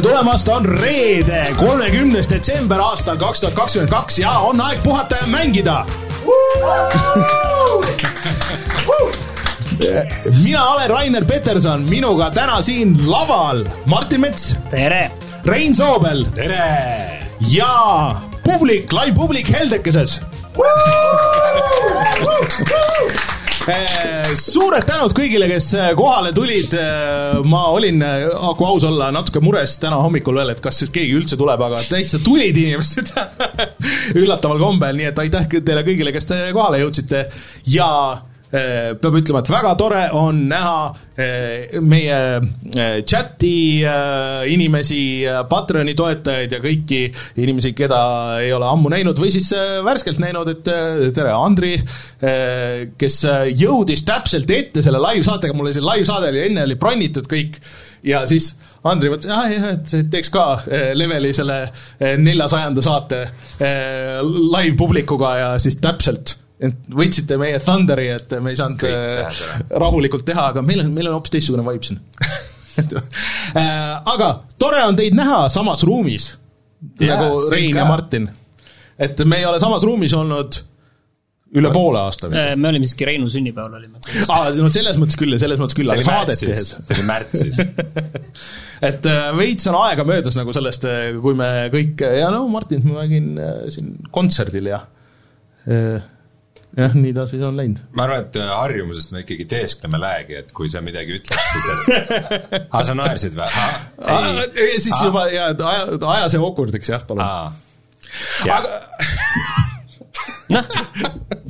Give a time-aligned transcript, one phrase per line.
[0.00, 5.18] tere tulemast, on reede, kolmekümnes detsember aastal kaks tuhat kakskümmend kaks ja on aeg puhata
[5.20, 5.84] ja mängida.
[10.44, 14.56] mina olen Rainer Peterson, minuga täna siin laval Martin Mets.
[14.70, 15.10] tere!
[15.44, 16.24] Rein Soobel.
[16.34, 17.20] tere!
[17.50, 20.20] ja publik, live publik Heldekeses
[24.40, 26.74] suured tänud kõigile, kes eh, kohale tulid.
[26.78, 28.00] Eh, ma olin,
[28.56, 31.82] kui aus olla, natuke mures täna hommikul veel, et kas siis keegi üldse tuleb, aga
[31.90, 33.12] täitsa tulid inimesed
[34.20, 37.26] üllataval kombel, nii et aitäh teile kõigile, kes te kohale jõudsite
[37.74, 37.90] ja
[38.50, 43.82] peab ütlema, et väga tore on näha äh, meie äh, chati
[44.50, 45.02] inimesi,
[45.50, 47.02] Patreoni toetajaid ja kõiki
[47.42, 48.00] inimesi, keda
[48.42, 49.52] ei ole ammu näinud või siis
[49.86, 50.70] värskelt näinud, et
[51.14, 51.76] tere, Andri,
[53.00, 53.20] kes
[53.60, 57.60] jõudis täpselt ette selle live-saatega, mul oli see live-saade oli enne oli bronnitud kõik.
[58.06, 58.54] Ja siis
[58.88, 60.44] Andri mõtles, ah jah, et teeks ka
[60.96, 61.62] leveli selle
[62.00, 63.24] neljasajanda saate
[63.60, 69.60] live publikuga ja siis täpselt et võitsite meie Thunderi, et me ei saanud Kõik, äh,
[69.80, 72.00] rahulikult teha, aga meil on, meil on hoopis teistsugune vibe siin
[73.56, 76.34] äh, aga tore on teid näha samas ruumis,
[77.00, 78.28] nagu Rein ja Martin.
[79.00, 80.60] et me ei ole samas ruumis olnud
[81.50, 82.38] üle poole aasta vist.
[82.38, 83.98] Äh, me olime siiski Reinu sünnipäeval olime.
[84.28, 86.76] aa, no selles mõttes küll ja selles mõttes küll, aga saadet tehes.
[86.76, 87.58] see oli märtsis
[88.90, 90.86] et veits on aega möödas nagu sellest,
[91.24, 93.34] kui me kõik, ja no Martin, ma nägin
[93.72, 94.84] siin kontserdil ja
[96.80, 97.80] jah, nii ta siis on läinud.
[97.96, 101.70] ma arvan, et äh, harjumusest me ikkagi teeskleme läägi, et kui sa midagi ütled, siis
[101.74, 101.80] et
[102.74, 103.50] aa, sa naersid või?
[104.76, 105.04] siis Aa.
[105.08, 107.24] juba, jaa, et aja, aja see awkward'iks jah, palun.
[108.50, 108.80] aga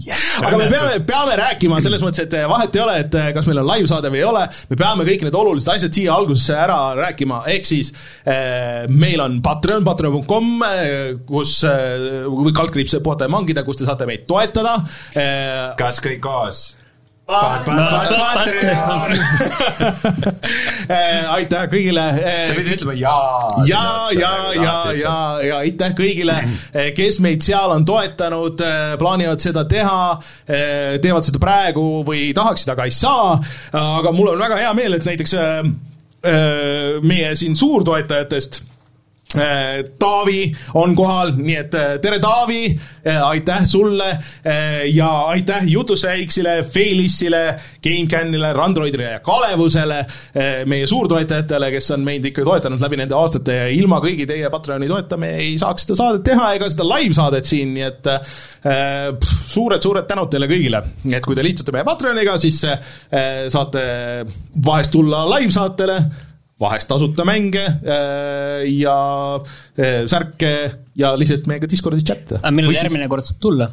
[0.09, 3.63] yes, aga me peame, peame rääkima selles mõttes, et vahet ei ole, et kas meil
[3.63, 7.43] on live-saade või ei ole, me peame kõik need olulised asjad siia algusesse ära rääkima,
[7.55, 7.93] ehk siis
[8.25, 10.99] eh, meil on Patreon, patreon.com, eh,
[11.29, 14.79] kus eh, või kaldkriips puhata ja mangida, kus te saate meid toetada
[15.15, 15.73] eh,.
[15.81, 16.80] kas kõik koos?
[21.37, 22.07] Aitäh kõigile.
[22.49, 23.65] sa pidid ütlema jaa.
[23.69, 23.83] ja,
[24.17, 26.37] ja, ja, ja, ja aitäh kõigile,
[26.97, 28.65] kes meid seal on toetanud,
[29.01, 30.01] plaanivad seda teha,
[30.47, 33.39] teevad seda praegu või tahaksid, aga ei saa.
[33.73, 35.37] aga mul on väga hea meel, et näiteks
[37.07, 38.70] meie siin suurtoetajatest Äh,
[39.31, 40.41] Taavi
[40.75, 42.65] on kohal, nii et äh, tere, Taavi,
[43.07, 44.09] äh, aitäh sulle
[44.91, 50.01] ja aitäh Jutusse X-ile, Feelissile, GameCanile, Randroidile ja Kalevusele,
[50.67, 54.89] meie suurtoetajatele, kes on meid ikka toetanud läbi nende aastate ja ilma kõigi teie Patreoni
[54.91, 58.11] toeta me ei saaks seda saadet teha ega seda live-saadet siin, nii et
[59.55, 60.83] suured-suured tänud teile kõigile.
[61.13, 63.85] et kui te liitute meie Patreoniga, siis saate
[64.67, 66.01] vahest tulla live-saatele
[66.61, 68.97] vahest tasuta mänge äh, ja
[69.79, 70.53] äh, särke
[70.99, 72.41] ja lihtsalt meiega Discordis chatte.
[72.41, 73.71] aga millal järgmine kord saab tulla?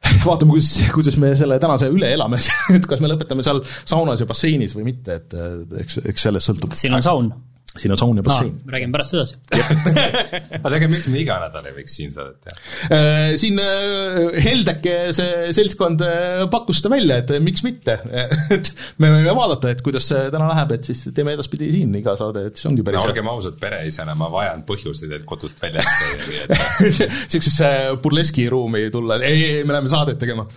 [0.24, 2.40] vaatame, kuidas, kuidas me selle tänase üle elame
[2.76, 5.38] et kas me lõpetame seal saunas ja basseinis või mitte, et
[5.84, 6.76] eks, eks sellest sõltub.
[6.78, 7.32] siin on saun
[7.78, 8.72] siin on saun ja bassein no,.
[8.74, 9.36] räägime pärast edasi.
[9.54, 12.56] Aga tegelikult miks me iga nädal ei võiks siin saadet teha?
[12.96, 18.00] Äh, siin äh, Heldeke see seltskond äh, pakkus seda välja, et miks mitte.
[18.56, 18.72] Et
[19.02, 22.42] me võime vaadata, et kuidas see täna läheb, et siis teeme edaspidi siin iga saade,
[22.50, 26.50] et see ongi päris no olgem ausad, pereisana ma vajan põhjuseid, et kodust nii et
[26.82, 27.70] niisugusesse
[28.02, 30.48] burleski ruumi tulla, ei, ei, me läheme saadet tegema.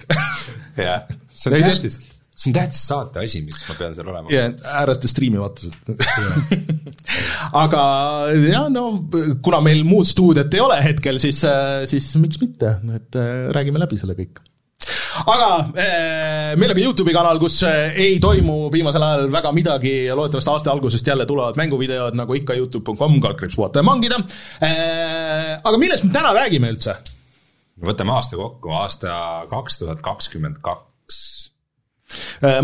[0.80, 2.02] Jah, see on tähtis
[2.34, 4.32] see on tähtis saate asi, miks ma pean seal olema.
[4.34, 5.74] jah, ääraste striimi vaatased
[7.64, 7.84] aga
[8.40, 8.88] jah, no
[9.46, 11.44] kuna meil muud stuudiot ei ole hetkel, siis,
[11.92, 14.42] siis miks mitte, et äh, räägime läbi selle kõik
[15.30, 19.96] aga äh, meil on ka Youtube'i kanal, kus äh, ei toimu viimasel ajal väga midagi
[20.08, 24.18] ja loodetavasti aasta algusest jälle tulevad mänguvideod nagu ikka Youtube.com, kaldkriips puhata ja mangida.
[25.64, 26.98] aga millest me täna räägime üldse?
[27.84, 29.16] võtame aasta kokku, aasta
[29.54, 31.53] kaks tuhat kakskümmend kaks Äh,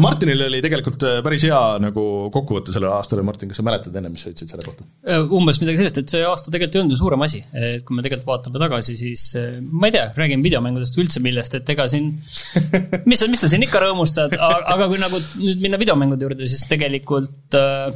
[0.02, 2.04] Martinil oli tegelikult äh, päris hea nagu
[2.34, 4.88] kokkuvõte sellele aastale, Martin, kas sa mäletad enne, mis sa ütlesid selle kohta?
[5.08, 7.98] Äh, umbes midagi sellist, et see aasta tegelikult ei olnud ju suurem asi, et kui
[7.98, 9.26] me tegelikult vaatame tagasi, siis
[9.70, 12.12] ma ei tea, räägime videomängudest üldse millest, et ega siin
[13.10, 16.66] mis sa, mis sa siin ikka rõõmustad, aga kui nagu nüüd minna videomängude juurde, siis
[16.70, 17.90] tegelikult äh,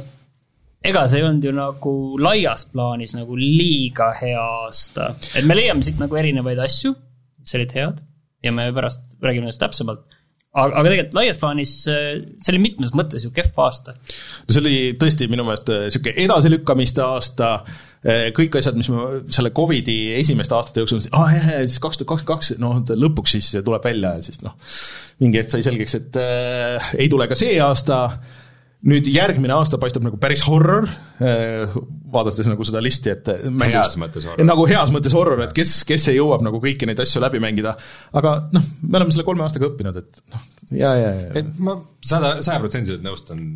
[0.84, 5.84] ega see ei olnud ju nagu laias plaanis nagu liiga hea aasta, et me leiame
[5.86, 6.94] siit nagu erinevaid asju,
[7.44, 8.02] mis olid head
[8.44, 10.04] ja me pärast räägime nendest täpsemalt
[10.54, 12.04] aga, aga tegelikult laias plaanis äh,
[12.38, 13.96] see oli mitmes mõttes ju kehv aasta.
[13.96, 17.50] no see oli tõesti minu meelest niisugune äh, edasilükkamiste aasta,
[18.04, 21.82] äh, kõik asjad, mis me selle Covidi esimeste aastate jooksul, aa ah, jah, jah, siis
[21.82, 24.56] kaks tuhat kakskümmend kaks, noh, lõpuks siis tuleb välja ja siis noh,
[25.22, 28.04] mingi hetk sai selgeks, et äh, ei tule ka see aasta,
[28.84, 30.86] nüüd järgmine aasta paistab nagu päris horror,
[32.14, 34.46] vaadates nagu seda listi, et mängust, heas mõttes horror.
[34.46, 37.76] nagu heas mõttes horror, et kes, kes ei jõuab nagu kõiki neid asju läbi mängida,
[38.16, 41.30] aga noh, me oleme selle kolme aastaga õppinud, et noh, ja, ja, ja.
[41.42, 43.46] Et ma sada, sajaprotsendiliselt nõustun,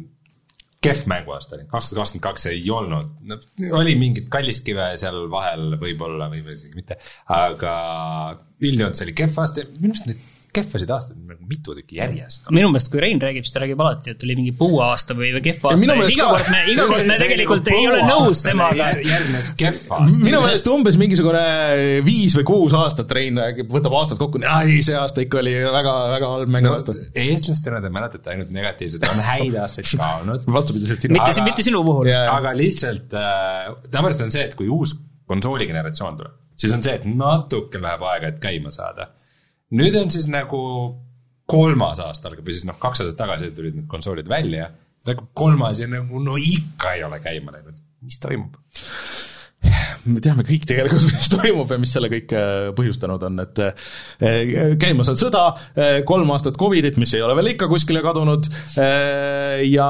[0.84, 3.38] kehv mänguaasta oli, kaks tuhat kakskümmend kaks ei olnud, no
[3.80, 6.98] oli mingit kalliskive seal vahel võib-olla või, või isegi mitte,
[7.34, 7.74] aga
[8.62, 12.48] üldjoontes oli kehv aasta minu meelest neid kehvasid aastaid nagu mitu tükki järjest.
[12.54, 15.42] minu meelest, kui Rein räägib, siis ta räägib alati, et oli mingi puuaasta või, või
[15.44, 18.90] kehv aasta iga kord me, iga kord me tegelikult ei ole nõus temaga.
[19.04, 20.22] järgnes kehv aasta.
[20.24, 21.44] minu meelest umbes mingisugune
[22.06, 25.94] viis või kuus aastat Rein räägib, võtab aastad kokku, ei see aasta ikka oli väga,
[26.14, 26.96] väga halb no mänguaasta.
[27.26, 30.48] eestlastena te mäletate ainult negatiivset, on häid aastaid ka olnud.
[30.58, 31.18] vastupidiselt sinu.
[31.18, 32.08] mitte Aga-, mitte sinu puhul.
[32.10, 32.24] Jaa.
[32.38, 34.96] aga lihtsalt äh,, tavaliselt on see, et kui uus
[35.28, 39.10] konsooligeneratsioon tuleb, siis on see, et natuke läheb aega, et käima saada.
[39.76, 40.60] Nüüd on siis nagu
[41.48, 44.70] kolmas aasta algab või siis noh, kaks aastat tagasi tulid need konsoolid välja,
[45.06, 48.58] hakkab kolmas ja nagu no ikka ei ole käima läinud, mis toimub?
[50.12, 54.74] Me teame kõik tegelikult, mis toimub ja mis selle kõik äh, põhjustanud on, et äh,
[54.80, 55.44] käimas on sõda,
[56.08, 58.48] kolm aastat Covidit, mis ei ole veel ikka kuskile kadunud
[58.80, 59.88] äh, ja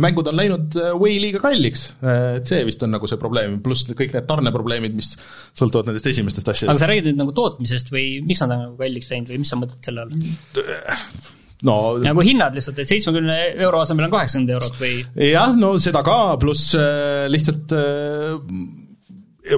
[0.00, 1.90] mängud on läinud äh, way liiga kalliks.
[2.02, 5.12] et see vist on nagu see probleem, pluss kõik need tarneprobleemid, mis
[5.58, 6.82] sõltuvad nendest esimestest aga asjadest.
[6.82, 9.60] sa räägid nüüd nagu tootmisest või miks nad on nagu kalliks läinud või mis sa
[9.60, 11.36] mõtled selle all?
[11.66, 14.94] no nagu hinnad lihtsalt, et seitsmekümne euro asemel on kaheksakümmend eurot või
[15.30, 18.38] jah, no seda ka, pluss äh, lihtsalt äh,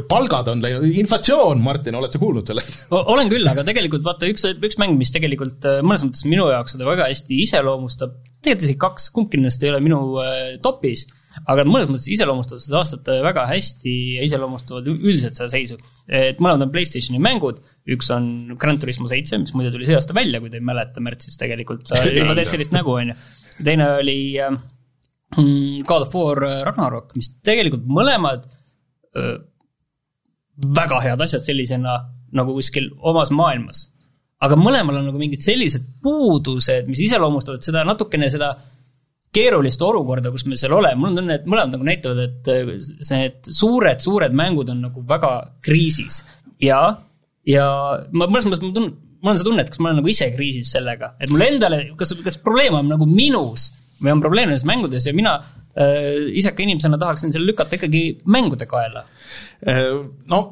[0.08, 2.84] palgad on läinud, inflatsioon, Martin, oled sa kuulnud sellest?
[2.94, 6.76] Olen küll, aga tegelikult vaata, üks, üks mäng, mis tegelikult äh, mõnes mõttes minu jaoks
[6.76, 11.04] seda väga hästi iseloomustab, tegelikult isegi kaks, kumbki nendest ei ole minu äh, topis,
[11.50, 15.80] aga mõnes mõttes iseloomustavad seda aastat äh, väga hästi ja iseloomustavad üldiselt seda seisu.
[16.06, 17.58] et mõlemad on Playstationi mängud,
[17.96, 18.26] üks on
[18.62, 21.88] Gran Turismo seitse, mis muide tuli see aasta välja, kui te ei mäleta, märtsis tegelikult,
[21.90, 23.20] sa juba teed sellist nägu, on ju.
[23.66, 28.46] teine oli mm, God of War Ragnarok, mis tegelikult mõlemad
[30.56, 31.96] väga head asjad sellisena
[32.32, 33.88] nagu kuskil omas maailmas.
[34.42, 38.56] aga mõlemal on nagu mingid sellised puudused, mis iseloomustavad seda natukene seda
[39.32, 42.72] keerulist olukorda, kus me seal oleme, mul on tunne, et mõlemad nagu näitavad, et äh,
[43.00, 45.30] see- need suured, suured mängud on nagu väga
[45.64, 46.24] kriisis.
[46.60, 46.80] Ja,
[47.48, 47.68] ja
[48.12, 50.28] ma mõnes mõttes ma tunnen, mul on see tunne, et kas ma olen nagu ise
[50.34, 53.70] kriisis sellega, et mul endale, kas, kas probleem on nagu minus.
[54.02, 55.36] Või on probleem nendes mängudes ja mina
[55.76, 59.06] äh, iseka inimesena tahaksin selle lükata ikkagi mängude kaela
[60.30, 60.48] no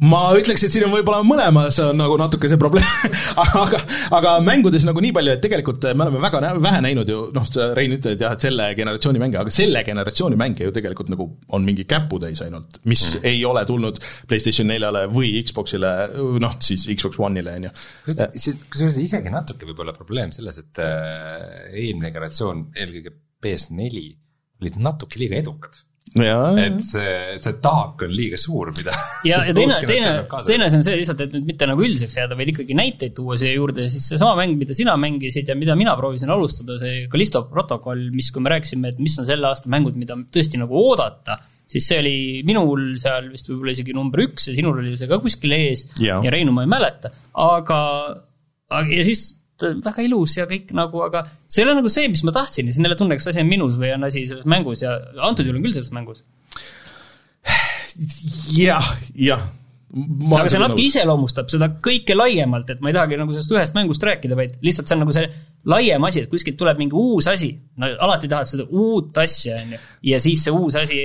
[0.00, 3.16] ma ütleks, et siin on võib-olla mõlemas on nagu natuke see probleem,
[3.60, 3.80] aga,
[4.16, 7.46] aga mängudes nagu nii palju, et tegelikult me oleme väga nä vähe näinud ju, noh,
[7.48, 11.28] sa Rein ütled jah, et selle generatsiooni mänge, aga selle generatsiooni mänge ju tegelikult nagu
[11.56, 13.28] on mingi käputäis ainult, mis mm.
[13.28, 15.94] ei ole tulnud PlayStation neljale või Xboxile,
[16.40, 17.74] noh siis Xbox One'ile on ju.
[18.08, 24.10] kusjuures isegi natuke võib olla probleem selles, et äh, eelmine generatsioon, eelkõige PS4
[24.60, 25.78] olid natuke liiga edukad.
[26.10, 28.90] jaa, et see, see taak on liiga suur, mida
[29.28, 30.14] ja, ja teine, teine
[30.48, 33.36] teine asi on see lihtsalt, et nüüd mitte nagu üldiseks jääda, vaid ikkagi näiteid tuua
[33.38, 37.04] siia juurde ja siis seesama mäng, mida sina mängisid ja mida mina proovisin alustada, see
[37.12, 40.82] Callisto protokoll, mis, kui me rääkisime, et mis on selle aasta mängud, mida tõesti nagu
[40.82, 41.38] oodata,
[41.70, 42.16] siis see oli
[42.48, 46.18] minul seal vist võib-olla isegi number üks ja sinul oli see ka kuskil ees Jaa.
[46.24, 47.78] ja Reinu ma ei mäleta, aga,
[48.66, 49.28] aga ja siis
[49.62, 52.74] väga ilus ja kõik nagu, aga see ei ole nagu see, mis ma tahtsin ja
[52.74, 55.60] siis jälle tunnen, kas asi on minus või on asi selles mängus ja antud juhul
[55.60, 56.24] on küll selles mängus.
[58.56, 59.46] jah, jah.
[60.38, 64.04] aga see natuke iseloomustab seda kõike laiemalt, et ma ei tahagi nagu sellest ühest mängust
[64.06, 65.30] rääkida, vaid lihtsalt see on nagu see
[65.70, 67.52] laiem asi, et kuskilt tuleb mingi uus asi.
[67.76, 71.02] no alati tahad seda uut asja, on ju, ja siis see uus asi,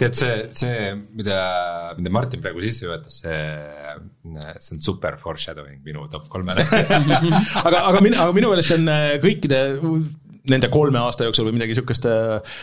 [0.00, 1.38] tead, see, see, mida,
[1.98, 3.38] mida Martin praegu sisse juhatas, see,
[4.58, 6.66] see on super foreshadowing minu top kolmele.
[7.68, 9.62] aga, aga min-, aga minu meelest on äh, kõikide
[10.50, 12.56] nende kolme aasta jooksul või midagi niisugust äh,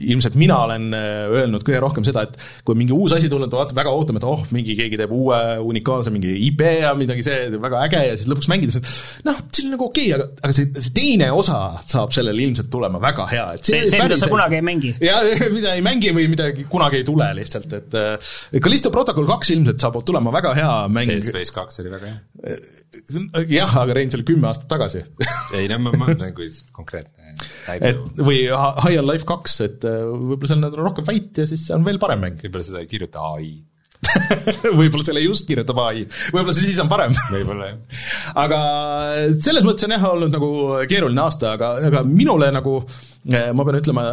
[0.00, 3.76] ilmselt mina olen äh, öelnud kõige rohkem seda, et kui mingi uus asi tulnud, vaata
[3.76, 7.82] väga ootame, et oh, mingi keegi teeb uue unikaalse mingi IP ja midagi see, väga
[7.86, 10.70] äge ja siis lõpuks mängides, et noh, see on nagu okei okay,, aga, aga see,
[10.76, 14.60] see teine osa saab sellele ilmselt tulema väga hea, et see, see, mida sa kunagi
[14.60, 14.94] ei mängi.
[15.08, 15.20] ja
[15.56, 19.82] mida ei mängi või midagi kunagi ei tule lihtsalt, et äh, Callisto Protocol kaks ilmselt
[19.82, 21.14] saab tulema väga hea mäng.
[21.14, 22.58] Dead Space kaks oli väga hea.
[23.48, 25.02] jah, aga Rein, see oli kümme aastat tagasi
[25.56, 27.34] ei no ma mõtlen, kui konkreetne
[27.66, 28.20] näide et.
[28.20, 31.76] või High on Life kaks, et äh, võib-olla seal on rohkem väite ja siis see
[31.76, 32.38] on veel parem mäng.
[32.42, 33.50] võib-olla seda ei kirjuta ai.
[34.78, 36.04] võib-olla selle just kirjutab ai,
[36.34, 37.14] võib-olla see siis on parem.
[37.32, 38.02] võib-olla jah.
[38.44, 38.60] aga
[39.34, 40.50] selles mõttes on jah olnud nagu
[40.90, 44.06] keeruline aasta, aga, aga minule nagu eh, ma pean ütlema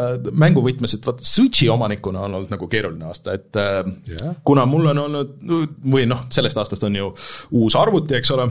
[0.45, 3.91] mänguvõtmes, et vaat Switchi omanikuna on olnud nagu keeruline aasta, et yeah.
[4.13, 4.38] Jah.
[4.45, 5.36] kuna mul on olnud
[5.93, 7.12] või noh, sellest aastast on ju
[7.60, 8.48] uus arvuti, eks ole,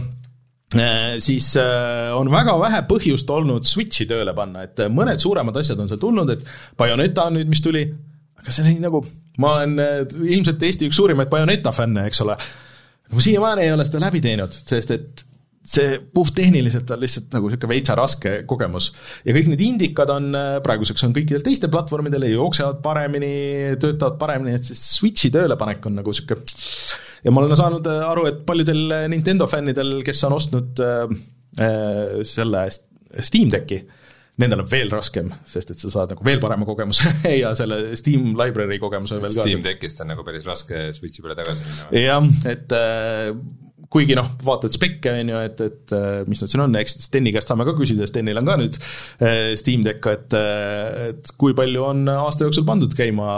[1.23, 5.91] siis eh, on väga vähe põhjust olnud Switchi tööle panna, et mõned suuremad asjad on
[5.91, 6.47] seal tulnud, et
[6.79, 7.83] Bayoneta on nüüd, mis tuli,
[8.41, 9.03] aga see oli nagu,
[9.43, 9.99] ma olen äh,
[10.37, 12.39] ilmselt Eesti üks suurimaid Bayoneta fänne, eks ole,
[13.13, 15.29] ma siiamaani ei ole seda läbi teinud, sest et
[15.63, 18.89] see puhttehniliselt on lihtsalt nagu niisugune veitsa raske kogemus.
[19.23, 24.57] ja kõik need indikad on, äh, praeguseks on kõikidel teistel platvormidel jooksevad paremini, töötavad paremini,
[24.59, 26.43] et siis Switchi töölepanek on nagu niisugune
[27.23, 31.17] ja ma olen saanud äh, aru, et paljudel Nintendo fännidel, kes on ostnud äh,
[32.27, 32.67] selle
[33.23, 33.83] Steam Decki,
[34.41, 37.11] nendel on veel raskem, sest et sa saad nagu veel parema kogemuse
[37.43, 39.45] ja selle Steam library kogemuse veel ka.
[39.45, 41.91] Steam Deckist on nagu päris raske Switchi peale tagasi minna.
[42.01, 43.29] jah, et äh,
[43.93, 47.35] kuigi noh, vaatad spekke, on ju, et, et äh, mis nad siin on, eks Steni
[47.35, 50.39] käest saame ka küsida, Stenil on ka nüüd äh, Steam Deck, et
[51.13, 53.37] et kui palju on aasta jooksul pandud käima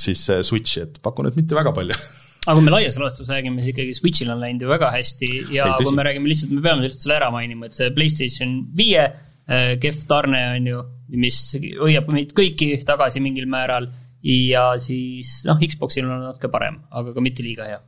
[0.00, 1.94] siis Switchi, et pakun, et mitte väga palju
[2.44, 5.68] aga kui me laias laastus räägime, siis ikkagi Switch'il on läinud ju väga hästi ja
[5.70, 9.04] Ei, kui me räägime lihtsalt, me peame lihtsalt selle ära mainima, et see PlayStation viie
[9.04, 10.82] äh, kehv tarne on ju,
[11.24, 11.40] mis
[11.80, 13.90] hoiab meid kõiki tagasi mingil määral.
[14.24, 17.82] Ja siis noh, Xboxil on natuke parem, aga ka mitte liiga hea.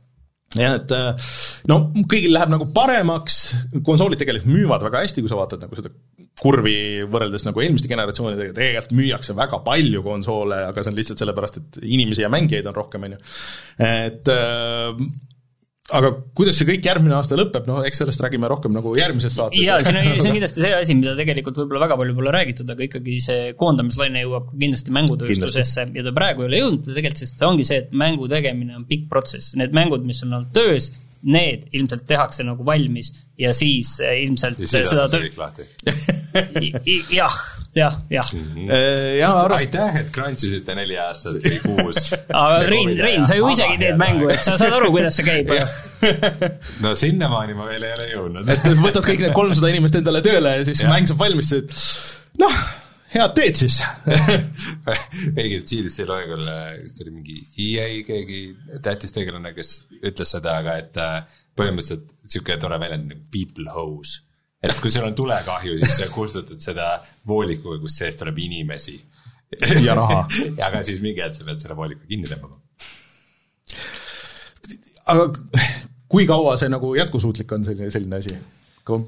[0.57, 1.31] Jah, et äh,
[1.69, 3.39] no kõigil läheb nagu paremaks,
[3.85, 5.91] konsoolid tegelikult müüvad väga hästi, kui sa vaatad nagu seda
[6.37, 11.61] kurvi võrreldes nagu eelmiste generatsioonidega, tegelikult müüakse väga palju konsoole, aga see on lihtsalt sellepärast,
[11.61, 13.23] et inimesi ja mängijaid on rohkem, on ju.
[13.87, 15.07] et äh,
[15.97, 19.61] aga kuidas see kõik järgmine aasta lõpeb, no eks sellest räägime rohkem nagu järgmises saates.
[19.63, 22.73] jaa, see on, see on kindlasti see asi, mida tegelikult võib-olla väga palju pole räägitud,
[22.73, 27.39] aga ikkagi see koondamislaine jõuab kindlasti mängutööstusesse ja ta praegu ei ole jõudnud tegelikult, sest
[27.39, 30.91] see ongi see, et mängu tegemine on pikk protsess, need mängud, mis on olnud töös,
[31.27, 35.27] need ilmselt tehakse nagu valmis ja siis eh, ilmselt ja siis seda töö...
[37.19, 37.35] jah,
[37.75, 38.31] jah, jah.
[38.33, 38.71] Mhm.
[38.71, 42.11] Äh, aitäh, et krantsisite neli aastat või kuus.
[42.15, 45.53] aga Rein, Rein, sa ju isegi teed mängu, et sa saad aru, kuidas see käib
[46.85, 48.51] no sinnamaani ma veel ei ole jõudnud.
[48.55, 50.91] et võtad kõik need kolmsada inimest endale tööle ja siis ja.
[50.93, 51.53] mäng saab valmis,
[52.41, 52.59] noh
[53.13, 53.79] head teed siis
[55.35, 56.43] keegi GDC loengul,
[56.91, 57.37] see oli mingi
[57.67, 58.41] EA keegi
[58.83, 64.23] tähtis tegelane, kes ütles seda, aga et äh, põhimõtteliselt niisugune tore väljend nagu people hose.
[64.63, 66.89] et kui sul on tulekahju, siis sa kustutad seda
[67.27, 68.99] voolikuga, kus sees tuleb inimesi.
[69.85, 70.25] ja raha
[70.67, 72.59] aga siis mingi hetk sa pead selle vooliku kinni tõmbama.
[75.07, 75.29] aga
[76.11, 78.35] kui kaua see nagu jätkusuutlik on, selline, selline asi?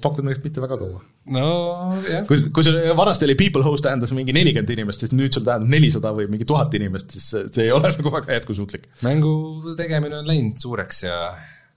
[0.04, 1.00] Pakud meist mitte väga kaua.
[1.36, 2.26] nojah.
[2.28, 5.72] kui, kui see vanasti oli people host tähendas mingi nelikümmend inimest, siis nüüd sul tähendab
[5.72, 8.90] nelisada või mingi tuhat inimest, siis see ei ole nagu väga jätkusuutlik.
[9.06, 9.32] mängu
[9.80, 11.18] tegemine on läinud suureks ja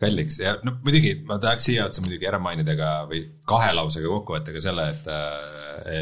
[0.02, 4.10] kalliks ja no muidugi ma tahaks siia otsa muidugi ära mainida ka või kahe lausega
[4.10, 5.10] kokku võtta ka selle, et,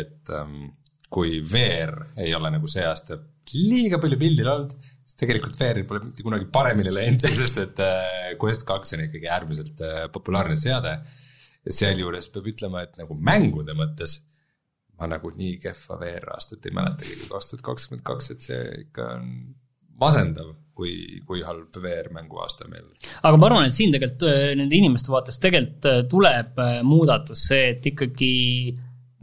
[0.01, 0.71] et um,
[1.13, 3.19] kui VR ei ole nagu see aasta
[3.51, 8.31] liiga palju pildil olnud, siis tegelikult VR-il pole mitte kunagi paremini läinud, sest et uh,
[8.41, 11.01] Quest kaks on ikkagi äärmiselt uh, populaarne seade
[11.67, 14.21] ja sealjuures peab ütlema, et nagu mängude mõttes
[15.01, 19.07] ma nagu nii kehva VR-aastat ei mäletagi kui kaks tuhat kakskümmend kaks, et see ikka
[19.17, 19.31] on
[20.01, 20.93] masendav, kui,
[21.29, 22.87] kui halb VR-mänguaasta meil.
[23.21, 27.45] aga ma arvan, et siin tegelikult äh, nende inimeste vaates tegelikult äh, tuleb äh, muudatus,
[27.51, 28.31] see, et ikkagi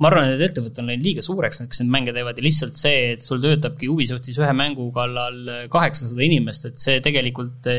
[0.01, 3.13] ma arvan, et ettevõte on läinud liiga suureks, kes neid mänge teevad ja lihtsalt see,
[3.15, 7.70] et sul töötabki Ubisoftis ühe mängu kallal kaheksasada inimest, et see tegelikult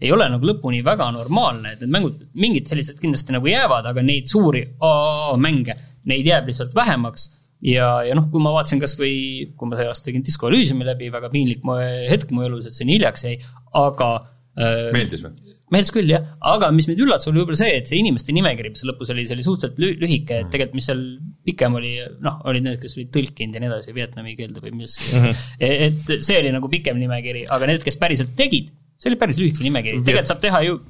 [0.00, 4.04] ei ole nagu lõpuni väga normaalne, et need mängud, mingid sellised kindlasti nagu jäävad, aga
[4.04, 5.76] neid suuri AA mänge,
[6.10, 7.28] neid jääb lihtsalt vähemaks
[7.60, 10.88] ja, ja noh, kui ma vaatasin kas või, kui ma see aasta tegin Disco Elysiumi
[10.88, 11.64] läbi, väga piinlik
[12.08, 13.36] hetk mu elus, et see nii hiljaks jäi,
[13.80, 14.10] aga
[14.56, 15.36] äh, meeldis või?
[15.70, 18.82] meeldis küll, jah, aga mis mind üllatas, oli võib-olla see, et see inimeste nimekiri, mis
[18.88, 20.50] lõpus oli, see oli suhteliselt lühike, et mm.
[20.50, 21.04] tegelikult mis seal
[21.46, 21.92] pikem oli,
[22.24, 25.84] noh, olid need, kes olid tõlkinud ja nii edasi, vietnami keelde või mis mm, -hmm.
[25.86, 29.64] et see oli nagu pikem nimekiri, aga need, kes päriselt tegid, see oli päris lühike
[29.64, 30.80] nimekiri, tegelikult saab teha ju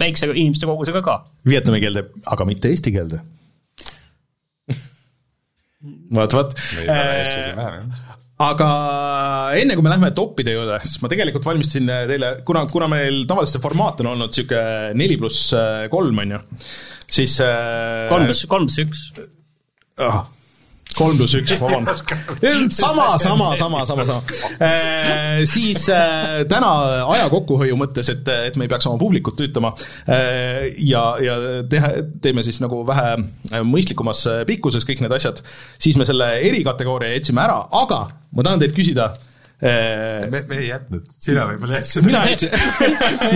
[0.00, 1.18] väikse inimeste kogusega ka.
[1.48, 3.20] Vietnami keelde, aga mitte eesti keelde
[6.16, 6.54] vot, vot.
[8.44, 8.68] aga
[9.60, 13.58] enne kui me lähme toppide juurde, siis ma tegelikult valmistasin teile, kuna, kuna meil tavaliselt
[13.58, 15.50] see formaat on olnud niisugune neli pluss
[15.92, 16.40] kolm, on ju,
[17.18, 17.40] siis
[18.10, 19.04] kolm pluss, kolm pluss üks.
[20.96, 22.10] Kolm pluss üks, vabandust.
[22.74, 24.22] sama, sama, sama, sama, sama.
[24.58, 26.70] Äh, siis äh, täna
[27.14, 29.74] aja kokkuhoiu mõttes, et, et me ei peaks oma publikut tüütama
[30.08, 31.38] äh, ja, ja
[31.70, 31.92] teha,
[32.24, 35.42] teeme siis nagu vähe mõistlikumas pikkuses kõik need asjad,
[35.82, 39.12] siis me selle erikategooria jätsime ära, aga ma tahan teilt küsida
[39.64, 42.04] me, me ei jätnud, sina võib-olla jätsid.
[42.04, 42.52] mina jätsin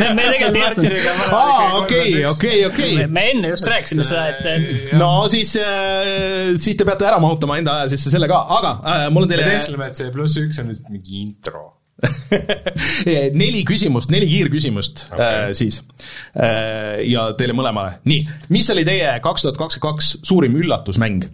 [0.00, 1.32] me, me tegelikult ei jätnud.
[1.32, 3.06] aa, okei, okei, okei.
[3.06, 7.78] me enne just rääkisime seda, et no siis, äh, siis te peate ära mahutama enda
[7.80, 10.61] aja sisse selle ka, aga äh, mul on teile me teestleme, et see pluss üks
[10.62, 11.64] on lihtsalt mingi intro
[13.40, 15.25] neli küsimust, neli kiirküsimust okay.
[15.25, 15.80] äh, siis
[16.37, 17.97] äh, ja teile mõlemale.
[18.08, 18.20] nii,
[18.54, 21.26] mis oli teie kaks tuhat kakskümmend kaks suurim üllatusmäng?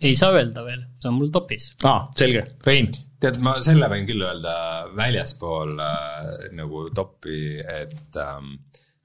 [0.00, 1.72] ei saa öelda veel, see on mul topis.
[1.88, 2.92] aa, selge, Rein
[3.24, 4.54] tead, ma selle võin küll öelda
[4.96, 8.56] väljaspool äh, nagu topi, et ähm,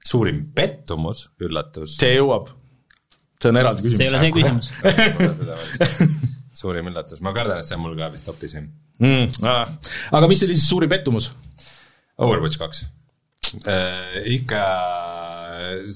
[0.06, 1.96] suurim pettumus, üllatus.
[2.00, 2.50] see jõuab.
[3.40, 4.72] see on eraldi see ei ole küsimus.
[4.80, 6.16] see küsimus.
[6.60, 8.66] suurim üllatus, ma kardan, et see on mul ka vist topis jah.
[9.00, 9.70] Mm, ah.
[10.18, 11.30] aga mis oli siis suurim pettumus?
[12.20, 12.84] Overwatch kaks
[13.64, 14.18] äh,.
[14.36, 14.64] ikka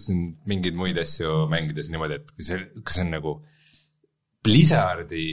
[0.01, 3.35] siin mingeid muid asju mängides niimoodi, et kui see, kui see on nagu
[4.45, 5.27] Blizzardi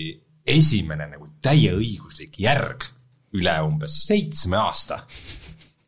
[0.45, 2.87] esimene nagu täieõiguslik järg
[3.37, 5.01] üle umbes seitsme aasta,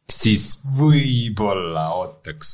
[0.09, 2.53] siis võib-olla ootaks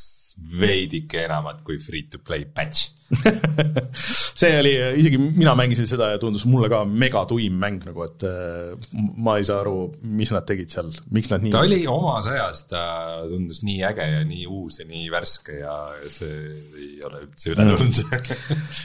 [0.60, 2.94] veidike enamat kui free to play patch.
[4.40, 8.26] see oli, isegi mina mängisin seda ja tundus mulle ka mega tuim mäng nagu, et
[8.28, 8.76] äh,
[9.18, 12.62] ma ei saa aru, mis nad tegid seal, miks nad nii ta oli omas ajas,
[12.70, 12.84] ta
[13.30, 15.76] tundus nii äge ja nii uus ja nii värske ja
[16.12, 16.38] see
[16.80, 18.04] ei ole üldse üle tulnud.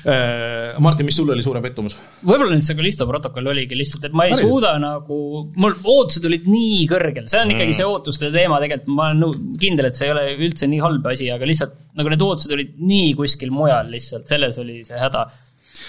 [0.05, 1.97] Äh, Martin, mis sul oli suurem pettumus?
[2.25, 4.51] võib-olla nüüd see Callisto protokoll oligi lihtsalt, et ma ei Päriselt?
[4.51, 5.19] suuda nagu,
[5.61, 9.57] mul ootused olid nii kõrgel, see on ikkagi see ootuste teema tegelikult, ma olen nõu-
[9.61, 12.77] kindel, et see ei ole üldse nii halb asi, aga lihtsalt nagu need ootused olid
[12.83, 15.27] nii kuskil mujal lihtsalt, selles oli see häda.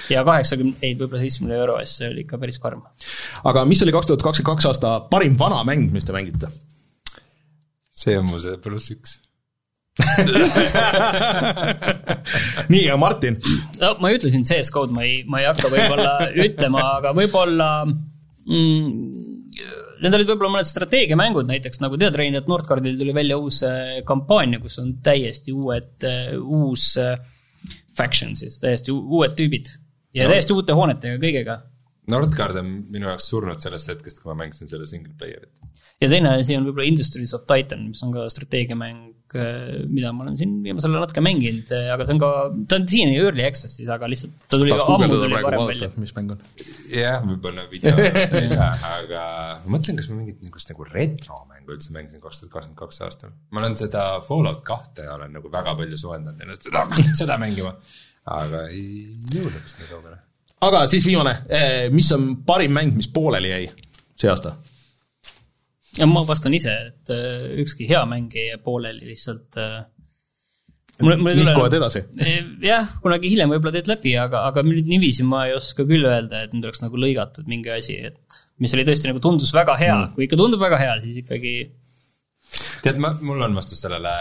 [0.10, 2.82] ja kaheksakümne, ei võib-olla seitsmekümne euro eest, see oli ikka päris karm.
[3.52, 6.48] aga mis oli kaks tuhat kakskümmend kaks aasta parim vana mäng, mis te mängite?
[7.96, 9.20] see on mu see pluss üks.
[12.72, 13.38] nii, ja Martin,
[13.80, 17.70] no ma ei ütle siin CS-code, ma ei, ma ei hakka võib-olla ütlema, aga võib-olla
[17.88, 18.90] mm,
[20.04, 24.02] Need olid võib-olla mõned strateegiamängud näiteks nagu tead, Rein, et Nordcardil tuli välja uus äh,
[24.08, 26.04] kampaania, kus on täiesti uued,
[26.42, 27.16] uus äh,
[27.98, 29.72] faction siis, täiesti uued tüübid.
[30.16, 30.34] ja No.
[30.36, 31.58] täiesti uute hoonetega, kõigega.
[32.12, 35.64] Nordcard on minu jaoks surnud sellest hetkest, kui ma mängisin selle single player'it.
[36.02, 40.38] ja teine asi on võib-olla Industries of Titan, mis on ka strateegiamäng, mida ma olen
[40.40, 42.30] siin viimasel ajal natuke mänginud, aga see on ka,
[42.72, 46.14] ta on siiani early access'is, aga lihtsalt ta tuli tahaks ammu tuli varem välja mis
[46.18, 46.44] mäng on.
[46.92, 47.94] jah, võib-olla video
[48.42, 49.24] ei saa, aga
[49.64, 53.34] ma mõtlen, kas ma mingit niisugust nagu retromängu üldse mängisin kaks tuhat kakskümmend kaks aastal.
[53.52, 57.40] ma olen seda Fallout kahte olen nagu väga palju soojendanud ennast, et hakkas nüüd seda
[57.42, 57.74] mängima,
[58.38, 58.86] aga ei
[59.34, 60.22] jõudnud vist nii kaugele.
[60.70, 61.36] aga siis viimane,
[61.96, 63.68] mis on parim mäng, mis pooleli jäi
[64.16, 64.56] see aasta?
[66.00, 69.84] Ja ma vastan ise, et äh, ükski hea mäng ei jää pooleli lihtsalt äh,
[71.02, 72.02] nihkuvad tule edasi.
[72.64, 76.46] jah, kunagi hiljem võib-olla teed läbi, aga, aga nüüd niiviisi ma ei oska küll öelda,
[76.46, 79.96] et nüüd oleks nagu lõigatud mingi asi, et mis oli tõesti nagu tundus väga hea
[79.98, 81.56] mm., kui ikka tundub väga hea, siis ikkagi
[82.86, 84.14] tead, ma, mul on vastus sellele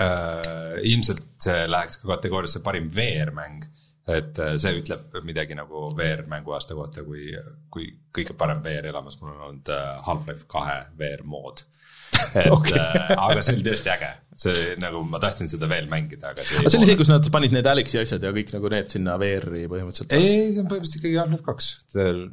[0.00, 0.80] äh,.
[0.88, 3.66] ilmselt see läheks ka kategooriasse parim VR-mäng,
[4.08, 7.30] et äh, see ütleb midagi nagu VR-mängu aasta kohta, kui,
[7.72, 11.66] kui kõige parem VR-elamus mul on olnud äh, Half-Life kahe VR-mood.
[12.34, 12.74] et Okei.
[12.74, 12.80] okay.
[12.80, 14.08] äh, aga see oli tõesti äge,
[14.42, 17.28] see nagu ma tahtsin seda veel mängida, aga see aga see oli see, kus nad
[17.32, 20.16] panid need Alexi asjad ja kõik nagu need sinna VR-i põhimõtteliselt.
[20.18, 21.70] ei, ei, see on põhimõtteliselt ikkagi Half-Life kaks,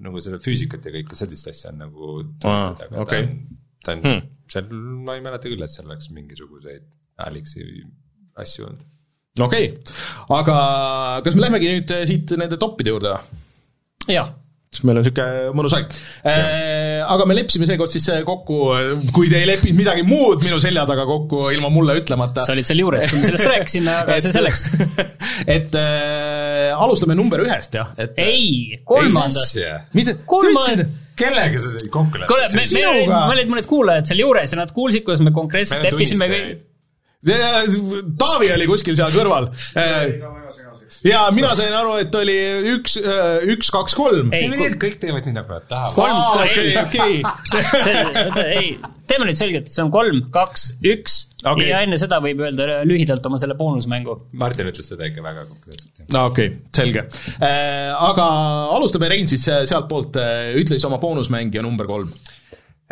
[0.07, 3.29] nagu selle füüsikat ja kõike sellist asja on nagu tehtud, aga okei.
[3.29, 4.73] ta on, ta on hmm., seal
[5.05, 6.89] ma ei mäleta küll, et seal oleks mingisuguseid
[7.27, 7.69] Alexi
[8.41, 8.85] asju olnud.
[9.45, 9.95] Okei okay.,
[10.39, 10.57] aga
[11.25, 13.39] kas me lähmegi nüüd eh, siit nende toppide juurde või?
[14.17, 14.29] jah,
[14.71, 15.97] sest meil on niisugune mõnus aeg.
[17.07, 18.59] Aga me leppisime seekord siis eh, kokku,
[19.15, 22.45] kui te ei leppinud midagi muud minu selja taga kokku ilma mulle ütlemata.
[22.47, 24.67] sa olid seal juures, kui me sellest rääkisime, aga see selleks.
[25.57, 29.59] et äh, alustame number ühest jah, et ei, kolmandast.
[29.97, 32.53] mida, kolmand- kellega sa kokku kuule, me, leppinud?
[32.53, 33.21] me olid, sinuga.
[33.25, 36.29] me olid mõned kuulajad seal juures ja nad kuulsid, kuidas me konkreetselt Meil on leppisime
[36.33, 36.65] kõik.
[37.25, 39.49] Taavi oli kuskil seal kõrval.
[39.57, 40.99] segaseks.
[41.07, 42.35] ja mina sain aru, et oli
[42.75, 42.97] üks,
[43.49, 44.29] üks, kaks, kolm.
[44.35, 46.45] ei, kõik teevad nii, nagu nad tahavad.
[46.45, 47.17] okei, okei.
[48.59, 48.69] ei,
[49.09, 51.67] teeme nüüd selgelt, see on kolm, kaks, üks okay.
[51.71, 54.17] ja enne seda võib öelda lühidalt oma selle boonusmängu.
[54.37, 56.05] Martin ütles seda ikka väga konkreetselt.
[56.13, 57.05] no okei okay,, selge.
[57.41, 58.29] aga
[58.77, 60.21] alustame, Rein, siis äh, sealtpoolt,
[60.61, 62.13] ütle siis oma boonusmäng ja number kolm.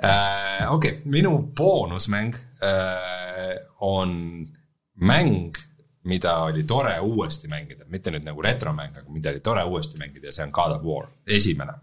[0.04, 2.55] Äh, okei, minu boonusmäng äh,
[3.86, 4.14] on
[4.96, 5.58] mäng,
[6.04, 10.30] mida oli tore uuesti mängida, mitte nüüd nagu retromäng, aga mida oli tore uuesti mängida
[10.30, 11.74] ja see on God of War, esimene.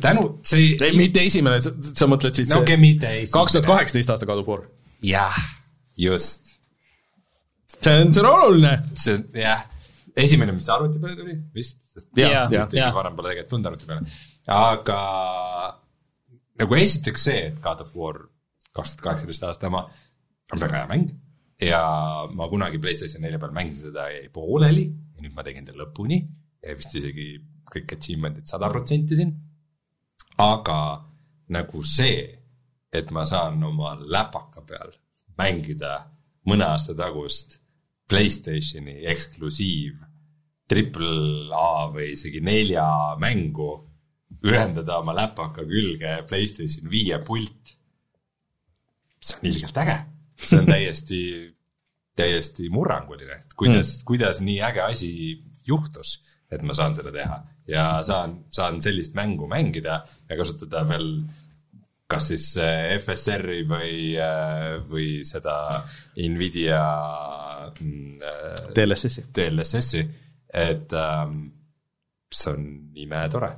[0.00, 3.32] tänu, see ei, mitte esimene, sa mõtled siis no okei, mitte esimene.
[3.36, 4.62] kaks tuhat kaheksateist aasta God of War.
[5.04, 5.36] jah,
[5.96, 6.54] just,
[7.78, 8.74] see on, see on oluline.
[8.96, 9.66] see jah,
[10.16, 12.90] esimene, mis arvuti peale tuli vist, sest ja, ja, jaa.
[12.96, 14.16] varem pole tegelikult tulnud arvuti peale,
[14.56, 14.98] aga
[16.58, 18.24] nagu esiteks see, et God of War
[18.76, 19.84] kaks tuhat kaheksateist aasta oma
[20.52, 21.10] on väga hea mäng
[21.62, 21.82] ja
[22.34, 26.20] ma kunagi PlayStation nelja peal mängisin seda jäi pooleli ja nüüd ma tegin ta lõpuni
[26.78, 27.30] vist isegi
[27.68, 29.32] kõik achievement'id sada protsenti siin.
[30.38, 31.04] aga
[31.54, 32.20] nagu see,
[32.92, 34.92] et ma saan oma läpaka peal
[35.38, 36.04] mängida
[36.48, 37.58] mõne aasta tagust
[38.08, 39.98] Playstationi eksklusiiv
[40.68, 42.86] triple A või isegi nelja
[43.20, 43.68] mängu
[44.44, 47.74] ühendada oma läpaka külge Playstation viie pult.
[49.20, 49.98] See on ilgelt äge,
[50.38, 51.20] see on täiesti,
[52.18, 55.12] täiesti murranguline, et kuidas mm., kuidas nii äge asi
[55.66, 56.18] juhtus,
[56.50, 57.42] et ma saan seda teha.
[57.68, 61.10] Ja saan, saan sellist mängu mängida ja kasutada veel
[62.08, 63.96] kas siis äh, FSR-i või,
[64.88, 65.54] või seda
[66.16, 66.80] Nvidia
[67.74, 69.26] mm, äh, DLSS-i.
[69.36, 70.04] DLSS-i,
[70.56, 71.42] et ähm,
[72.32, 72.64] see on
[72.96, 73.50] imetore,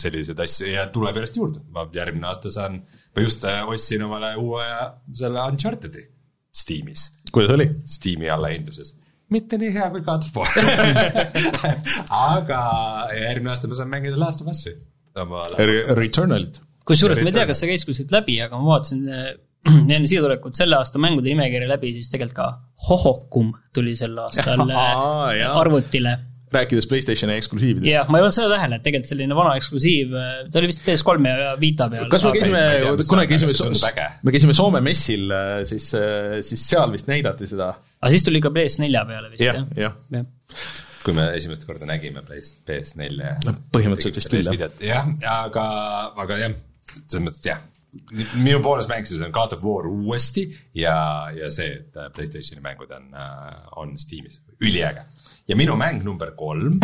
[0.00, 2.80] selliseid asju ja tuleb järjest juurde, ma järgmine aasta saan,
[3.14, 4.66] ma just äh, ostsin omale uue
[5.22, 6.06] selle Uncharted'i
[6.50, 7.68] Steamis, kuidas oli?
[7.86, 8.94] Steam'i allahinduses.
[9.30, 10.48] mitte nii hea kui God of War.
[12.36, 12.62] aga
[13.14, 14.74] järgmine aasta ma saan mängida Last of Us'i
[16.00, 16.60] Returnalit.
[16.86, 19.30] kusjuures ma ei tea, kas see käis kuskilt läbi, aga ma vaatasin äh,
[19.94, 22.48] enne siia tulekut selle aasta mängude nimekirja läbi, siis tegelikult ka
[22.88, 26.16] Hohokum tuli sel aastal äh, arvutile.
[26.54, 27.90] Rääkides Playstationi eksklusiividest.
[27.92, 30.14] jah, ma ei olnud seda tähele, et tegelikult selline vana eksklusiiv,
[30.50, 32.10] ta oli vist PS3 ja Vita peal.
[32.12, 32.62] kas me käisime
[33.12, 35.32] kunagi käisime me käisime Soome messil,
[35.70, 35.88] siis,
[36.50, 37.72] siis seal vist näidati seda.
[38.00, 39.74] aga siis tuli ka PS4 peale vist jah jah,?
[39.86, 39.98] jah.
[40.14, 40.70] jah.
[41.04, 45.10] kui me esimest korda nägime PS, PS4 ja No põhimõtteliselt vist küll, jah.
[45.22, 45.66] jah, aga,
[46.24, 46.56] aga jah,
[47.06, 47.62] selles mõttes jah,
[48.34, 53.08] minu mängisin seda God of War uuesti ja, ja see, et äh, Playstationi mängud on,
[53.76, 55.04] on Steamis, üliäge.
[55.48, 56.78] ja minu mäng number kolm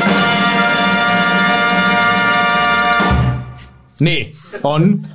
[4.01, 4.23] nii,
[4.63, 5.07] on.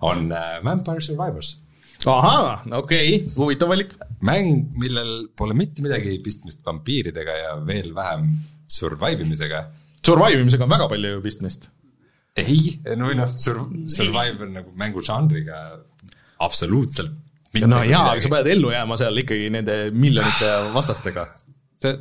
[0.00, 1.56] on äh, Vampire Survivors.
[2.06, 3.96] ahaa, okei okay., huvitav valik.
[4.20, 8.30] mäng, millel pole mitte midagi pistmist vampiiridega ja veel vähem
[8.68, 9.66] survive imisega
[10.06, 11.70] Survive imisega on väga palju pistmist.
[12.36, 15.60] ei, no või noh, sur-, survive on nagu mängužanriga
[16.44, 17.14] absoluutselt
[17.64, 21.26] no jaa, aga sa pead ellu jääma seal ikkagi nende miljonite vastastega.
[21.80, 21.94] see,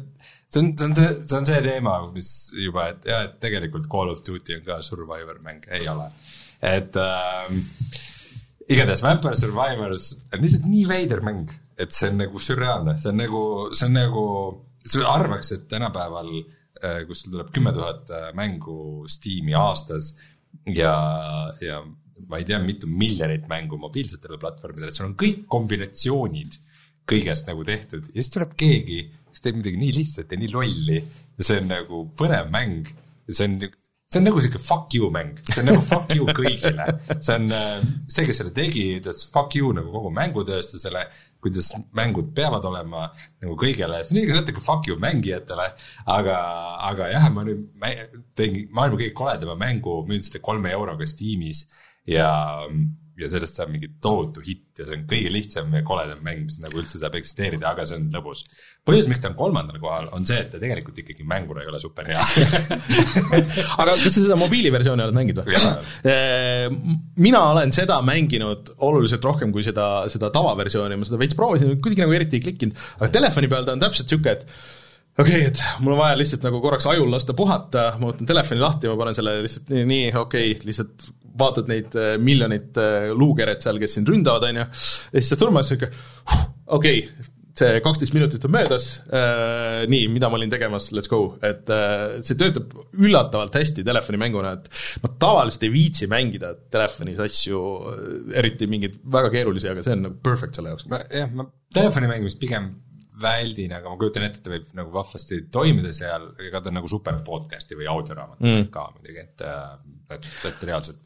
[0.51, 2.31] see on, see on see, see on see teema, mis
[2.65, 6.09] juba, et jah, et tegelikult Call of Duty on ka survivor mäng, ei ole.
[6.65, 7.61] et ähm,
[8.71, 13.19] igatahes Vampire Survivors on lihtsalt nii veider mäng, et see on nagu sürreaalne, see on
[13.23, 13.41] nagu,
[13.75, 14.27] see on nagu,
[14.85, 16.31] sa arvaks, et tänapäeval,
[17.09, 20.13] kus sul tuleb kümme tuhat äh, mängu Steam'i aastas
[20.65, 20.95] ja,
[21.61, 21.81] ja
[22.29, 26.59] ma ei tea, mitu miljonit mängu mobiilsetele platvormidele, et sul on kõik kombinatsioonid
[27.09, 28.05] kõigest nagu tehtud.
[28.11, 31.67] Ja siis tuleb keegi, kes teeb midagi nii lihtsat ja nii lolli ja see on
[31.69, 32.87] nagu põnev mäng.
[33.29, 33.59] Ja see on,
[34.09, 36.87] see on nagu sihuke fuck you mäng, see on nagu fuck you kõigile.
[37.19, 41.05] see on äh, see, kes selle tegi, ütles fuck you nagu kogu mängutööstusele,
[41.45, 43.05] kuidas mängud peavad olema
[43.43, 45.69] nagu kõigele, see on ikka natuke fuck you mängijatele,
[46.17, 46.37] aga,
[46.89, 51.67] aga jah, ma nüüd mä- tegin maailma kõige koledama mängu, müüsin seda kolme euroga Steamis
[52.09, 52.29] ja
[53.19, 56.57] ja sellest saab mingi tohutu hitt ja see on kõige lihtsam ja koledam mäng, mis
[56.59, 58.43] nagu üldse saab eksisteerida, aga see on lõbus.
[58.87, 61.79] põhjus, miks ta on kolmandal kohal, on see, et ta tegelikult ikkagi mänguna ei ole
[61.79, 62.25] super hea.
[63.81, 65.73] aga kas sa seda mobiiliversiooni oled mänginud või Jaa.?
[67.23, 72.03] mina olen seda mänginud oluliselt rohkem kui seda, seda tavaversiooni, ma seda veits proovisin, kuidagi
[72.03, 75.63] nagu eriti ei klikkinud, aga telefoni peal ta on täpselt niisugune, et okei okay,, et
[75.79, 79.15] mul on vaja lihtsalt nagu korraks ajul lasta puhata, ma võtan telefoni lahti, ma panen
[79.17, 81.07] selle lihtsalt nii, nii okei okay,, lihtsalt
[81.39, 85.39] vaatad neid äh, miljonit äh, luukeret seal, kes sind ründavad, on ju, ja siis sa
[85.39, 85.91] surmad, sihuke
[86.65, 91.21] okei okay,, see kaksteist minutit on möödas äh,, nii, mida ma olin tegemas, let's go,
[91.45, 97.61] et äh, see töötab üllatavalt hästi telefonimänguna, et ma tavaliselt ei viitsi mängida telefonis asju,
[98.35, 100.89] eriti mingeid väga keerulisi, aga see on nagu perfect selle jaoks.
[100.91, 102.73] jah, ma telefoni mängimist pigem
[103.21, 106.81] väldin, aga ma kujutan ette, et ta võib nagu vahvasti toimida seal, ega ta on
[106.81, 108.65] nagu super podcast'i või audioraamat mm.
[108.73, 109.45] ka muidugi, et,
[110.11, 111.01] et, et reaalselt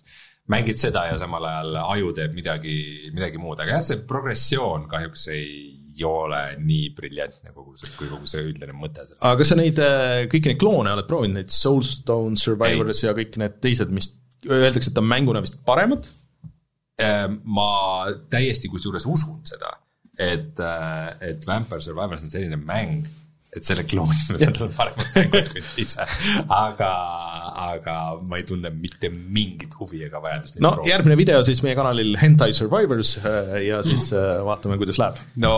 [0.49, 2.77] mängid seda ja samal ajal aju teeb midagi,
[3.13, 8.29] midagi muud, aga jah, see progressioon kahjuks ei ole nii briljantne kogu see, kui kogu
[8.29, 9.19] see üldine mõte seal.
[9.19, 9.81] aga kas sa neid,
[10.31, 14.13] kõiki neid kloone oled proovinud, neid Soulstone Survivors ja kõik need teised, mis
[14.47, 16.07] öeldakse, et on mänguna vist paremad?
[16.99, 17.69] Äh, ma
[18.31, 19.75] täiesti kusjuures usun seda,
[20.19, 20.59] et,
[21.23, 23.05] et Vampire Survivors on selline mäng,
[23.55, 26.05] et selle kloonid on paremad mängud kui ise,
[26.53, 26.89] aga,
[27.73, 30.59] aga ma ei tunne mitte mingit huvi ega vajadust.
[30.61, 35.17] no järgmine video siis meie kanalil Hentai Survivors äh, ja siis äh, vaatame, kuidas läheb.
[35.41, 35.53] no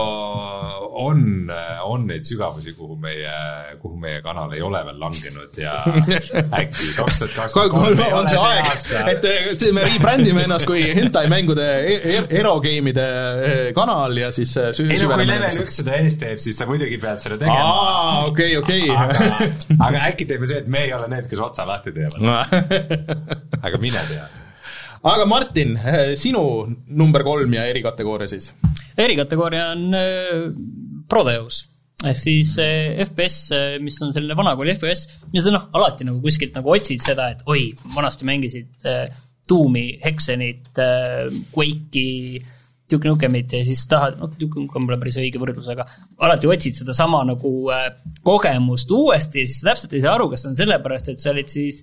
[1.02, 1.50] on,
[1.84, 3.34] on neid sügavusi, kuhu meie,
[3.82, 5.76] kuhu meie kanal ei ole veel langenud ja
[6.62, 10.68] äkki kaks tuhat kakskümmend kolm on see see aeg, et äh, see- me rebrändime ennast
[10.68, 11.68] kui hentai mängude,
[12.40, 16.68] erogeimide äh, kanal ja siis ei no kui level üks seda ees teeb, siis sa
[16.68, 17.81] muidugi pead seda tegema.
[17.82, 18.90] aa, okei, okei.
[18.92, 22.22] aga, äkki teeme see, et me ei ole need, kes otsa lahti teevad,
[23.62, 24.28] aga mine tea.
[25.14, 25.74] aga Martin,
[26.18, 26.44] sinu
[26.86, 28.52] number kolm ja erikategooria siis?
[28.98, 30.48] erikategooria on äh,
[31.08, 31.66] Proteus.
[32.02, 36.56] ehk siis eh, FPS, mis on selline vanakooli FPS, mida sa noh, alati nagu kuskilt
[36.58, 39.04] nagu otsid seda, et oi, vanasti mängisid äh,
[39.48, 42.42] Doomi, Hexenit äh,, Quake'i,
[42.92, 45.86] Duke Nukemit ja siis tahad, noh, Duke Nukem pole päris õige võrdlus, aga
[46.22, 47.90] alati otsid sedasama nagu äh,
[48.26, 51.32] kogemust uuesti ja siis sa täpselt ei saa aru, kas see on sellepärast, et sa
[51.32, 51.82] olid siis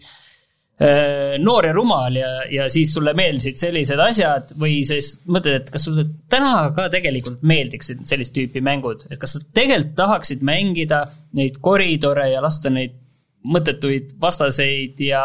[0.80, 5.74] äh, noor ja rumal ja, ja siis sulle meeldisid sellised asjad või siis mõtled, et
[5.74, 11.06] kas sulle täna ka tegelikult meeldiksid sellist tüüpi mängud, et kas sa tegelikult tahaksid mängida
[11.38, 12.98] neid koridore ja lasta neid
[13.50, 15.24] mõttetuid vastaseid ja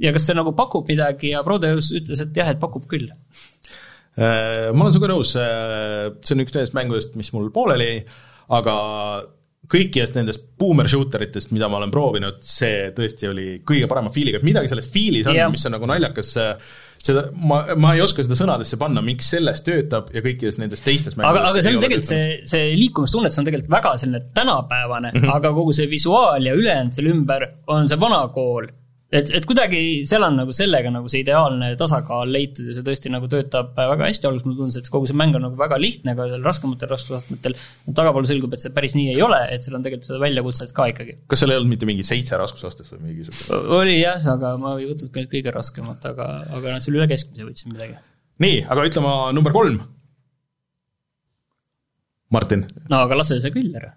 [0.00, 3.10] ja kas see nagu pakub midagi ja Prodeus ütles, et jah, et pakub küll.
[4.12, 8.02] Äh, ma olen sinuga nõus, see on üks nendest mängudest, mis mul pooleli jäi,
[8.58, 8.76] aga
[9.72, 14.40] kõikidest nendest boomer shooter itest, mida ma olen proovinud, see tõesti oli kõige parema feel'iga,
[14.40, 16.32] et midagi selles feel'is on yeah., mis on nagu naljakas,
[17.02, 21.16] seda, ma, ma ei oska seda sõnadesse panna, miks selles töötab ja kõikides nendes teistes
[21.18, 25.34] aga, aga see on tegelikult see, see liikumistunnetus on tegelikult väga selline tänapäevane mm, -hmm.
[25.38, 28.68] aga kogu see visuaal ja ülejäänud selle ümber on see vana kool.
[29.12, 33.12] et, et kuidagi seal on nagu sellega nagu see ideaalne tasakaal leitud ja see tõesti
[33.12, 36.16] nagu töötab väga hästi, alguses mulle tundus, et kogu see mäng on nagu väga lihtne
[36.18, 37.56] ka seal raskematel raskusastmetel,
[37.98, 40.88] tagapool selgub, et see päris nii ei ole, et seal on tegelikult seda väljakutset ka
[40.94, 41.18] ikkagi.
[41.32, 43.62] kas seal ei olnud mitte mingi seitse raskusastet või mingisugune?
[43.80, 47.48] oli jah, aga ma ei võtnud ka kõige raskemat, aga, aga noh, seal üle keskmise
[47.48, 47.98] võtsin midagi.
[48.42, 49.82] nii, aga ütle ma number kolm.
[52.32, 53.92] Martin, no aga lase see küll ära.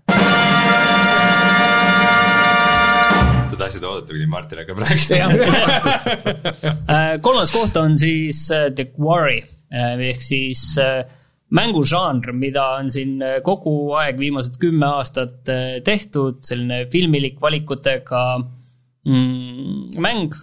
[3.66, 5.28] Tahtsid oodata, kuni Martin hakkab rääkima.
[6.86, 9.42] Äh, kolmas koht on siis äh, The Quarry
[9.74, 11.06] äh, ehk siis äh,
[11.56, 18.26] mängužanr, mida on siin äh, kogu aeg viimased kümme aastat äh, tehtud, selline filmilik valikutega
[18.42, 20.36] mm, mäng,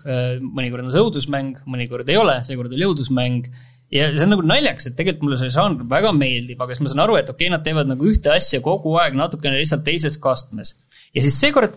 [0.42, 3.52] mõnikord on see õudusmäng, mõnikord ei ole, seekord oli õudusmäng.
[3.92, 6.88] Ja see on nagu naljakas, et tegelikult mulle see žanr väga meeldib, aga siis ma
[6.88, 10.16] saan aru, et okei okay,, nad teevad nagu ühte asja kogu aeg natukene lihtsalt teises
[10.22, 10.72] kastmes.
[11.12, 11.76] ja siis seekord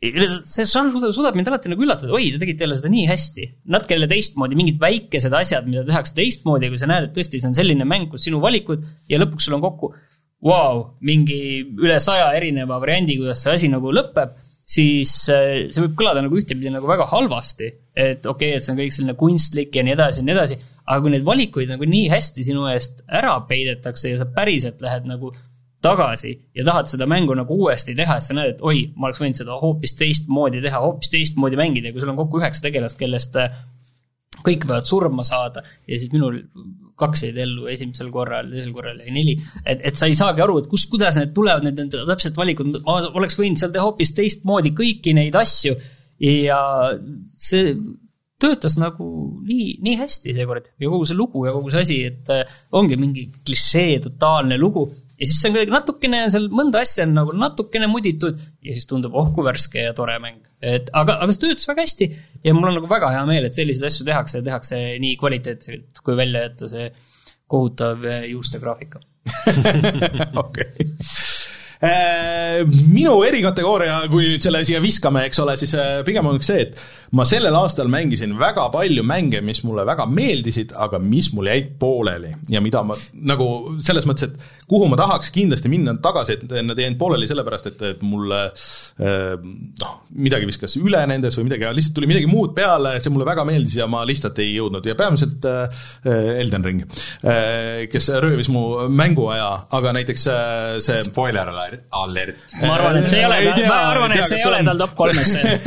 [0.00, 3.48] see žanr suudab, suudab mind alati nagu üllatada, oi, te tegite jälle seda nii hästi.
[3.68, 7.50] natuke jälle teistmoodi, mingid väikesed asjad, mida tehakse teistmoodi, kui sa näed, et tõesti see
[7.50, 9.92] on selline mäng, kus sinu valikud ja lõpuks sul on kokku
[10.40, 14.32] vau, mingi üle saja erineva variandi, kuidas see asi nagu lõpeb,
[14.70, 17.68] siis äh, see võib kõlada nagu ühtepidi nagu väga halvasti.
[17.92, 20.58] et okei okay,, et see on kõik selline kunstlik ja nii edasi ja nii edasi,
[20.86, 25.10] aga kui neid valikuid nagu nii hästi sinu eest ära peidetakse ja sa päriselt lähed
[25.10, 25.34] nagu
[25.84, 29.22] tagasi ja tahad seda mängu nagu uuesti teha, siis sa näed, et oi, ma oleks
[29.22, 32.98] võinud seda hoopis teistmoodi teha, hoopis teistmoodi mängida ja kui sul on kokku üheksa tegelast,
[33.00, 33.54] kellest äh,
[34.44, 36.42] kõik võivad surma saada ja siis minul
[37.00, 40.58] kaks jäid ellu esimesel korral, teisel korral jäi neli, et, et sa ei saagi aru,
[40.60, 44.12] et kus, kuidas need tulevad, need on täpsed valikud, ma oleks võinud seal teha hoopis
[44.18, 45.74] teistmoodi kõiki neid asju
[46.20, 46.60] ja
[47.24, 47.74] see
[48.40, 49.06] töötas nagu
[49.44, 50.70] nii, nii hästi seekord.
[50.80, 54.86] Ja kogu see lugu ja kogu see asi, et äh, ongi mingi klišee totaalne lugu
[55.20, 59.16] ja siis on kuidagi natukene seal mõnda asja on nagu natukene muditud ja siis tundub
[59.20, 60.40] oh kui värske ja tore mäng.
[60.64, 62.10] et aga, aga see töötas väga hästi
[62.46, 66.02] ja mul on nagu väga hea meel, et selliseid asju tehakse ja tehakse nii kvaliteetselt,
[66.04, 66.88] kui välja jätta see
[67.50, 69.00] kohutav eh, juustegraafika.
[70.44, 70.86] okei.
[72.92, 76.80] minu erikategooria, kui nüüd selle siia viskame, eks ole, siis äh, pigem on see, et
[77.16, 81.72] ma sellel aastal mängisin väga palju mänge, mis mulle väga meeldisid, aga mis mul jäid
[81.80, 82.96] pooleli ja mida ma
[83.26, 87.70] nagu selles mõttes, et kuhu ma tahaks kindlasti minna tagasi, et nad jäid pooleli sellepärast,
[87.72, 89.34] et, et mulle äh,
[89.82, 93.46] noh, midagi viskas üle nendes või midagi, lihtsalt tuli midagi muud peale, see mulle väga
[93.48, 95.82] meeldis ja ma lihtsalt ei jõudnud ja peamiselt äh,
[96.40, 96.86] Elden Ring,
[97.90, 103.26] kes röövis mu mänguaja, aga näiteks äh, see spoiler alert, ma arvan, et see ei
[103.26, 104.70] ole Ei, ma arvan, ei et see ei ole on.
[104.70, 105.58] tal top kolmes see.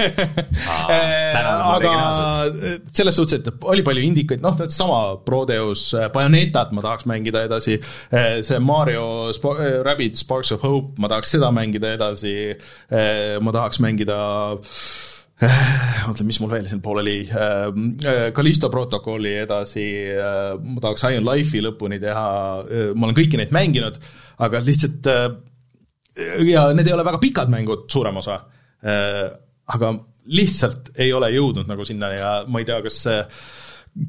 [1.37, 1.93] aga
[2.93, 7.79] selles suhtes, et oli palju indikaid, noh, sama Prodeus, Bayonetat ma tahaks mängida edasi,
[8.43, 12.35] see Mario Sp-, Rabbids Sparks of Hope, ma tahaks seda mängida edasi,
[13.43, 14.19] ma tahaks mängida
[15.43, 17.17] mõtlen, mis mul veel siin pooleli,
[18.35, 22.27] Callisto protokolli edasi, ma tahaks High on Life'i lõpuni teha,
[22.93, 23.97] ma olen kõiki neid mänginud,
[24.43, 25.25] aga lihtsalt äh,
[26.47, 28.39] ja need ei ole väga pikad mängud, suurem osa,
[29.73, 29.93] aga
[30.25, 33.03] lihtsalt ei ole jõudnud nagu sinna ja ma ei tea, kas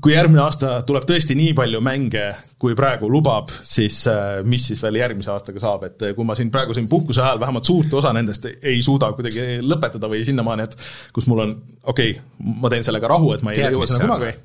[0.00, 2.24] kui järgmine aasta tuleb tõesti nii palju mänge,
[2.60, 6.52] kui praegu lubab, siis äh, mis siis veel järgmise aastaga saab, et kui ma siin
[6.54, 10.78] praegu siin puhkuse ajal vähemalt suurt osa nendest ei suuda kuidagi lõpetada või sinnamaani, et
[11.16, 14.08] kus mul on, okei okay,, ma teen sellega rahu, et ma ei tead, jõua sinna
[14.08, 14.38] on kunagi.,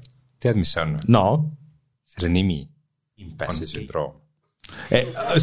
[0.44, 0.98] tead, mis see on?
[1.08, 1.26] no
[2.10, 2.60] selle nimi,
[3.24, 4.19] impassi sündroom.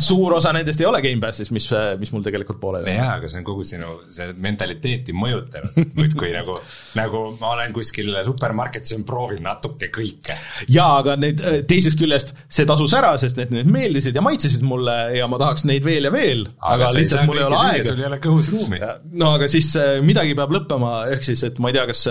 [0.00, 1.68] Suur osa nendest ei ole Gamepassis, mis,
[2.00, 2.98] mis mul tegelikult pooleli on.
[2.98, 6.56] jaa, aga see on kogu sinu see mentaliteeti mõjutanud muudkui nagu,
[6.98, 10.36] nagu ma olen kuskil supermarketis ja proovin natuke kõike.
[10.72, 14.96] jaa, aga need teisest küljest see tasus ära, sest need, need meeldisid ja maitsesid mulle
[15.16, 17.88] ja ma tahaks neid veel ja veel, aga, lihtsalt mul ei ole aega.
[17.90, 18.82] sul ei ole kõhus ruumi.
[19.22, 19.72] no aga siis
[20.06, 22.06] midagi peab lõppema, ehk siis, et ma ei tea, kas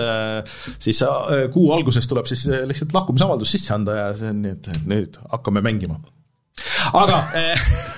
[0.88, 1.04] siis
[1.52, 5.64] kuu alguses tuleb siis lihtsalt lahkumisavaldus sisse anda ja see on nii, et nüüd hakkame
[5.64, 6.00] mängima
[6.96, 7.22] aga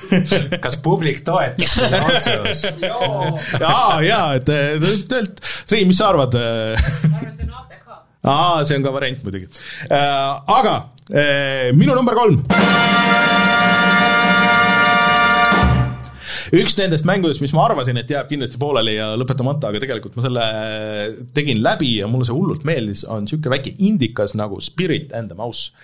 [0.64, 2.84] kas publik toetab seda otsust?
[2.84, 6.36] jaa, jaa, et tegelikult, Triin, mis sa arvad?
[6.38, 7.98] ma arvan, et see on APK.
[8.24, 9.50] aa, see on ka variant muidugi.
[9.88, 10.76] Äh, aga
[11.12, 12.42] eh, minu number kolm.
[16.48, 20.24] üks nendest mängudest, mis ma arvasin, et jääb kindlasti pooleli ja lõpetamata, aga tegelikult ma
[20.24, 20.46] selle
[21.36, 25.36] tegin läbi ja mulle see hullult meeldis, on niisugune väike indikas nagu Spirit and the
[25.36, 25.74] Mouse,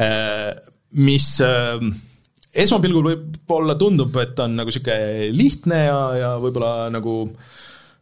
[0.00, 0.54] äh,
[0.96, 1.76] mis äh,
[2.54, 7.16] esmapilgul võib-olla tundub, et on nagu niisugune lihtne ja, ja võib-olla nagu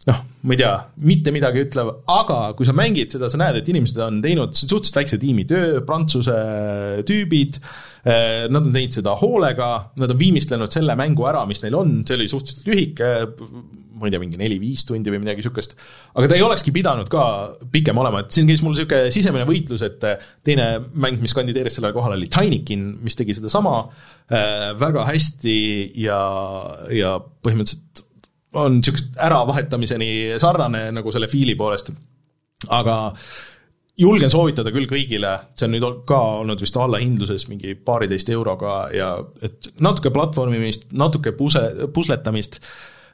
[0.08, 0.72] noh, ma ei tea,
[1.06, 4.98] mitte midagi ütlev, aga kui sa mängid seda, sa näed, et inimesed on teinud suhteliselt
[4.98, 6.34] väikse tiimi töö, prantsuse
[7.06, 7.60] tüübid,
[8.02, 9.70] eh, nad on teinud seda hoolega,
[10.02, 13.14] nad on viimistlenud selle mängu ära, mis neil on, see oli suhteliselt lühike,
[14.02, 15.76] ma ei tea, mingi neli-viis tundi või midagi niisugust,
[16.18, 17.24] aga ta ei olekski pidanud ka
[17.70, 20.02] pikem olema, et siin käis mul niisugune sisemine võitlus, et
[20.42, 25.60] teine mäng, mis kandideeris sellele kohale, oli Tinykin, mis tegi sedasama äh, väga hästi
[26.02, 26.18] ja,
[26.90, 28.08] ja põhimõtteliselt
[28.58, 31.92] on niisugust äravahetamiseni sarnane nagu selle fiili poolest,
[32.68, 32.96] aga
[34.02, 39.12] julgen soovitada küll kõigile, see on nüüd ka olnud vist allahindluses mingi paariteist euroga ja
[39.44, 41.62] et natuke platvormimist, natuke puse,
[41.94, 42.60] pusletamist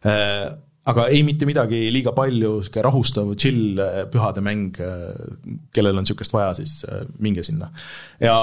[0.07, 0.49] äh,,
[0.89, 3.81] aga ei mitte midagi liiga palju, niisugune rahustav, chill
[4.13, 4.79] pühade mäng,
[5.75, 6.81] kellel on niisugust vaja, siis
[7.21, 7.69] minge sinna.
[8.23, 8.39] ja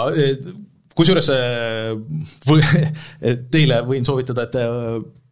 [0.95, 1.93] kusjuures äh,
[3.53, 4.59] teile võin soovitada, et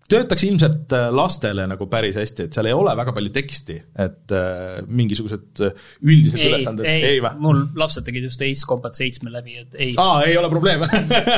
[0.09, 4.81] töötaks ilmselt lastele nagu päris hästi, et seal ei ole väga palju teksti, et äh,
[4.87, 7.31] mingisugused üldised ei, ülesanded, ei, ei või?
[7.43, 9.93] mul lapsed tegid just Ace Combat seitsme läbi, et ei.
[10.01, 10.83] aa, ei ole probleem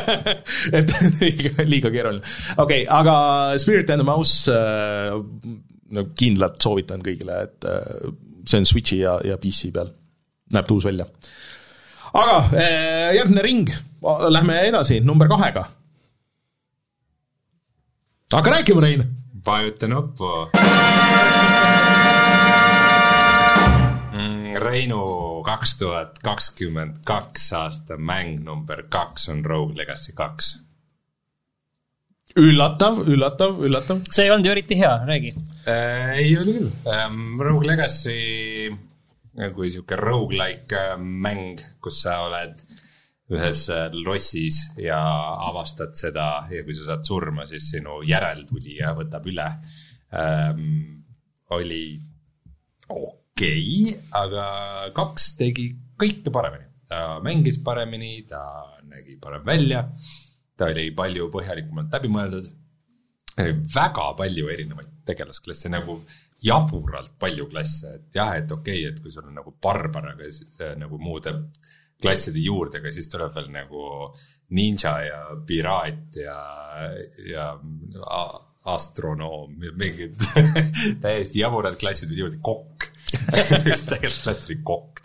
[0.80, 2.26] et liiga, liiga keeruline.
[2.58, 3.16] okei okay,, aga
[3.62, 5.14] Spirit and the Mouse äh,
[5.96, 8.10] nagu kindlalt soovitan kõigile, et äh,
[8.46, 9.92] see on Switchi ja, ja PC peal,
[10.56, 11.08] näeb tuus välja.
[12.14, 13.74] aga äh, järgmine ring,
[14.30, 15.68] lähme edasi number kahega.
[18.36, 19.04] Hakka rääkima, Rein!
[19.46, 20.26] vajuta nuppu.
[24.18, 30.58] Mm, Reinu kaks tuhat kakskümmend kaks aasta mäng number kaks on Rogue Legacy kaks
[32.36, 34.02] üllatav, üllatav, üllatav.
[34.12, 35.32] see ei olnud ju eriti hea, räägi
[35.68, 36.18] äh,.
[36.20, 38.76] ei oli küll ähm,, Rogue Legacy
[39.40, 42.60] nagu sihuke rogu-like äh, mäng, kus sa oled
[43.34, 45.00] ühes äh, lossis ja
[45.48, 49.48] avastad seda ja kui sa saad surma, siis sinu järeltulija võtab üle
[50.14, 51.02] ähm,.
[51.56, 51.98] oli
[52.90, 54.46] okei okay,, aga
[54.94, 56.70] kaks tegi kõike paremini.
[56.86, 58.44] ta mängis paremini, ta
[58.86, 59.88] nägi parem välja
[60.58, 62.52] ta oli palju põhjalikumalt läbi mõeldud.
[63.76, 65.98] väga palju erinevaid tegelasklasse, nagu
[66.46, 70.30] jaburalt palju klasse, et jah, et okei okay,, et kui sul on nagu barbar, aga
[70.30, 71.34] äh, nagu muude
[72.02, 73.86] klasside juurde, aga siis tuleb veel nagu
[74.56, 76.40] ninja ja piraat ja,
[77.26, 77.48] ja
[78.76, 80.18] astronoom ja mingid
[81.04, 82.90] täiesti jaburad klassid veel juurde, kokk
[83.92, 85.04] tegelikult klass oli kokk.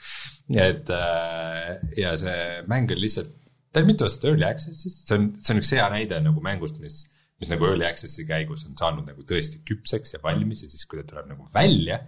[0.57, 3.37] et äh, ja see mäng on lihtsalt
[3.72, 6.81] ta on mitu aastat early access'is, see on, see on üks hea näide nagu mängust,
[6.83, 7.05] mis,
[7.40, 11.00] mis nagu early access'i käigus on saanud nagu tõesti küpseks ja valmis ja siis, kui
[11.00, 12.00] ta tuleb nagu välja,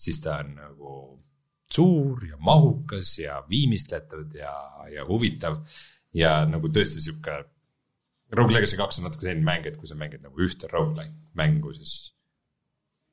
[0.00, 0.94] siis ta on nagu
[1.70, 4.52] suur ja mahukas ja viimistletud ja,
[4.90, 5.60] ja huvitav
[6.16, 7.40] ja nagu tõesti sihuke.
[8.34, 11.72] Rogue Legacy kaks on natuke selline mäng, et kui sa mängid nagu ühte rogu-like mängu,
[11.74, 12.12] siis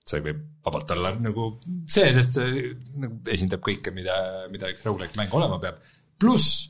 [0.08, 1.48] see võib vabalt olla nagu
[1.90, 2.68] see, sest see
[3.02, 4.18] nagu esindab kõike, mida,
[4.54, 5.82] mida üks rogu-like mäng olema peab.
[6.22, 6.68] pluss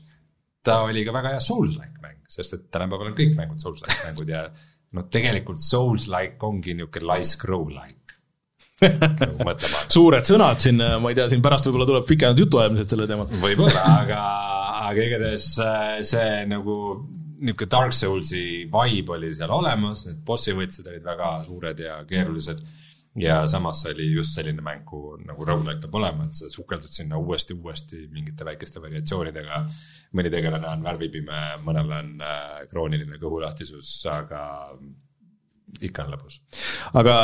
[0.64, 4.32] ta oli ka väga hea Souls-like mäng, sest et tänapäeval on kõik mängud Souls-like mängud
[4.32, 4.46] ja
[4.96, 7.97] noh, tegelikult Souls-like ongi niisugune laisk rogu-like
[9.96, 13.30] suured sõnad siin, ma ei tea, siin pärast võib-olla tuleb pikemad jutuajamised selle teemal.
[13.42, 14.18] võib-olla, aga,
[14.88, 16.76] aga igatahes äh, see nagu
[17.38, 22.62] niisugune Dark Soulsi vibe oli seal olemas, need bossi võitlused olid väga suured ja keerulised
[23.18, 26.92] ja samas see oli just selline mäng, kuhu nagu rogu-like peab olema, et sa sukeldud
[26.92, 29.64] sinna uuesti-uuesti mingite väikeste variatsioonidega.
[30.18, 34.42] mõni tegelane on värvipime, mõnel on äh, krooniline kõhulahtisus, aga
[35.88, 36.38] ikka on lõbus.
[37.00, 37.16] aga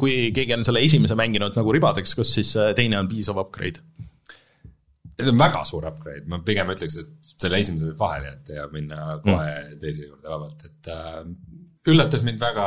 [0.00, 3.84] kui keegi on selle esimese mänginud nagu ribadeks, kas siis äh, teine on piisav upgrade?
[5.22, 8.66] see on väga suur upgrade, ma pigem ütleks, et selle esimese võib vahele jätta ja
[8.72, 9.78] minna kohe mm.
[9.82, 11.20] teise juurde vabalt, et äh,
[11.92, 12.66] üllatas mind väga,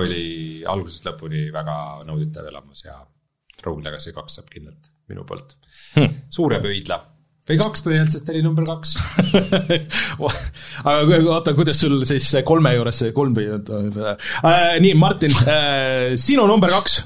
[0.00, 0.24] oli
[0.68, 1.76] algusest lõpuni väga
[2.08, 2.96] nauditav elamus ja
[3.62, 5.56] Rogue Legacy kaks saab kindlalt minu poolt
[5.94, 6.22] hmm.
[6.32, 6.96] suure pöidla
[7.48, 8.96] või kaks ta oli number kaks.
[10.94, 16.46] aga oota, kuidas sul siis kolme juures see kolm või äh,, nii Martin äh,, sinu
[16.50, 17.00] number kaks.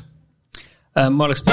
[0.97, 1.45] Äh, ma oleks,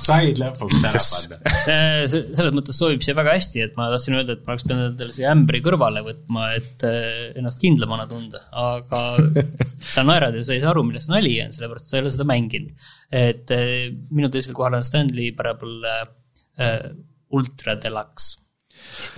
[0.00, 1.10] said lõpuks ära Yes.
[1.28, 1.54] panna.
[1.68, 4.64] Äh, see selles mõttes sobib siia väga hästi, et ma tahtsin öelda, et ma oleks
[4.66, 9.02] pidanud endale siia ämbri kõrvale võtma, et äh, ennast kindlamana tunda, aga
[9.94, 12.28] sa naerad ja sa ei saa aru, milles nali on, sellepärast sa ei ole seda
[12.28, 12.88] mänginud.
[13.12, 15.94] et äh, minu teisel kohal on Stanley Parable
[16.58, 16.90] äh,
[17.36, 18.38] Ultra Deluxe.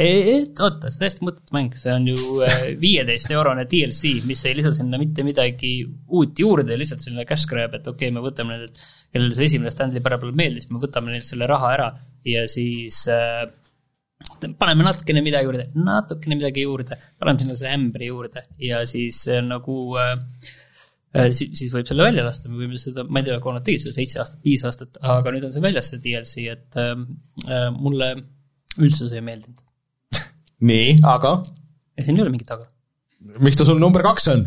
[0.00, 2.40] et oota, see täiesti mõttetu mäng, see on ju
[2.84, 7.76] viieteist eurone DLC, mis ei lisa sinna mitte midagi uut juurde, lihtsalt selline cash grab,
[7.78, 8.80] et okei okay,, me võtame nendelt,
[9.12, 11.88] kellele see esimene Stanley Parable meeldis, me võtame neilt selle raha ära
[12.26, 13.44] ja siis äh,
[14.60, 19.40] paneme natukene midagi juurde, natukene midagi juurde, paneme sinna selle ämbri juurde ja siis äh,
[19.44, 20.14] nagu äh,
[21.16, 23.66] äh, siis, siis võib selle välja lasta, me võime seda, ma ei tea, kui nad
[23.66, 26.92] tegid seda seitse aastat, viis aastat, aga nüüd on see väljas, see DLC, et äh,
[27.48, 28.12] äh, mulle
[28.78, 29.64] üldse see ei meeldinud.
[30.70, 31.38] nii, aga
[31.96, 32.68] ja siin ei ole mingit aga.
[33.40, 34.46] miks ta sul number kaks on?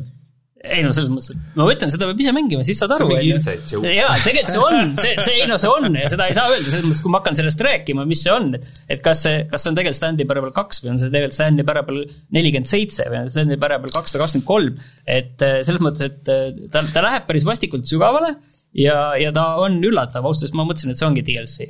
[0.63, 3.09] Ei no selles mõttes, ma ütlen, seda peab ise mängima, siis saad aru.
[3.09, 3.89] See on mingi inside joke.
[3.91, 6.69] jaa, tegelikult see on, see, see, ei no see on ja seda ei saa öelda,
[6.69, 9.65] selles mõttes, kui ma hakkan sellest rääkima, mis see on, et et kas see, kas
[9.65, 12.05] see on tegelikult Stanley Parable kaks või on see tegelikult Stanley Parable
[12.37, 14.79] nelikümmend seitse või on see Stanley Parable kakssada kakskümmend kolm,
[15.19, 18.37] et äh, selles mõttes, et äh, ta, ta läheb päris vastikult sügavale
[18.79, 21.69] ja, ja ta on üllatav, ausalt öeldes ma mõtlesin, et see ongi DLC.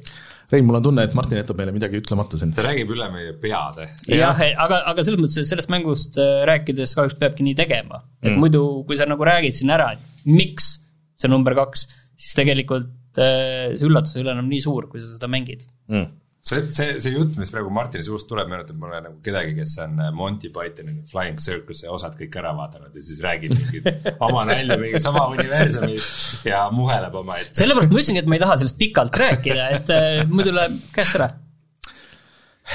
[0.54, 2.52] Rein, mul on tunne, et Martin jätab meile midagi ütlemata siin.
[2.54, 3.88] ta räägib üle meie peade.
[4.12, 8.04] jah, aga, aga selles mõttes, et sellest mängust äh, rääkides kahjuks peabki nii tegema.
[8.22, 8.42] et mm.
[8.44, 10.76] muidu, kui sa nagu räägid siin ära, et miks
[11.20, 11.88] see number kaks,
[12.20, 15.66] siis tegelikult äh, see üllatus ei ole enam nii suur, kui sa seda mängid.
[15.90, 16.12] Mm.
[16.44, 20.02] see, see, see jutt, mis praegu Martini suust tuleb, meenutab mulle nagu kedagi, kes on
[20.18, 23.88] Monty Pythoni Flying Circus'e osad kõik ära vaadanud ja siis räägib mingit
[24.28, 26.10] oma nalja mingi sama universumis
[26.50, 27.56] ja muheleb omaette.
[27.62, 31.20] sellepärast ma ütlesingi, et ma ei taha sellest pikalt rääkida, et äh, muidu läheb käest
[31.22, 31.32] ära.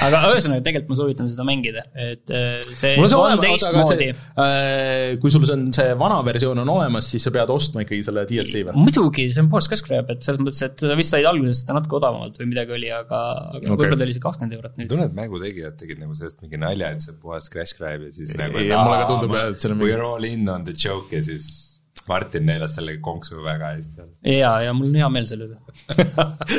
[0.05, 5.15] Aga ühesõnaga, tegelikult ma soovitan seda mängida, et äh, see on see on teistmoodi see,
[5.21, 8.25] kui sul see on see vana versioon on olemas, siis sa pead ostma ikkagi selle
[8.29, 8.75] DLC või?
[8.85, 11.97] muidugi, see on post cash grab, et selles mõttes, et vist said alguses seda natuke
[11.99, 13.23] odavamalt või midagi oli, aga,
[13.55, 13.71] aga okay.
[13.73, 14.91] võib-olla ta oli see kakskümmend eurot nüüd.
[14.93, 18.13] tunnen, et mängutegijad tegid nagu sellest mingi nalja, et see on puhas crash grab ja
[18.13, 20.69] siis nagu ja mulle ka tundub, et seal on we mingi- are all in on
[20.69, 21.68] the joke ja siis
[22.07, 24.05] Martin neelas selle konksu väga hästi.
[24.33, 25.57] ja, ja mul on hea meel selle üle.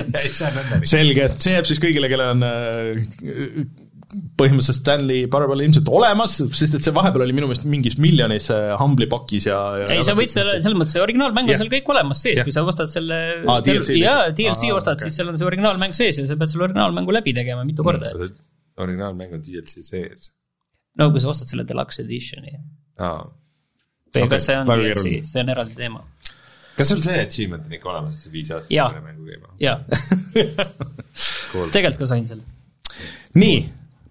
[0.95, 6.75] selge, et see jääb siis kõigile, kellel on äh, põhimõtteliselt Stanley Parable ilmselt olemas, sest
[6.77, 10.17] et see vahepeal oli minu meelest mingis miljonis äh, Humble'i pakis ja, ja ei, sa
[10.19, 11.63] võid selle, selles mõttes see originaalmäng on Jah.
[11.63, 14.27] seal kõik olemas sees Jah., kui sa ostad selle Aa, DLC jaa.
[14.35, 17.15] DLC Aa, ostad okay., siis seal on see originaalmäng sees ja sa pead selle originaalmängu
[17.15, 18.41] läbi tegema mitu korda, et
[18.83, 20.33] originaalmäng on DLC sees
[20.99, 22.57] no kui sa ostad selle deluxe edition'i
[22.99, 23.23] ah..
[24.15, 26.03] Või Okei, kas see on DLC see on eraldi teema.
[26.77, 29.55] kas sul see achievement on ikka olemas, et sa viis aastat selle mängu käima?
[29.61, 29.79] jaa,
[31.53, 31.71] Cool.
[31.75, 32.43] tegelikult ka sain selle.
[33.35, 33.61] nii,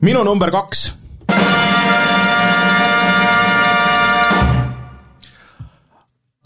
[0.06, 0.90] minu number kaks.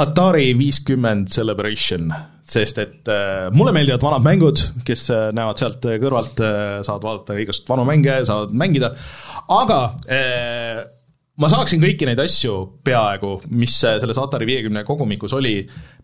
[0.04, 2.08] Atari viiskümmend Celebration,
[2.49, 7.06] sest et äh, mulle meeldivad vanad mängud, kes äh, näevad sealt äh, kõrvalt äh,, saavad
[7.06, 8.89] vaadata igast vanu mänge, saavad mängida,
[9.54, 9.78] aga
[10.10, 10.82] äh,
[11.42, 12.56] ma saaksin kõiki neid asju
[12.86, 15.56] peaaegu, mis selles Atari viiekümne kogumikus oli,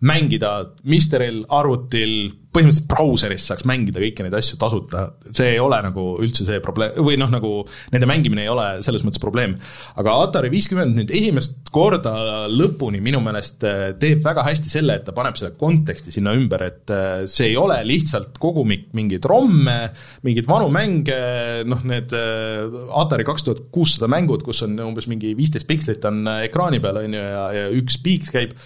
[0.02, 0.54] mängida
[0.90, 5.04] Misteril, arvutil, põhimõtteliselt brauseris saaks mängida kõiki neid asju tasuta,
[5.38, 7.52] see ei ole nagu üldse see probleem, või noh, nagu
[7.94, 9.54] nende mängimine ei ole selles mõttes probleem.
[10.02, 15.06] aga Atari viiskümmend nüüd esimest korda lõpuni minu meelest äh, teeb väga hästi selle, et
[15.06, 19.78] ta paneb selle konteksti sinna ümber, et äh, see ei ole lihtsalt kogumik mingeid romme,
[20.26, 21.22] mingeid vanu mänge,
[21.70, 22.66] noh need äh,
[23.00, 27.14] Atari kaks tuhat kuussada mängud, kus on umbes mingi viisteist pikslit on ekraani peal, on
[27.14, 28.58] ju, ja, ja üks piiks käib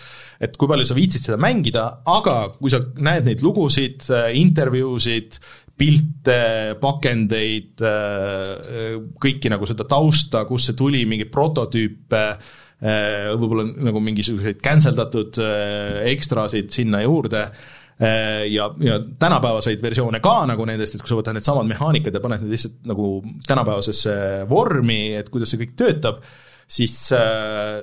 [0.41, 4.07] et kui palju sa viitsid seda mängida, aga kui sa näed neid lugusid,
[4.39, 5.39] intervjuusid,
[5.77, 7.81] pilte, pakendeid,
[9.21, 12.25] kõiki nagu seda tausta, kust see tuli, mingeid prototüüpe,
[12.84, 20.41] võib-olla nagu mingisuguseid cancel datud äh, ekstrasid sinna juurde äh, ja, ja tänapäevaseid versioone ka
[20.49, 23.15] nagu nendest, et kui sa võtad needsamad mehaanikad ja paned need lihtsalt nagu
[23.47, 24.15] tänapäevasesse
[24.49, 26.23] vormi, et kuidas see kõik töötab,
[26.67, 27.79] siis äh,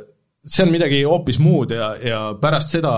[0.47, 2.93] see on midagi hoopis muud ja, ja pärast seda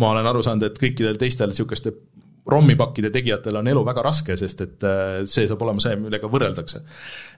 [0.00, 1.92] ma olen aru saanud, et kõikidel teistel niisuguste
[2.50, 6.80] rommipakkide tegijatel on elu väga raske, sest et äh, see saab olema see, millega võrreldakse.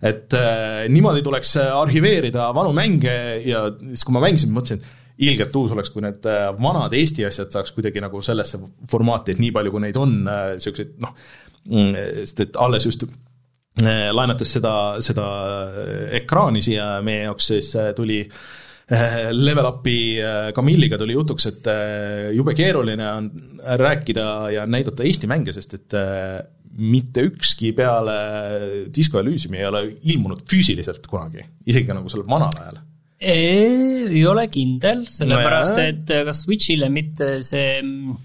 [0.09, 5.57] et äh, niimoodi tuleks arhiveerida vanu mänge ja siis, kui ma mängisin, mõtlesin, et ilgelt
[5.59, 9.53] uus oleks, kui need äh, vanad Eesti asjad saaks kuidagi nagu sellesse formaati, et nii
[9.59, 11.13] palju, kui neid on, niisuguseid noh,
[11.69, 13.07] mm, sest et alles just
[13.83, 15.27] laenates seda, seda
[16.19, 18.19] ekraani siia meie jaoks, siis tuli
[19.47, 19.99] Level Upi
[20.55, 21.69] Camilliga tuli jutuks, et
[22.37, 23.31] jube keeruline on
[23.81, 25.97] rääkida ja näidata Eesti mänge, sest et
[26.73, 28.17] mitte ükski peale
[28.95, 29.83] Disco Elysiumi ei ole
[30.13, 32.81] ilmunud füüsiliselt kunagi, isegi ka nagu sellel vanal ajal.
[33.23, 38.17] Ei ole kindel, sellepärast no et kas Switch'ile mitte see mm,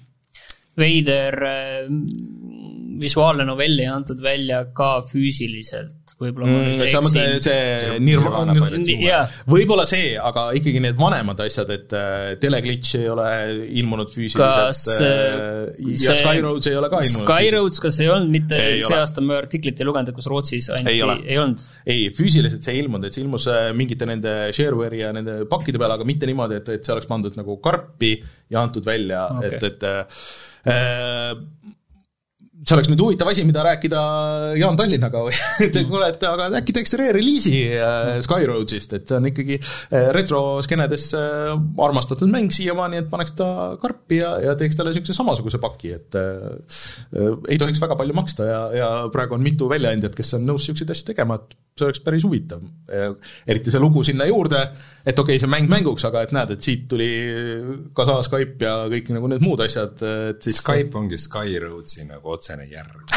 [0.80, 1.38] veider
[1.86, 8.56] mm, visuaalne novell ei antud välja ka füüsiliselt võib-olla mm, sa mõtled see Nirvana,
[9.46, 13.28] võib-olla see, aga ikkagi need vanemad asjad, et äh, Teleglitch ei ole
[13.82, 18.34] ilmunud füüsiliselt äh, ja Skyroads ei ole ka ilmunud Skyroads, kas ei olnud?
[18.34, 19.04] Mitte ei see ole.
[19.06, 21.66] aasta ma artiklit ei lugenud, kus Rootsis ainult ei, ei, ei olnud?
[21.86, 25.82] ei, füüsiliselt see ei ilmunud, et see ilmus äh, mingite nende shareware'i ja nende pakkide
[25.82, 28.16] peale, aga mitte niimoodi, et, et see oleks pandud nagu karpi
[28.50, 31.64] ja antud välja okay., et, et äh,
[32.68, 34.00] see oleks nüüd huvitav asi, mida rääkida
[34.60, 35.36] Jaan Tallinnaga või?
[35.68, 41.08] Et kuule, et aga äkki teeks re-reliisi äh, Skyroadsist, et see on ikkagi äh, retroskenedes
[41.18, 41.54] äh,
[41.88, 43.50] armastatud mäng siiamaani, et paneks ta
[43.82, 48.50] karpi ja, ja teeks talle niisuguse samasuguse paki, et äh, ei tohiks väga palju maksta
[48.50, 52.02] ja, ja praegu on mitu väljaandjat, kes on nõus niisuguseid asju tegema, et see oleks
[52.02, 52.62] päris huvitav.
[53.48, 54.60] eriti see lugu sinna juurde,
[55.06, 57.10] et okei okay,, see mäng mänguks, aga et näed, et siit tuli
[57.96, 60.02] Kasa, Skype ja kõik nagu need muud asjad,
[60.34, 63.08] et siis Skype ongi Skyroadsi nagu otsene järg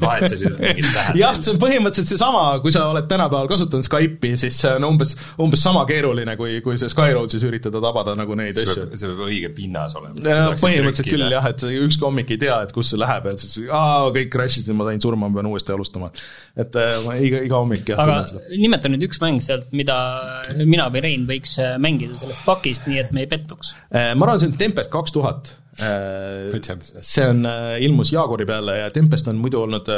[0.00, 1.18] vahet sa lihtsalt mingit tähendab.
[1.18, 5.14] jah, see on põhimõtteliselt seesama, kui sa oled tänapäeval kasutanud Skype'i, siis see on umbes,
[5.42, 8.86] umbes sama keeruline, kui, kui see Skyroadsis üritada tabada nagu neid see asju.
[8.94, 10.16] see peab õige pinnas olema.
[10.60, 14.08] põhimõtteliselt küll jah, et ükski hommik ei tea, et kus see läheb, et siis aa,
[14.14, 16.10] kõik crash isid ja ma sain surma, ma pean uuesti alustama.
[16.58, 18.02] et äh, iga, iga hommik jah.
[18.04, 19.98] aga nimeta nüüd üks mäng sealt, mida
[20.64, 23.74] mina või Rein võiks äh, mängida sellest pakist, nii et me ei pettuks.
[23.88, 25.54] Äh, ma arvan, see on Tempest kaks tuhat.
[25.78, 26.48] Äh,
[27.00, 27.44] see on,
[27.84, 29.90] ilmus Jaaguri peale ja Tempest on muidu olnud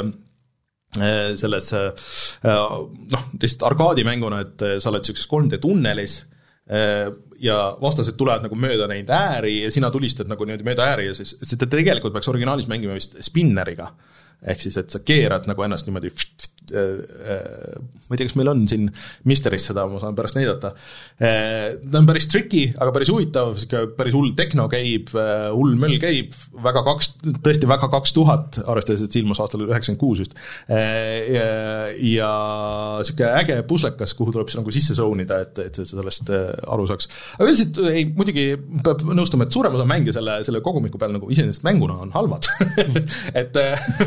[1.39, 6.17] selles noh, lihtsalt arkaadimänguna, et sa oled niisuguses 3D tunnelis
[7.41, 11.15] ja vastased tulevad nagu mööda neid ääri ja sina tulistad nagu niimoodi mööda ääri ja
[11.17, 13.89] siis, seda tegelikult peaks originaalis mängima vist spinneriga.
[14.43, 16.13] ehk siis, et sa keerad nagu ennast niimoodi
[16.71, 17.03] Äh,
[17.35, 18.89] äh, ma ei tea, kas meil on siin
[19.29, 20.73] Misteris seda, ma saan pärast näidata.
[21.19, 25.13] Äh, ta on päris tricky, aga päris huvitav, sihuke päris hull tehno käib,
[25.55, 27.13] hull möll käib, väga kaks,
[27.45, 30.37] tõesti väga kaks tuhat, arvestades, et see ilmus aastal üheksakümmend kuus vist.
[32.11, 32.31] ja
[33.07, 37.11] sihuke äge puslekas, kuhu tuleb siis nagu sisse zone ida, et, et sellest aru saaks.
[37.39, 38.47] aga üldiselt ei, muidugi
[38.85, 42.49] peab nõustuma, et suurem osa mänge selle, selle kogumiku peal nagu iseenesest mänguna on halvad
[43.41, 43.57] et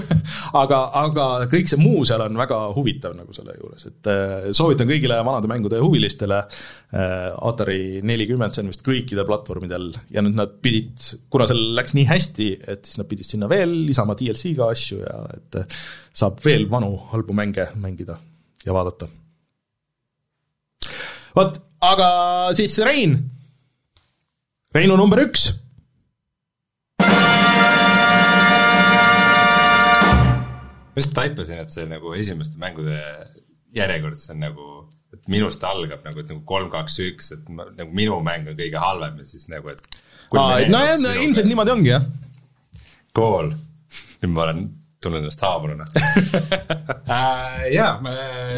[0.64, 4.49] aga, aga kõik see muu seal on väga väga huvitav nagu selle juures, et äh,
[4.55, 10.37] soovitan kõigile vanade mängude huvilistele äh, Atari nelikümmend, see on vist kõikidel platvormidel ja nüüd
[10.37, 14.69] nad pidid, kuna seal läks nii hästi, et siis nad pidid sinna veel lisama DLC-ga
[14.73, 15.81] asju ja et äh,
[16.13, 18.19] saab veel vanu halbu mänge mängida
[18.63, 19.09] ja vaadata.
[21.35, 22.09] vot, aga
[22.57, 23.17] siis Rein,
[24.73, 25.51] Reinu number üks
[30.93, 32.99] ma lihtsalt taipasin, et see nagu esimeste mängude
[33.73, 34.67] järjekord, see on nagu,
[35.15, 38.59] et minust algab nagu, et nagu kolm, kaks, üks, et ma, nagu minu mäng on
[38.59, 39.99] kõige halvem ja siis nagu, et.
[40.33, 42.05] nojah, no ilmselt niimoodi ongi, jah.
[43.17, 43.51] Cool,
[44.21, 44.63] nüüd ma olen,
[45.03, 45.83] tunnen ennast haavununa
[47.11, 47.97] äh, jaa,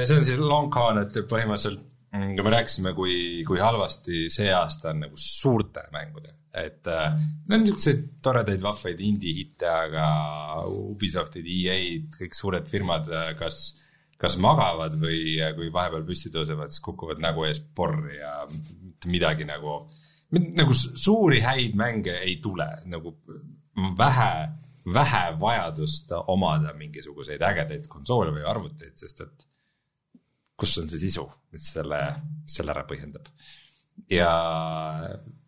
[0.06, 1.82] see on siis long con, et põhimõtteliselt
[2.12, 7.16] kui me rääkisime, kui, kui halvasti see aasta on nagu suurte mängude et äh,
[7.50, 10.06] no niisuguseid toredaid vahvaid indie-hitte, aga
[10.72, 13.76] Ubisoftid, EA-d, kõik suured firmad, äh, kas,
[14.22, 19.12] kas magavad või äh, kui vahepeal püsti tõusevad, siis kukuvad nägu ees porri ja mitte
[19.12, 19.82] midagi nagu,
[20.36, 23.18] nagu suuri häid mänge ei tule, nagu
[24.00, 24.32] vähe,
[24.96, 29.50] vähe vajadust omada mingisuguseid ägedaid konsoole või arvuteid, sest et
[30.56, 32.02] kus on see sisu, mis selle,
[32.50, 33.32] selle ära põhjendab
[34.12, 34.30] ja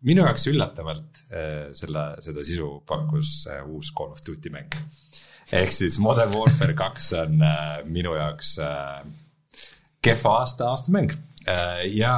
[0.06, 4.74] minu jaoks üllatavalt äh, selle, seda sisu pakkus äh, uus Call of Duty mäng.
[5.52, 8.56] ehk siis Modern Warfare kaks on äh, minu jaoks
[10.02, 11.10] kehva aasta, aastamäng
[11.90, 12.12] ja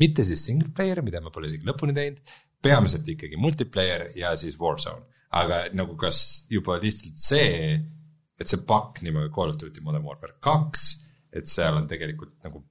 [0.00, 2.20] mitte siis single player, mida ma pole isegi lõpuni teinud,
[2.64, 5.04] peamiselt ikkagi multiplayer ja siis Warzone.
[5.38, 7.76] aga nagu kas juba lihtsalt see,
[8.40, 10.88] et see pakk nimega Call of Duty Modern Warfare kaks,
[11.32, 12.62] et seal on tegelikult nagu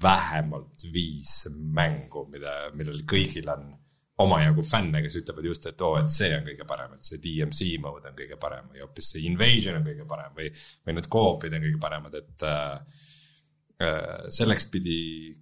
[0.00, 3.68] vähemalt viis mängu, mida, millel kõigil on
[4.20, 7.20] omajagu fänne, kes ütlevad just, et oo oh,, et see on kõige parem, et see
[7.22, 10.50] DMC mode on kõige parem või hoopis see invasion on kõige parem või,
[10.86, 13.00] või need koopid on kõige paremad, et äh,
[13.80, 14.98] selleks pidi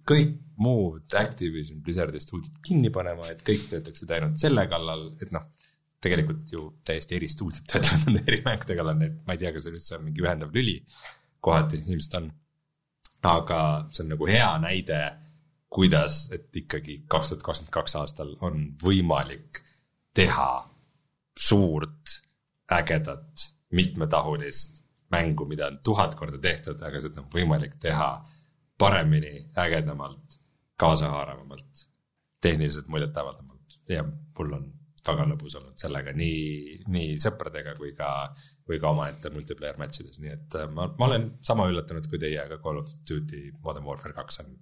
[0.07, 5.49] kõik muud Activision Blizzardi stuudiod kinni panema, et kõik töötaksid ainult selle kallal, et noh,
[5.99, 9.67] tegelikult ju täiesti eri stuudiod töötavad eri mängude kallal, nii et ma ei tea, kas
[9.67, 10.77] see üldse on mingi ühendav lüli,
[11.43, 12.29] kohati ilmselt on.
[13.23, 14.99] Aga see on nagu hea näide,
[15.69, 19.61] kuidas, et ikkagi kaks tuhat kakskümmend kaks aastal on võimalik
[20.15, 20.51] teha
[21.39, 22.19] suurt,
[22.71, 28.09] ägedat, mitmetahulist mängu, mida on tuhat korda tehtud, aga seda on võimalik teha
[28.79, 30.39] paremini, ägedamalt,
[30.79, 31.85] kaasahaaravamalt,
[32.41, 34.67] tehniliselt muljetavaldamalt ja mul on
[35.07, 38.09] väga lõbus olnud sellega nii, nii sõpradega kui ka,
[38.65, 42.21] kui ka omaette multiplayer match ides, nii et äh, ma, ma olen sama üllatunud kui
[42.21, 44.57] teie, aga Call of Duty Modern Warfare kaks on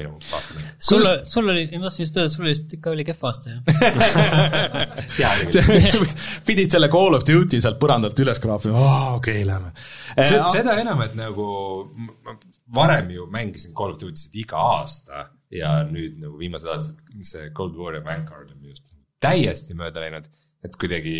[0.00, 0.68] minu aastamäng.
[0.78, 3.60] sul, sul oli, ma tahtsin just öelda, sul vist ikka oli kehv aasta jah?
[6.48, 8.86] pidid selle Call of Duty sealt põrandalt üles kraapima,
[9.18, 9.74] okei okay,, lähme.
[10.54, 11.46] seda enam, et nagu
[12.74, 17.76] varem ju mängisin Call of Duty'sid iga aasta ja nüüd nagu viimased aastad see Cold
[17.76, 18.91] War ja Vanguard on just
[19.22, 20.28] täiesti mööda läinud,
[20.66, 21.16] et kuidagi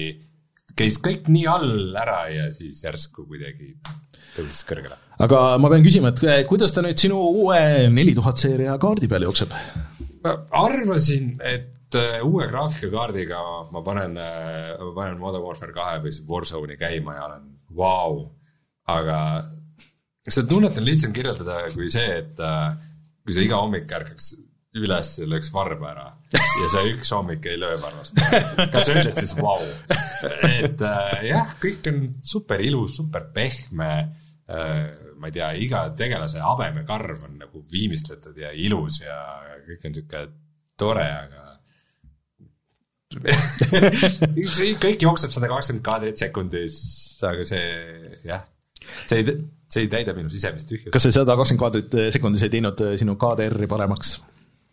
[0.78, 3.74] käis kõik nii all ära ja siis järsku kuidagi
[4.36, 4.96] tõusis kõrgele.
[5.22, 7.60] aga ma pean küsima, et eh, kuidas ta nüüd sinu uue
[7.92, 9.54] neli tuhat seeria kaardi peal jookseb?
[10.22, 13.40] ma arvasin, et äh, uue graafikakaardiga
[13.72, 18.22] ma panen, ma panen Modern Warfare kahe või siis Warzone'i käima ja olen vau wow.,
[18.92, 19.18] aga
[20.28, 22.40] seda tunnet on lihtsam kirjeldada kui see, et
[23.22, 24.32] kui sa iga hommik ärkaks
[24.72, 28.16] üles ja lööks varba ära ja see üks hommik ei löö varvast.
[28.72, 29.66] kas sa ütled siis vau wow.?
[30.48, 33.90] et äh, jah, kõik on super ilus, super pehme
[34.48, 34.78] äh,
[35.20, 39.18] ma ei tea, iga tegelase habemekarv on nagu viimistletud ja ilus ja
[39.68, 40.24] kõik on sihuke
[40.80, 41.48] tore, aga
[44.56, 46.74] see kõik jookseb sada kakskümmend kaadrit sekundis,
[47.28, 47.66] aga see
[48.24, 48.46] jah,
[49.04, 49.36] see ei,
[49.68, 53.20] see ei täida minu sisemist tühjust kas see sada kakskümmend kaadrit sekundis ei teinud sinu
[53.20, 54.16] KDR-i paremaks?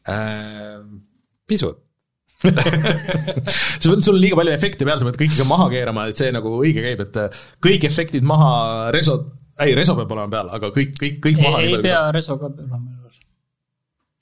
[0.08, 0.80] äh,.
[1.50, 1.82] pisut,
[3.82, 6.32] sul on, sul on liiga palju efekte peal, sa pead kõike maha keerama, et see
[6.32, 8.54] nagu õige käib, et eh, kõik efektid maha,
[8.96, 9.18] reso,
[9.60, 12.80] ei reso peab olema peal, aga kõik, kõik, kõik maha ei pea reso ka olema.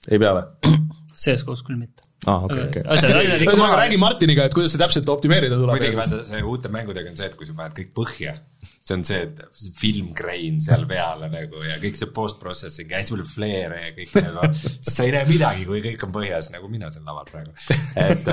[0.10, 0.74] ei pea või?
[1.22, 2.07] CS-GO-s küll mitte.
[2.28, 2.84] aa, okei, okei.
[2.96, 5.78] asjad ikka ühesõnaga räägi Martiniga, et kuidas see täpselt optimeerida tuleb.
[5.78, 8.34] muidugi vaata see uute mängudega on see, et kui sa paned kõik põhja,
[8.76, 13.16] see on see, et see filmgrain seal peale nagu ja kõik see post-processing ja hästi
[13.16, 14.52] palju flare'e ja kõik nagu,
[14.94, 17.56] sa ei näe midagi, kui kõik on põhjas, nagu mina siin laval praegu.
[18.04, 18.28] et,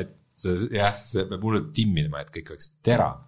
[0.00, 3.20] et see- jah, see peab hullult timmima, et kõik oleks terav.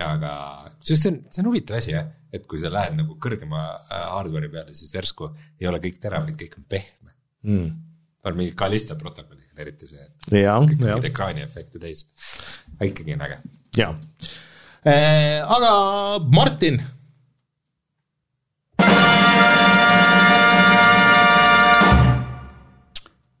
[0.00, 0.32] aga
[0.80, 4.04] sest see on, see on huvitav asi jah, et kui sa lähed nagu kõrgema äh,
[4.14, 5.28] hardware'i peale, siis järsku
[5.60, 7.14] ei ole kõik terav, vaid kõik on pehme.
[7.44, 7.70] mm..
[8.24, 12.04] On mingi Kalista protokolliga on eriti see, et kõik ekraaniefekte täis.
[12.76, 13.38] aga ikkagi on äge
[13.76, 13.94] jaa.
[15.56, 15.72] aga
[16.34, 16.82] Martin,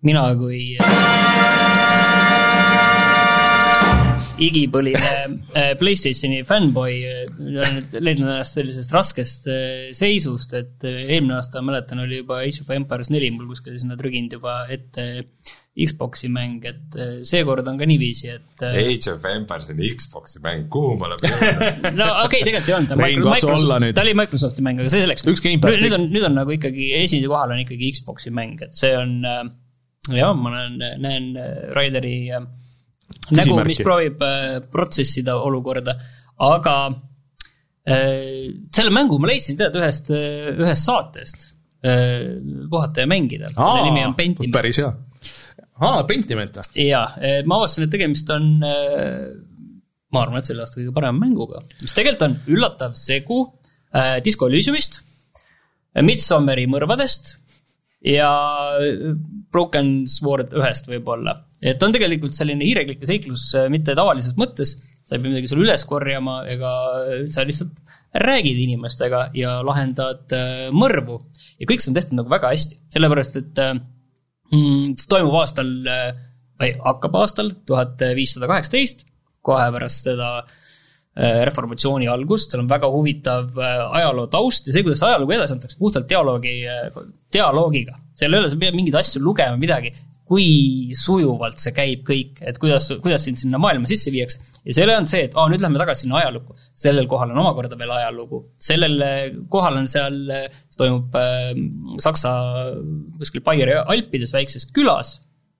[0.02, 0.78] mina kui
[4.40, 5.12] igipõline
[5.54, 11.62] äh, Playstationi fännboi äh, olen nüüd leidnud ennast sellisest raskest äh, seisust, et eelmine aasta
[11.62, 15.24] ma mäletan, oli juba Age of Empires neli mul kuskil sinna trüginud juba ette
[15.80, 20.96] Xbox'i mäng, et seekord on ka niiviisi, et Age of Empires on Xbox'i mäng, kuhu
[20.98, 21.86] me oleme jõudnud?
[22.00, 23.96] no okei okay,, tegelikult ei olnud, ta olla nüüd.
[23.96, 25.24] ta oli Microsofti mäng, aga see selleks.
[25.28, 28.92] Gamepassi- nüüd on, nüüd on nagu ikkagi esimesel kohal on ikkagi Xbox'i mäng, et see
[28.98, 29.20] on
[30.08, 31.30] jah, ma näen, näen
[31.76, 32.44] Raideri äh,
[33.36, 35.94] nägu, mis proovib äh, protsessida olukorda,
[36.46, 41.46] aga äh, selle mängu ma leidsin tead ühest, ühest saatest
[41.84, 42.40] äh,
[42.70, 44.54] puhata ja mängida, selle nimi on Pentiment.
[44.54, 44.90] päris hea.
[45.80, 46.88] aa, Pentiment või?
[46.88, 47.06] jaa,
[47.46, 48.50] ma avastasin, et tegemist on,
[50.10, 53.44] ma arvan, et selle aasta kõige parema mänguga, mis tegelikult on üllatav segu
[53.94, 55.02] äh, Disco Elysiumist,
[56.06, 57.34] Midsommari mõrvadest
[58.06, 58.30] ja
[59.50, 61.34] Broken Sword ühest võib-olla.
[61.62, 65.64] Et on tegelikult selline hiireklike seiklus äh, mitte tavalises mõttes, sa ei pea midagi seal
[65.64, 66.70] üles korjama ega
[67.30, 67.78] sa lihtsalt
[68.14, 71.20] räägid inimestega ja lahendad äh, mõrvu.
[71.60, 73.76] Ja kõik see on tehtud nagu väga hästi, sellepärast et äh,
[74.50, 76.08] mm, toimub aastal äh,
[76.60, 79.06] või hakkab aastal tuhat viissada kaheksateist,
[79.46, 84.84] kohe pärast seda äh, reformatsiooni algust, seal on väga huvitav äh, ajaloo taust ja see,
[84.86, 86.56] kuidas ajalugu edasi antakse, puhtalt dialoogi,
[87.32, 87.96] dialoogiga.
[88.18, 89.94] seal ei ole, sa ei pea mingeid asju lugema, midagi,
[90.30, 94.38] kui sujuvalt see käib kõik, et kuidas, kuidas sind sinna maailma sisse viiakse.
[94.62, 96.54] ja seal ei olnud see, et aa, nüüd lähme tagasi sinna ajalukku.
[96.84, 98.44] sellel kohal on omakorda veel ajalugu.
[98.68, 99.16] sellel äh,
[99.50, 100.20] kohal on seal,
[100.68, 101.50] see toimub äh,
[102.04, 102.34] Saksa
[103.18, 105.16] kuskil Baieri alpides väikses külas,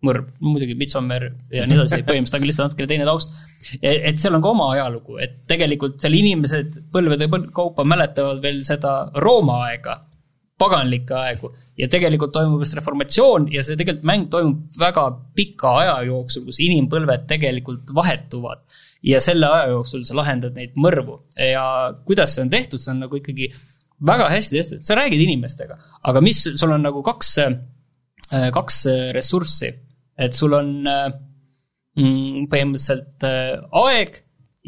[0.06, 3.34] mõrv, muidugi Midsommar ja nii edasi, põhimõtteliselt on lihtsalt natukene teine taust.
[3.82, 8.62] et seal on ka oma ajalugu, et tegelikult seal inimesed põlvede põl- kaupa mäletavad veel
[8.70, 9.98] seda Rooma aega
[10.60, 11.50] paganlikke aegu.
[11.80, 15.06] Ja tegelikult toimub just reformatsioon ja see tegelikult mäng toimub väga
[15.36, 18.64] pika aja jooksul, kus inimpõlved tegelikult vahetuvad.
[19.02, 21.22] ja selle aja jooksul sa lahendad neid mõrvu.
[21.40, 21.64] Ja
[22.04, 23.48] kuidas see on tehtud, see on nagu ikkagi
[24.06, 25.76] väga hästi tehtud, sa räägid inimestega,
[26.08, 27.30] aga mis, sul on nagu kaks,
[28.56, 28.80] kaks
[29.16, 29.72] ressurssi,
[30.20, 34.20] et sul on mm, põhimõtteliselt aeg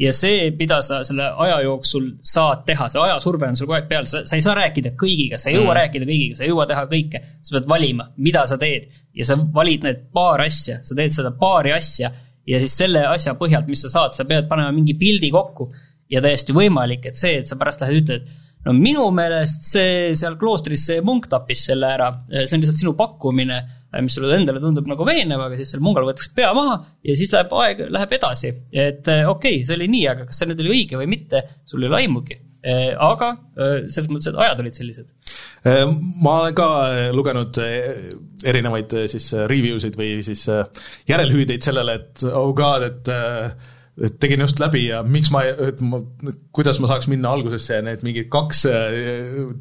[0.03, 3.87] ja see, mida sa selle aja jooksul saad teha, see ajasurve on sul kogu aeg
[3.89, 5.77] peal, sa, sa ei saa rääkida kõigiga, sa ei jõua mm.
[5.79, 7.23] rääkida kõigiga, sa ei jõua teha kõike.
[7.39, 11.33] sa pead valima, mida sa teed ja sa valid need paar asja, sa teed seda
[11.39, 12.11] paari asja
[12.49, 15.71] ja siis selle asja põhjalt, mis sa saad, sa pead panema mingi pildi kokku.
[16.11, 18.25] ja täiesti võimalik, et see, et sa pärast lähed ütled,
[18.67, 22.93] no minu meelest see seal kloostris see munk tappis selle ära, see on lihtsalt sinu
[22.99, 23.57] pakkumine
[24.01, 27.33] mis sulle endale tundub nagu veenev, aga siis seal mungal võetakse pea maha ja siis
[27.35, 28.53] läheb aeg, läheb edasi.
[28.71, 31.43] et äh, okei okay,, see oli nii, aga kas see nüüd oli õige või mitte,
[31.67, 32.39] sul ei ole aimugi.
[32.63, 35.13] Äh, aga selles mõttes, et ajad olid sellised.
[36.23, 36.67] ma olen ka
[37.15, 37.59] lugenud
[38.43, 40.47] erinevaid siis review sid või siis
[41.09, 43.13] järelhüüdeid sellele, et oh god, et
[43.93, 45.99] tegin just läbi ja miks ma, et ma,
[46.55, 48.95] kuidas ma saaks minna algusesse ja need mingid kaks äh,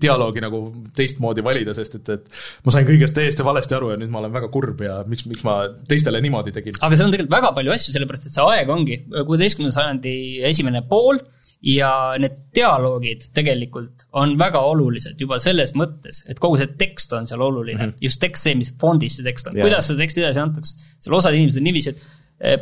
[0.01, 0.63] dialoogi nagu
[0.97, 4.33] teistmoodi valida, sest et, et ma sain kõigest täiesti valesti aru ja nüüd ma olen
[4.33, 5.59] väga kurb ja miks, miks ma
[5.89, 6.81] teistele niimoodi tegin.
[6.81, 10.17] aga seal on tegelikult väga palju asju, sellepärast et see aeg ongi kuueteistkümnenda sajandi
[10.49, 11.21] esimene pool
[11.63, 17.29] ja need dialoogid tegelikult on väga olulised juba selles mõttes, et kogu see tekst on
[17.29, 18.09] seal oluline mm, -hmm.
[18.09, 20.91] just tekst, see, mis fondis see tekst on, kuidas seda teksti edasi antakse.
[21.05, 22.03] seal osad inimesed on niiviisi, et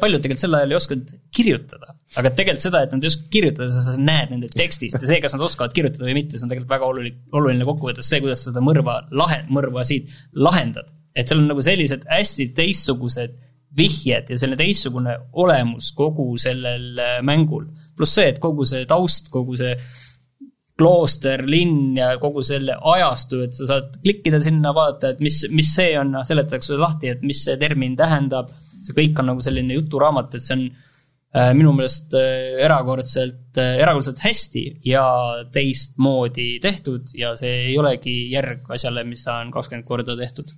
[0.01, 1.95] paljud tegelikult sel ajal ei osanud kirjutada.
[2.21, 5.37] aga tegelikult seda, et nad ei oska kirjutada, sa näed nende tekstist ja see, kas
[5.37, 8.51] nad oskavad kirjutada või mitte, see on tegelikult väga oluline, oluline kokkuvõttes see, kuidas sa
[8.51, 10.91] seda mõrva lahe, mõrva siit lahendad.
[11.15, 13.39] et seal on nagu sellised hästi teistsugused
[13.77, 17.69] vihjed ja selline teistsugune olemus kogu sellel äh, mängul.
[17.97, 19.77] pluss see, et kogu see taust, kogu see
[20.81, 25.69] klooster, linn ja kogu selle ajastu, et sa saad klikkida sinna, vaadata, et mis, mis
[25.77, 28.49] see on, seletatakse sulle lahti, et mis see termin tähendab
[28.87, 33.77] see kõik on nagu selline juturaamat, et see on äh, minu meelest äh, erakordselt, äh,
[33.83, 35.05] erakordselt hästi ja
[35.53, 40.55] teistmoodi tehtud ja see ei olegi järg asjale, mis on kakskümmend korda tehtud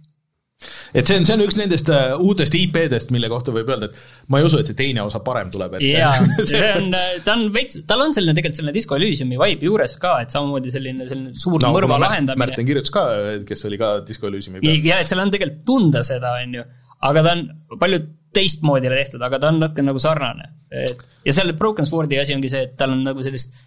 [0.95, 1.89] et see on, see on üks nendest
[2.23, 5.51] uutest IP-dest, mille kohta võib öelda, et ma ei usu, et see teine osa parem
[5.53, 6.13] tuleb, et jaa,
[6.51, 6.91] see on,
[7.25, 10.75] ta on veits, tal on selline tegelikult selline Disco Elysiumi vibe juures ka, et samamoodi
[10.75, 12.45] selline, selline suur no, mõrva lahendamine.
[12.45, 13.07] Märten kirjutas ka,
[13.49, 14.81] kes oli ka Disco Elysiumi peal.
[14.87, 16.67] ja et seal on tegelikult tunda seda, on ju,
[17.09, 17.47] aga ta on
[17.81, 18.01] palju
[18.33, 20.49] teistmoodi tehtud, aga ta on natuke nagu sarnane.
[20.73, 23.59] et ja seal Broken Swordi asi ongi see, et tal on nagu sellist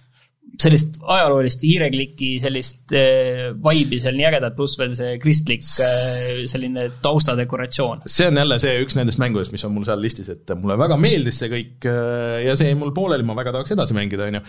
[0.62, 6.88] sellist ajaloolist hiirekliki sellist äh, vibe'i seal nii ägedat, pluss veel see kristlik äh, selline
[7.04, 8.06] taustadekoratsioon.
[8.08, 10.98] see on jälle see üks nendest mängudest, mis on mul seal listis, et mulle väga
[11.02, 14.40] meeldis see kõik äh, ja see jäi mul pooleli, ma väga tahaks edasi mängida, on
[14.40, 14.44] ju.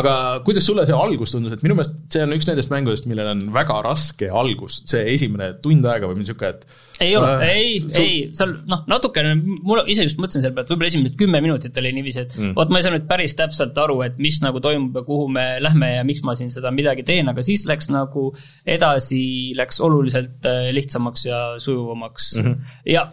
[0.00, 0.16] aga
[0.48, 3.46] kuidas sulle see algus tundus, et minu meelest see on üks nendest mängudest, millel on
[3.54, 6.66] väga raske algus, see esimene tund aega või niisugune, et
[7.00, 10.70] ei ole äh,, ei su..., ei, seal noh, natukene, mul ise just mõtlesin selle pealt,
[10.70, 12.52] võib-olla esimesed kümme minutit oli niiviisi, et mm.
[12.58, 15.90] vot ma ei saanud päris täpselt aru, et mis nagu toimub ja kuhu me lähme
[15.96, 18.28] ja miks ma siin seda midagi teen, aga siis läks nagu
[18.76, 19.24] edasi,
[19.58, 22.46] läks oluliselt äh, lihtsamaks ja sujuvamaks mm.
[22.46, 22.78] -hmm.
[22.94, 23.08] ja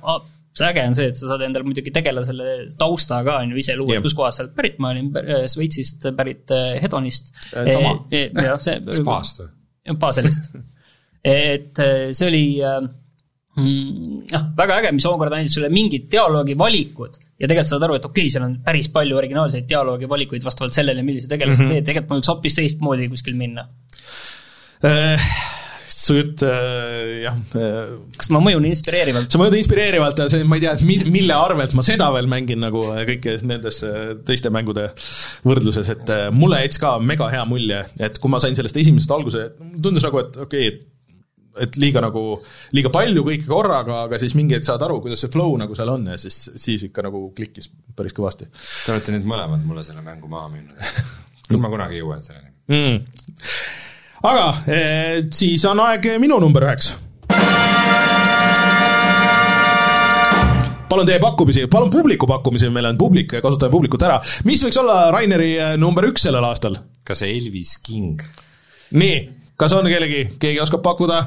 [0.51, 3.61] see äge on see, et sa saad endale muidugi tegeleda selle tausta ka, on ju,
[3.63, 7.33] ise luua, et kuskohast sa oled pärit, ma olin äh, Šveitsist pärit äh, Hedonist.
[7.49, 8.27] sama e,.
[9.01, 9.53] spaast või?
[9.97, 10.51] Baselist
[11.25, 11.79] et
[12.13, 12.45] see oli
[13.59, 18.23] noh, väga äge, mis omakorda andis sulle mingid dialoogivalikud ja tegelikult saad aru, et okei
[18.23, 21.79] okay,, seal on päris palju originaalseid dialoogivalikuid vastavalt sellele, millise tegelase mm -hmm.
[21.81, 23.65] teed, tegelikult ma võiks hoopis teistmoodi kuskil minna
[24.87, 25.25] äh,
[25.91, 27.91] su jutt äh, jah äh,.
[28.15, 29.27] kas ma mõjun inspireerivalt?
[29.27, 32.63] sa mõjud inspireerivalt ja see, ma ei tea, et mille arvelt ma seda veel mängin
[32.63, 33.83] nagu kõike nendes
[34.23, 34.87] teiste mängude
[35.43, 39.43] võrdluses, et mulle jättis ka mega hea mulje, et kui ma sain sellest esimesest alguse,
[39.83, 40.90] tundus nagu, et okei okay,, et
[41.59, 42.25] et liiga nagu,
[42.75, 45.91] liiga palju kõike korraga, aga siis mingi hetk saad aru, kuidas see flow nagu seal
[45.93, 48.47] on ja siis, siis ikka nagu klikkis päris kõvasti.
[48.85, 50.79] Te olete nüüd mõlemad mulle selle mängu maha müünud.
[51.51, 52.99] küll ma kunagi jõuan selleni mm..
[54.27, 56.93] aga eh, siis on aeg minu number üheks.
[60.91, 64.21] palun teie pakkumisi, palun publiku pakkumisi, meil on publik, kasutame publikut ära.
[64.47, 66.79] mis võiks olla Raineri eh, number üks sellel aastal?
[67.07, 68.23] kas Elvis King?
[68.95, 71.21] nii kas on kellegi, keegi oskab pakkuda?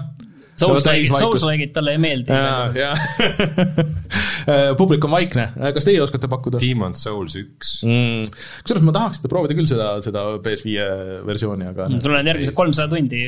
[0.58, 2.30] Souls-like'id talle ei meeldi.
[2.30, 2.98] jah,
[4.78, 6.60] publik on vaikne, kas teie oskate pakkuda?
[6.62, 7.76] Demon's Souls üks.
[7.86, 8.24] Mm..
[8.64, 12.56] kusjuures ma tahaks seda proovida küll, seda, seda PS5 versiooni, aga mm, sul on järgmised
[12.56, 13.22] kolmsada tundi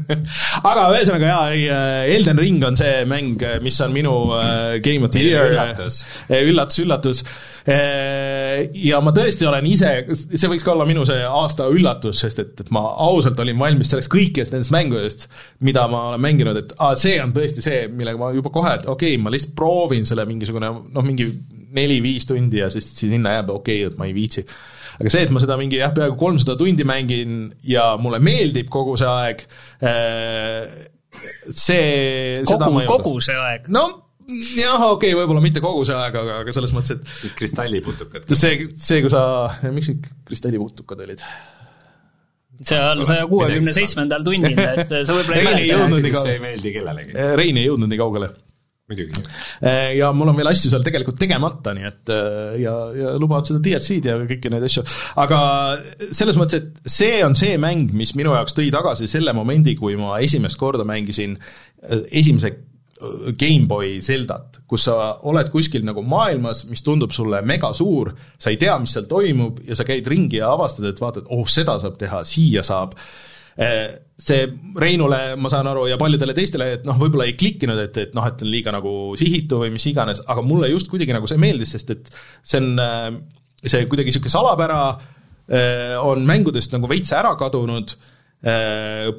[0.70, 4.14] aga ühesõnaga jaa, ei, äh, Elden Ring on see mäng, mis on minu
[4.84, 6.00] Game of the Year üllatus,
[6.30, 7.22] üllatus, üllatus.
[7.66, 12.52] Ja ma tõesti olen ise, see võiks ka olla minu see aasta üllatus, sest et,
[12.62, 15.26] et ma ausalt olin valmis selleks kõikidest nendest mängudest,
[15.66, 18.86] mida ma olen mänginud, et aa, see on tõesti see, millega ma juba kohe, et
[18.86, 21.28] okei okay,, ma lihtsalt proovin selle mingisugune noh, mingi
[21.76, 24.46] neli-viis tundi ja siis sinna jääb okei okay,, et ma ei viitsi.
[25.00, 28.96] aga see, et ma seda mingi jah, peaaegu kolmsada tundi mängin ja mulle meeldib kogu
[29.00, 29.44] see aeg,
[31.50, 33.68] see kogu, kogu see aeg?
[33.72, 33.84] no
[34.26, 38.30] jah, okei okay,, võib-olla mitte kogu see aeg, aga, aga selles mõttes, et kristalliputukad.
[38.32, 39.26] see, see, kui sa,
[39.68, 41.22] miks need kristalliputukad olid?
[42.56, 46.22] seal saja kuuekümne seitsmendal tunnil, et sa võib-olla ei mäleta.
[46.24, 47.16] see ei meeldi kellelegi.
[47.36, 48.30] Rein ei jõudnud nii kaugele
[48.90, 49.22] muidugi.
[49.98, 52.14] ja mul on veel asju seal tegelikult tegemata, nii et
[52.62, 54.84] ja, ja lubavad seda DLC-d ja kõiki neid asju,
[55.22, 55.40] aga
[56.10, 59.98] selles mõttes, et see on see mäng, mis minu jaoks tõi tagasi selle momendi, kui
[60.00, 61.34] ma esimest korda mängisin
[62.10, 62.54] esimese
[63.38, 64.96] GameBoy Zeldat, kus sa
[65.28, 69.60] oled kuskil nagu maailmas, mis tundub sulle mega suur, sa ei tea, mis seal toimub
[69.66, 72.96] ja sa käid ringi ja avastad, et vaatad, oh, seda saab teha, siia saab
[73.56, 74.46] see
[74.76, 78.24] Reinule, ma saan aru, ja paljudele teistele, et noh, võib-olla ei klikkinud, et, et noh,
[78.28, 81.76] et on liiga nagu sihitu või mis iganes, aga mulle just kuidagi nagu see meeldis,
[81.76, 83.22] sest et see on,
[83.64, 84.82] see kuidagi niisugune salapära
[86.02, 87.94] on mängudest nagu veits ära kadunud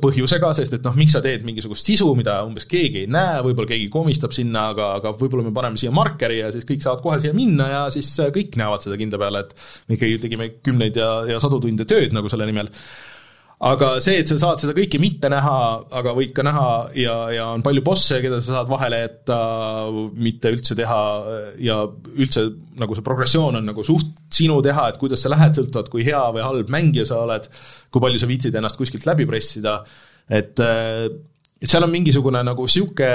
[0.01, 3.71] põhjusega, sest et noh, miks sa teed mingisugust sisu, mida umbes keegi ei näe, võib-olla
[3.73, 7.17] keegi komistab sinna, aga, aga võib-olla me paneme siia markeri ja siis kõik saavad kohe
[7.23, 11.11] siia minna ja siis kõik näevad seda kindla peale, et me ikkagi tegime kümneid ja,
[11.33, 12.69] ja sadu tunde tööd nagu selle nimel
[13.57, 15.57] aga see, et sa saad seda kõike mitte näha,
[15.97, 16.67] aga võid ka näha
[16.99, 19.37] ja, ja on palju bosse, keda sa saad vahele jätta,
[20.13, 20.99] mitte üldse teha
[21.65, 21.79] ja
[22.13, 22.43] üldse
[22.77, 26.21] nagu see progressioon on nagu suht sinu teha, et kuidas sa lähed, sõltuvalt kui hea
[26.35, 27.49] või halb mängija sa oled,
[27.89, 29.79] kui palju sa viitsid ennast kuskilt läbi pressida,
[30.29, 30.61] et
[31.57, 33.07] et seal on mingisugune nagu niisugune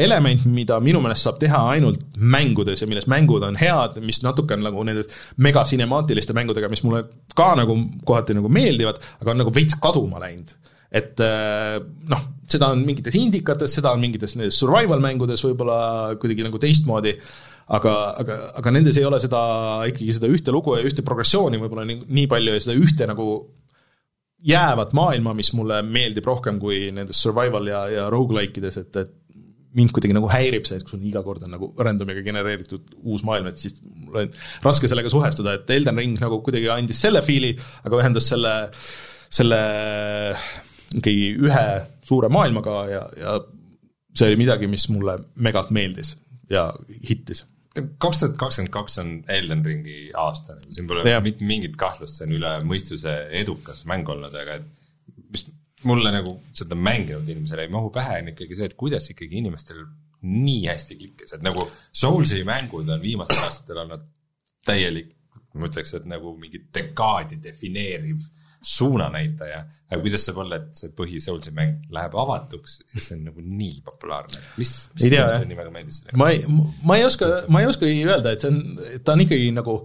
[0.00, 4.56] element, mida minu meelest saab teha ainult mängudes ja milles mängud on head, mis natuke
[4.56, 5.04] on nagu nende
[5.44, 7.04] megacinemaatiliste mängudega, mis mulle
[7.36, 7.76] ka nagu
[8.08, 10.54] kohati nagu meeldivad, aga on nagu veits kaduma läinud.
[10.94, 16.46] et äh, noh, seda on mingites indikates, seda on mingites nendes survival mängudes võib-olla kuidagi
[16.46, 17.16] nagu teistmoodi,
[17.74, 19.42] aga, aga, aga nendes ei ole seda,
[19.90, 23.28] ikkagi seda ühte lugu ja ühte progressiooni võib-olla nii, nii palju ja seda ühte nagu
[24.44, 29.12] jäävat maailma, mis mulle meeldib rohkem kui nendes survival ja, ja rogu-like ides, et, et
[29.74, 33.24] mind kuidagi nagu häirib see, et kui sul iga kord on nagu random'iga genereeritud uus
[33.26, 34.36] maailm, et siis mul on
[34.66, 38.54] raske sellega suhestuda, et Elden Ring nagu kuidagi andis selle fiili, aga ühendas selle,
[39.32, 39.62] selle
[40.94, 41.66] ikkagi ühe
[42.06, 43.38] suure maailmaga ja, ja
[44.14, 46.14] see oli midagi, mis mulle megalt meeldis
[46.52, 46.68] ja
[47.08, 47.42] hittis
[47.74, 51.22] kaks tuhat kakskümmend kaks on Elden Ringi aasta, siin pole yeah.
[51.22, 55.46] mitte mingit kahtlust, see on üle mõistuse edukas mäng olnud, aga et mis
[55.88, 59.82] mulle nagu seda mänginud inimesele ei mahu pähe, on ikkagi see, et kuidas ikkagi inimestel
[60.24, 64.06] nii hästi klikkis, et nagu Soulsi mängud on viimastel aastatel olnud
[64.64, 65.10] täielik,
[65.58, 68.22] ma ütleks, et nagu mingi dekaadi defineeriv
[68.64, 69.60] suunanäitaja,
[69.90, 73.44] aga kuidas saab olla, et see põhi Soulsi mäng läheb avatuks ja see on nagu
[73.44, 76.02] nii populaarne, mis, mis nii väga meeldis?
[76.16, 76.42] ma ei,
[76.86, 79.82] ma ei oska, ma ei oskagi öelda, et see on, ta on ikkagi nagu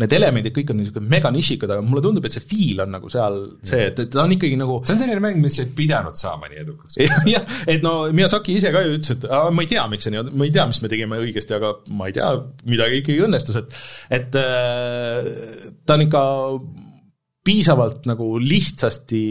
[0.00, 3.10] need elemendid kõik on niisugune mega nišikad, aga mulle tundub, et see feel on nagu
[3.12, 6.18] seal see, et, et ta on ikkagi nagu see on selline mäng, mis ei pidanud
[6.18, 6.98] saama nii edukaks.
[7.34, 10.14] jah, et no Miyazaki ise ka ju ütles, et aa, ma ei tea, miks see
[10.14, 12.30] nii on, ma ei tea, mis me tegime õigesti, aga ma ei tea,
[12.70, 13.80] midagi ikkagi õnnestus, et
[14.20, 15.32] et äh,
[15.84, 16.22] ta on ikka
[17.44, 19.24] piisavalt nagu lihtsasti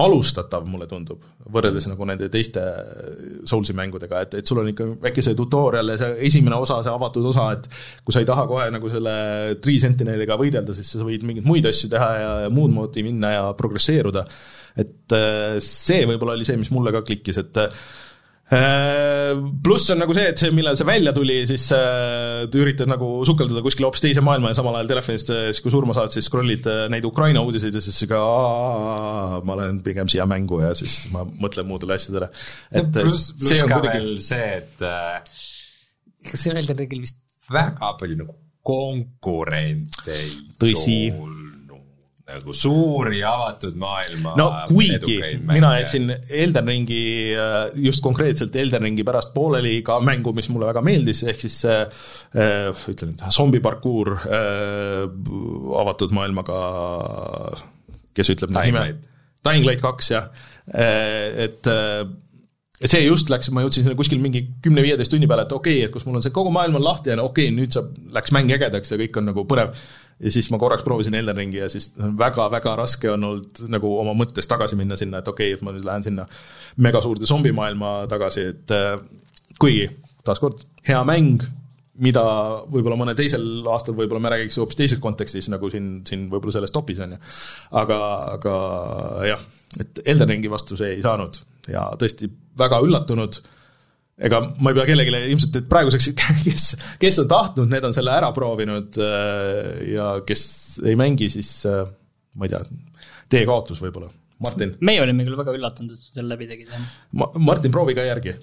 [0.00, 1.20] alustatav, mulle tundub,
[1.52, 2.62] võrreldes nagu nende teiste
[3.46, 6.92] Soulsi mängudega, et, et sul on ikka väike see tutorial ja see esimene osa, see
[6.92, 7.68] avatud osa, et
[8.00, 9.16] kui sa ei taha kohe nagu selle
[9.60, 13.34] Tree Sentineliga võidelda, siis sa võid mingeid muid asju teha ja, ja muud moodi minna
[13.34, 14.24] ja progresseeruda.
[14.80, 17.84] et äh, see võib-olla oli see, mis mulle ka klikkis, et Äh,
[18.44, 23.62] pluss on nagu see, et see, millal see välja tuli, siis äh, üritad nagu sukelduda
[23.64, 26.68] kuskile hoopis teise maailma ja samal ajal telefonist äh, siis, kui surma saad, siis scroll'id
[26.68, 28.20] äh, neid Ukraina uudiseid ja siis ka
[29.48, 32.28] ma lähen pigem siia mängu ja siis ma mõtlen muudele asjadele.
[32.68, 33.96] et pluss, pluss ka kuidagi...
[33.96, 41.43] veel see, et äh, see Elden Ringil vist väga palju nagu konkurente ei tõsi olnud
[42.24, 47.02] nagu suuri avatud maailma no kuigi mina jätsin Elden Ringi,
[47.36, 51.58] äh, just konkreetselt Elden Ringi pärast pooleli ka mängu, mis mulle väga meeldis, ehk siis
[51.68, 51.84] äh,
[52.88, 55.04] ütlen nüüd, zombiparkuur äh,
[55.84, 56.58] avatud maailmaga,
[58.16, 58.86] kes ütleb nüüd nime?
[59.44, 59.84] Dying Light.
[59.84, 60.30] Kaks, jah,
[60.72, 61.68] äh, et
[62.84, 65.88] et see just läks, ma jõudsin sinna kuskil mingi kümne-viieteist tunni peale, et okei okay,,
[65.88, 67.92] et kus mul on see kogu maailm on lahti ja no okei okay,, nüüd saab,
[68.16, 69.76] läks mäng ägedaks ja kõik on nagu põnev
[70.20, 74.14] ja siis ma korraks proovisin Elden Ringi ja siis väga-väga raske on olnud nagu oma
[74.18, 76.26] mõttes tagasi minna sinna, et okei okay,, et ma nüüd lähen sinna
[76.84, 78.96] megasuurde zombimaailma tagasi, et äh,
[79.58, 79.88] kuigi
[80.24, 81.42] taaskord hea mäng,
[82.04, 82.22] mida
[82.66, 86.74] võib-olla mõnel teisel aastal võib-olla me räägiks hoopis teises kontekstis, nagu siin, siin võib-olla selles
[86.74, 87.20] topis, on ju.
[87.82, 87.98] aga,
[88.34, 88.54] aga
[89.30, 89.44] jah,
[89.80, 91.38] et Elden Ringi vastu see ei saanud
[91.70, 93.38] ja tõesti väga üllatunud,
[94.14, 96.10] ega ma ei pea kellelegi ilmselt, et praeguseks,
[96.46, 96.66] kes,
[97.02, 100.44] kes on tahtnud, need on selle ära proovinud äh, ja kes
[100.86, 101.82] ei mängi, siis äh,
[102.38, 102.64] ma ei tea,
[103.32, 104.12] tee kaotus võib-olla.
[104.44, 104.74] Martin?
[104.84, 106.90] meie olime küll väga üllatunud, et sa selle läbi tegid, jah.
[107.16, 108.34] Ma-, Martin, proovi ka järgi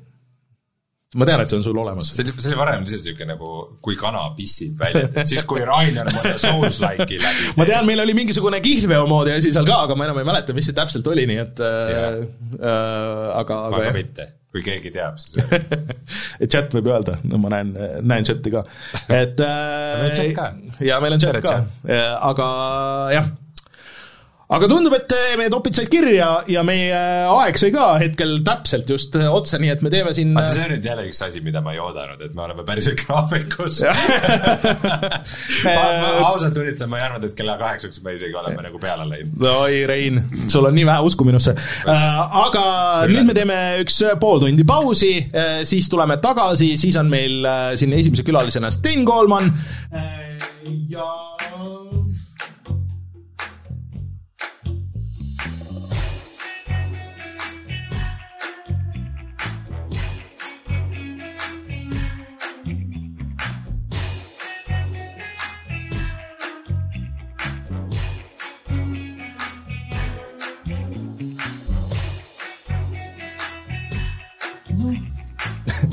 [1.20, 2.10] ma tean, et see on sul olemas.
[2.16, 3.50] see oli, see oli varem lihtsalt niisugune nagu
[3.84, 8.16] kui kana pissib välja, et siis kui Rainer mõne Souls-like'i läbi ma tean, meil oli
[8.16, 11.28] mingisugune kihlveo moodi asi seal ka, aga ma enam ei mäleta, mis see täpselt oli,
[11.28, 12.22] nii et äh,
[12.62, 15.38] äh, aga, aga mitte, kui keegi teab, siis
[16.52, 17.72] chat võib öelda, no ma näen,
[18.04, 18.66] näen chati ka,
[19.08, 20.50] et äh, meil on chat ka.
[20.84, 22.50] jaa, meil on chat Tere, ka, aga
[23.16, 23.32] jah
[24.52, 26.96] aga tundub, et meie topid said kirja ja meie
[27.32, 30.74] aeg sai ka hetkel täpselt just otsa, nii et me teeme siin vaata, see on
[30.74, 33.80] nüüd jälle üks asi, mida ma ei oodanud, et me oleme päriselt graafikus.
[36.28, 39.48] Ausalt tunnistan, ma ei arvanud, et kella kaheksaks me isegi oleme nagu peale läinud.
[39.54, 40.22] oi, Rein,
[40.52, 41.56] sul on nii vähe usku minusse.
[41.88, 42.66] aga
[43.12, 45.14] nüüd me teeme üks pool tundi pausi,
[45.68, 47.48] siis tuleme tagasi, siis on meil
[47.80, 49.48] siin esimese külalisena Sten Koolman.
[50.92, 51.08] Ja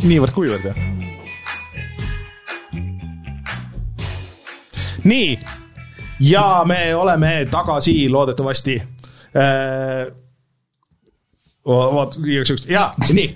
[0.09, 0.78] niivõrd-kuivõrd, jah?
[5.09, 5.38] nii,
[6.20, 10.09] ja me oleme tagasi loodetavasti äh,
[11.68, 13.28] vaat igaks juhuks, jaa, nii.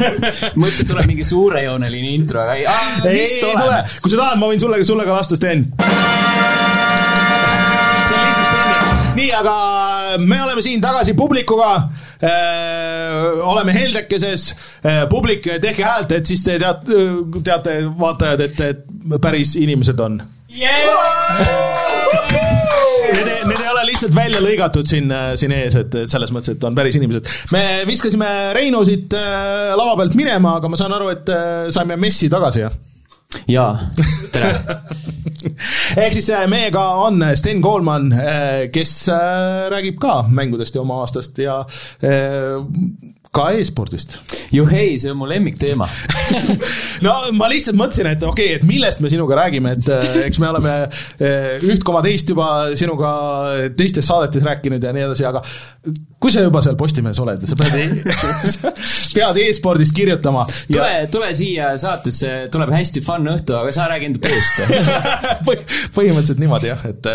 [0.60, 2.66] Mõtlesin, et tuleb mingi suurejooneline intro, aga ei,
[3.10, 5.68] ei, ei tule, kui sa tahad, ma võin sulle, sulle ka lasta, Sten.
[9.14, 9.54] nii, aga
[10.18, 12.30] me oleme siin tagasi publikuga äh,.
[13.42, 14.50] oleme heldekeses
[14.86, 17.00] äh,, publik, tehke häält, et siis te teate,
[17.44, 20.22] teate, vaatajad, et, et päris inimesed on
[20.54, 20.72] yeah!.
[23.14, 26.64] Need, need ei ole lihtsalt välja lõigatud siin, siin ees, et, et selles mõttes, et
[26.66, 27.28] on päris inimesed.
[27.52, 31.30] me viskasime Reinu siit äh, lava pealt minema, aga ma saan aru, et
[31.74, 32.82] saime messi tagasi, jah?
[33.48, 33.72] Jaa,
[34.34, 34.52] tere.
[36.04, 38.12] Ehk siis äh, meiega on Sten Koolman,
[38.72, 38.94] kes
[39.72, 41.62] räägib ka mängudest ja oma aastast ja
[43.34, 44.18] ka e-spordist.
[44.54, 45.88] juhhei, see on mu lemmikteema.
[47.04, 49.88] No ma lihtsalt mõtlesin, et okei okay,, et millest me sinuga räägime, et
[50.24, 50.74] eks me oleme
[51.68, 52.46] üht koma teist juba
[52.78, 53.10] sinuga
[53.76, 55.42] teistes saadetes rääkinud ja nii edasi, aga
[56.22, 57.74] kui sa juba seal Postimehes oled sa pead
[59.14, 60.76] pead e-spordist kirjutama ja....
[60.76, 64.62] tule, tule siia saatesse, tuleb hästi fun õhtu, aga sa räägi enda tööst
[65.96, 67.10] põhimõtteliselt niimoodi jah, et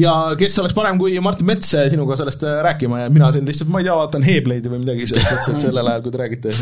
[0.00, 3.82] ja kes oleks parem kui Martin Mets sinuga sellest rääkima ja mina siin lihtsalt, ma
[3.82, 6.54] ei tea, vaatan Heebleidi või midagi selles mõttes, et sellel ajal, kui te räägite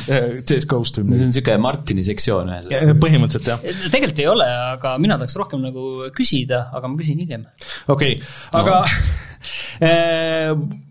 [0.49, 1.21] CS-GOst või midagi.
[1.21, 2.97] see on niisugune Martini sektsioon ühesõnaga.
[3.05, 3.85] põhimõtteliselt jah.
[3.93, 4.49] tegelikult ei ole,
[4.79, 7.47] aga mina tahaks rohkem nagu küsida, aga ma küsin hiljem.
[7.93, 8.83] okei okay., aga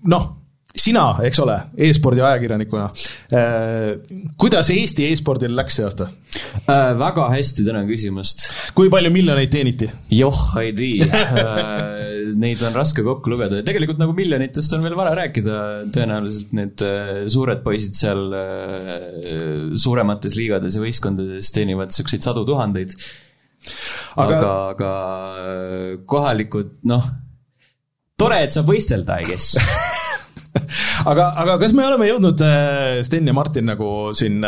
[0.03, 0.13] no.
[0.13, 0.31] noh
[0.73, 1.55] sina, eks ole,
[1.85, 2.87] e-spordi ajakirjanikuna
[3.37, 3.91] äh,,
[4.41, 6.95] kuidas Eesti e-spordil läks see aasta äh,?
[6.97, 8.47] väga hästi, tänan küsimast.
[8.77, 9.89] kui palju miljoneid teeniti?
[10.17, 14.97] joh, ei tea äh, Neid on raske kokku lugeda ja tegelikult nagu miljonitest on veel
[14.97, 15.59] vara rääkida,
[15.93, 18.25] tõenäoliselt need äh, suured poisid seal
[19.77, 22.95] suuremates liigades ja võistkondades teenivad niisuguseid sadu tuhandeid.
[24.17, 24.93] aga, aga, aga
[26.09, 27.11] kohalikud, noh,
[28.17, 29.53] tore, et saab võistelda, I guess
[31.11, 32.43] aga, aga kas me oleme jõudnud,
[33.05, 33.87] Sten ja Martin, nagu
[34.17, 34.43] siin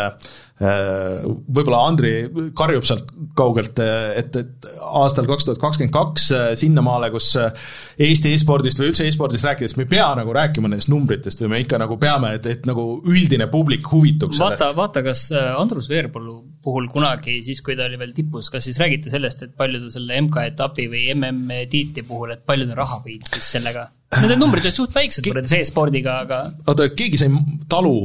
[0.56, 2.12] võib-olla Andri
[2.56, 3.80] karjub sealt kaugelt,
[4.16, 6.30] et, et aastal kaks tuhat kakskümmend kaks
[6.62, 11.44] sinnamaale, kus Eesti e-spordist või üldse e-spordist rääkides me ei pea nagu rääkima nendest numbritest
[11.44, 15.92] või me ikka nagu peame, et, et nagu üldine publik huvituks vaata, vaata, kas Andrus
[15.92, 19.84] Veerpalu puhul kunagi, siis kui ta oli veel tipus, kas siis räägiti sellest, et palju
[19.84, 23.90] ta selle MK-etapi või MM-tiitli puhul, et palju ta raha võitis sellega?
[24.22, 27.32] Need numbrid olid suht väiksed võrreldes e-spordiga, aga oota, keegi sai
[27.72, 27.98] talu,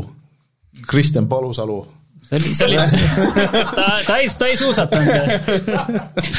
[0.91, 1.81] Kristjan Palusalu
[2.31, 2.77] see oli, see oli,
[3.79, 5.49] ta, ta ei, ta ei suusatanud.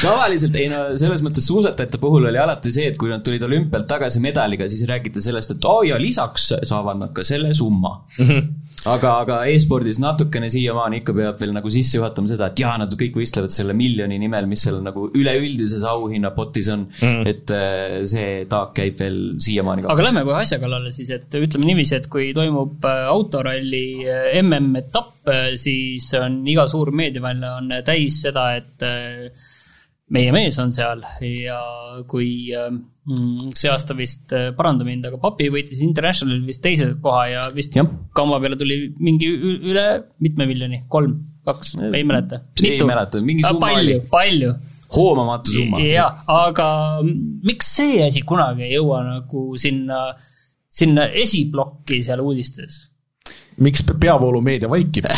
[0.00, 3.88] tavaliselt ei no selles mõttes suusatajate puhul oli alati see, et kui nad tulid olümpialt
[3.90, 7.98] tagasi medaliga, siis räägiti sellest, et oo oh, ja lisaks saavad nad ka selle summa
[8.18, 8.28] mm.
[8.28, 8.50] -hmm
[8.90, 12.96] aga, aga e-spordis natukene siiamaani ikka peab veel nagu sisse juhatama seda, et jaa, nad
[12.98, 17.22] kõik võistlevad selle miljoni nimel, mis seal nagu üleüldises auhinnapotis on mm..
[17.30, 21.70] et äh, see taak käib veel siiamaani aga lähme kohe asja kallale siis, et ütleme
[21.70, 25.10] niiviisi, et kui toimub äh, autoralli äh, MM-etapp,
[25.60, 28.82] siis on iga suur meediaväljaanne täis seda, et
[30.12, 31.58] meie mees on seal ja
[32.08, 37.24] kui äh, mm, see aasta vist, paranda mind, aga Papi võitis Internationalil vist teise koha
[37.30, 37.88] ja vist Jah.
[38.16, 39.86] kamba peale tuli mingi üle
[40.24, 42.42] mitme miljoni, kolm, kaks, ei mäleta.
[42.62, 44.54] Ei mäleta, mingi summa palju oli., palju
[44.92, 45.80] hoomamatu summa.
[45.80, 46.68] jah, aga
[47.46, 50.04] miks see asi kunagi ei jõua nagu sinna,
[50.68, 52.82] sinna esiplokki seal uudistes?
[53.60, 55.06] Miks peavoolumeedia vaikib?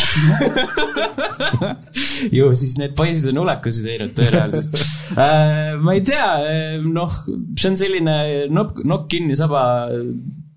[2.37, 5.75] ju siis need poisid on ulekusi teinud tõenäoliselt äh,.
[5.81, 6.29] ma ei tea,
[6.85, 7.19] noh,
[7.59, 8.15] see on selline
[8.53, 9.61] nokk, nokk kinni, saba,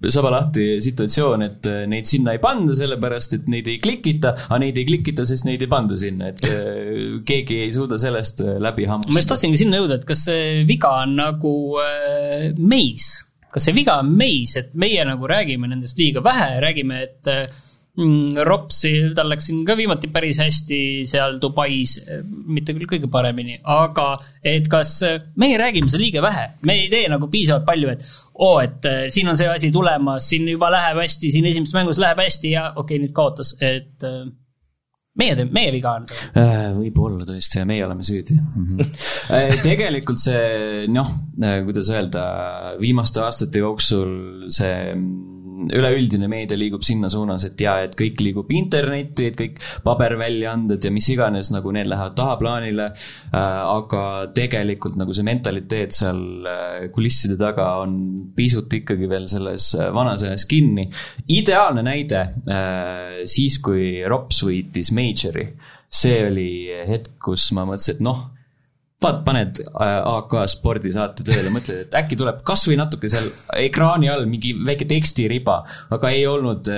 [0.08, 4.60] saba lahti situatsioon, et äh, neid sinna ei panda, sellepärast et neid ei klikita, aga
[4.62, 8.56] neid ei klikita, sest neid ei panda sinna, et äh, keegi ei suuda sellest äh,
[8.62, 9.30] läbi ma just hammustada.
[9.34, 13.16] tahtsingi sinna jõuda, et kas see viga on nagu äh, meis,
[13.52, 17.64] kas see viga on meis, et meie nagu räägime nendest liiga vähe, räägime, et äh,
[17.98, 21.96] Ropsi, tal läks siin ka viimati päris hästi seal Dubais,
[22.46, 24.12] mitte küll kõige paremini, aga
[24.46, 28.04] et kas äh, meie räägime seda liiga vähe, me ei tee nagu piisavalt palju, et
[28.38, 31.98] oo, et äh, siin on see asi tulemas, siin juba läheb hästi, siin esimeses mängus
[31.98, 34.28] läheb hästi ja okei okay,, nüüd kaotas, et äh,
[35.18, 36.06] meie meie viga on.
[36.78, 38.68] Võib-olla tõesti ja meie oleme süüdi mm.
[38.78, 39.56] -hmm.
[39.64, 41.10] tegelikult see noh,
[41.66, 42.22] kuidas öelda,
[42.78, 48.50] viimaste aastate jooksul see mm, üleüldine meedia liigub sinna suunas, et jaa, et kõik liigub
[48.54, 52.90] internetti, et kõik paberväljaanded ja mis iganes, nagu need lähevad tahaplaanile.
[53.32, 54.02] aga
[54.34, 57.98] tegelikult nagu see mentaliteet seal äh, kulisside taga on
[58.36, 60.88] pisut ikkagi veel selles äh, vanas ajas kinni.
[61.28, 65.48] ideaalne näide äh, siis, kui Rops võitis Majori,
[65.88, 66.50] see oli
[66.88, 68.26] hetk, kus ma mõtlesin, et noh
[68.98, 73.28] paned äh, AK spordisaate tööle, mõtled, et äkki tuleb kasvõi natuke seal
[73.58, 75.60] ekraani all mingi väike tekstiriba,
[75.94, 76.70] aga ei olnud.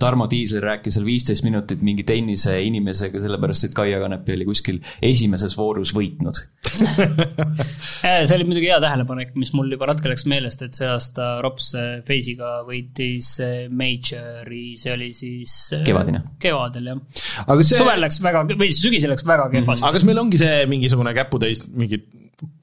[0.00, 4.80] Tarmo Tiisler rääkis seal viisteist minutit mingi tennise inimesega, sellepärast et Kaia Kanepi oli kuskil
[5.04, 6.44] esimeses voorus võitnud.
[8.06, 11.40] Äh, see oli muidugi hea tähelepanek, mis mul juba natuke läks meelest, et see aasta
[11.42, 16.20] Rops äh, Face'iga võitis äh, Majori, see oli siis äh, Kevadine.
[16.42, 17.00] kevadel jah.
[17.46, 19.86] aga see, suvel läks väga, või siis sügisel läks väga kehvasti.
[19.86, 22.02] aga kas meil ongi see mingisugune käputäis, mingi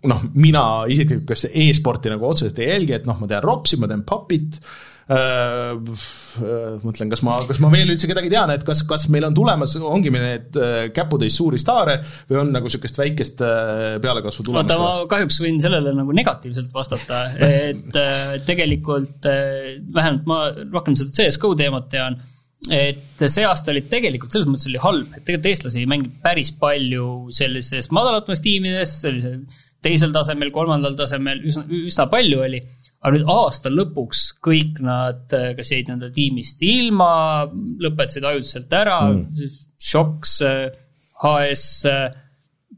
[0.10, 3.90] noh, mina isiklikult, kes e-sporti nagu otseselt ei jälgi, et noh, ma tean Ropsi, ma
[3.90, 4.60] tean Papit
[5.12, 5.74] äh,,
[6.84, 9.74] mõtlen, kas ma, kas ma veel üldse kedagi tean, et kas, kas meil on tulemas,
[9.82, 11.98] ongi meil need äh, käputäis suuri staare
[12.30, 16.72] või on nagu niisugust väikest äh, pealekasvu tulemas vaata, ma kahjuks võin sellele nagu negatiivselt
[16.76, 22.22] vastata, et äh, tegelikult äh, vähemalt ma rohkem seda CS-GO teemat tean,
[22.72, 26.54] et see aasta oli tegelikult selles mõttes oli halb, et tegelikult eestlasi ei mänginud päris
[26.60, 29.36] palju sellises madalamates tiimides, sellise
[29.84, 32.62] teisel tasemel, kolmandal tasemel, üsna, üsna palju oli,
[33.04, 37.44] aga nüüd aasta lõpuks kõik nad kas jäid nende tiimist ilma,
[37.84, 40.38] lõpetasid ajutiselt ära mm., Shox,
[41.24, 41.68] HS,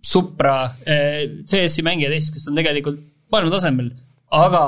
[0.06, 2.98] Supra, CS-i mängijad Eestis, kes on tegelikult
[3.34, 3.92] maailma tasemel,
[4.34, 4.64] aga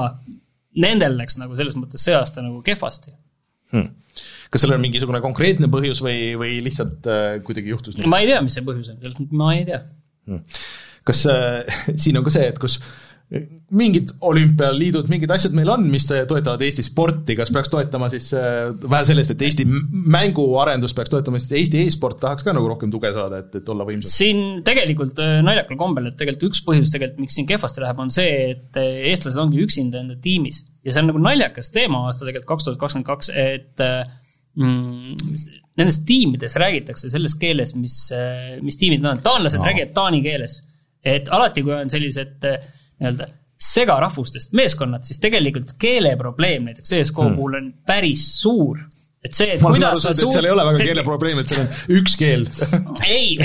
[0.82, 3.14] nendel läks nagu selles mõttes see aasta nagu kehvasti.
[3.74, 3.96] hmm.
[4.52, 8.10] Kas sellel on mingisugune konkreetne põhjus või, või lihtsalt äh, kuidagi juhtus nii?
[8.12, 9.82] ma ei tea, mis see põhjus on, selles mõttes ma ei tea.
[11.08, 12.80] kas äh, siin on ka see, et kus
[13.76, 18.70] mingid olümpialiidud, mingid asjad meil on, mis toetavad Eesti sporti, kas peaks toetama siis äh,
[18.88, 19.82] vähe sellest, et Eesti m-
[20.16, 23.84] mänguarendust peaks toetama, siis Eesti e-sport tahaks ka nagu rohkem tuge saada, et, et olla
[23.90, 24.14] võimsad.
[24.14, 28.14] siin tegelikult äh, naljakal kombel, et tegelikult üks põhjus tegelikult, miks siin kehvasti läheb, on
[28.16, 28.80] see, et
[29.12, 32.80] eestlased ongi üksinda enda tiimis ja see on nagu naljakas teema aasta tegelikult kaks tuhat
[32.80, 34.08] kakskümmend kaks, et äh,
[34.58, 37.98] nendes tiimides räägitakse selles keeles, mis,
[38.66, 39.68] mis tiimid nad on, taanlased no.
[39.70, 40.62] räägivad taani keeles.
[41.06, 42.64] et alati, kui on sellised äh,
[42.98, 47.38] nii-öelda segarahvustest meeskonnad, siis tegelikult keeleprobleem näiteks CSGO hmm.
[47.40, 48.84] puhul on päris suur.
[49.24, 51.98] et see, et ma kuidas saanud, et seal ei ole väga keeleprobleem, et seal on
[51.98, 52.46] üks keel.
[53.18, 53.38] ei,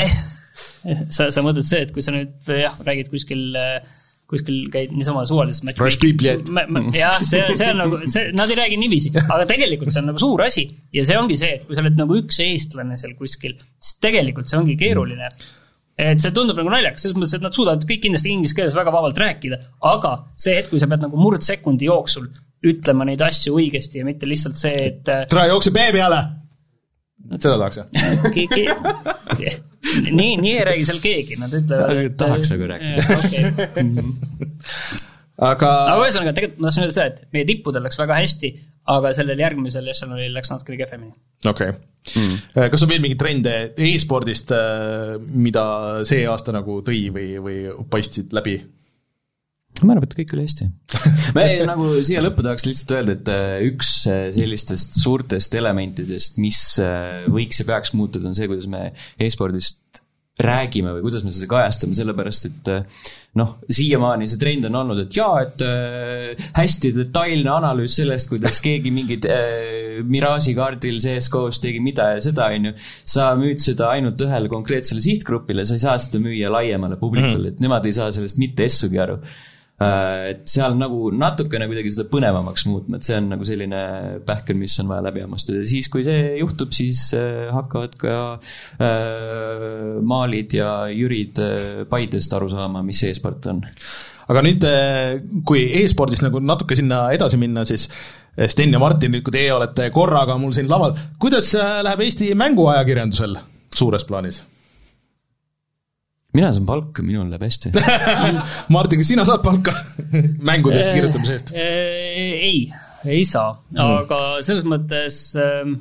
[1.08, 3.56] sa, sa mõtled see, et kui sa nüüd jah, räägid kuskil,
[4.32, 6.96] kuskil käid niisama suvalises Raspberry.
[6.98, 10.22] jah, see, see on nagu, see, nad ei räägi niiviisi, aga tegelikult see on nagu
[10.22, 13.58] suur asi ja see ongi see, et kui sa oled nagu üks eestlane seal kuskil,
[13.78, 15.28] siis tegelikult see ongi keeruline
[16.02, 18.94] et see tundub nagu naljakas, selles mõttes, et nad suudavad kõik kindlasti inglise keeles väga
[18.94, 19.58] vabalt rääkida,
[19.92, 22.30] aga see hetk, kui sa pead nagu murdsekundi jooksul
[22.72, 26.22] ütlema neid asju õigesti ja mitte lihtsalt see, et tule jookse B peale.
[27.38, 27.86] Seda tahaks jah?
[28.34, 28.66] keegi,
[30.10, 33.18] nii, nii ei räägi seal keegi, nad ütlevad, et tahaks nagu rääkida.
[33.18, 33.42] okei,
[35.52, 38.52] aga aga ühesõnaga, tegelikult ma tahtsin öelda seda, et meie tippudel läks väga hästi,
[38.96, 41.16] aga sellel järgmisel ešelonil läks natukene kehvemini.
[41.46, 42.68] okei okay..
[42.74, 43.56] kas on veel mingeid trende
[43.90, 44.54] e-spordist,
[45.32, 45.66] mida
[46.08, 47.58] see aasta nagu tõi või, või
[47.90, 48.58] paistsid läbi?
[49.82, 50.68] Ma arvan, et kõik oli hästi.
[51.36, 56.62] me nagu siia lõppu tahaks lihtsalt öelda, et äh, üks äh, sellistest suurtest elementidest, mis
[56.82, 59.80] äh, võiks ja peaks muutuda, on see, kuidas me e-spordist
[60.42, 62.70] räägime või kuidas me seda kajastame, sellepärast et
[63.38, 68.60] noh, siiamaani see trend on olnud, et jaa, et äh, hästi detailne analüüs sellest, kuidas
[68.64, 72.74] keegi mingid äh, Mirage'i kaardil CSGO-s tegi mida ja seda, on ju.
[73.14, 77.64] sa müüd seda ainult ühele konkreetsele sihtgrupile, sa ei saa seda müüa laiemale publikule, et
[77.64, 79.20] nemad ei saa sellest mitte essugi aru.
[80.32, 83.82] Et seal nagu natukene kuidagi seda põnevamaks muutma, et see on nagu selline
[84.28, 88.16] pähkel, mis on vaja läbi hammustada ja siis, kui see juhtub, siis äh, hakkavad ka
[88.38, 93.62] äh, Maalid ja Jürid äh, Paidest aru saama, mis e-sport on.
[94.32, 94.64] aga nüüd,
[95.48, 97.88] kui e-spordis nagu natuke sinna edasi minna, siis
[98.48, 102.30] Sten ja Martin, nüüd kui teie olete korraga mul siin laval, kuidas äh, läheb Eesti
[102.38, 103.36] mänguajakirjandusel
[103.76, 104.40] suures plaanis?
[106.36, 107.72] Mina saan palka, minul läheb hästi.
[108.74, 109.74] Martin, kas sina saad palka
[110.50, 111.54] mängudest kirjutamise eest?
[111.54, 112.66] ei,
[113.04, 115.76] ei saa, aga selles mõttes ähm,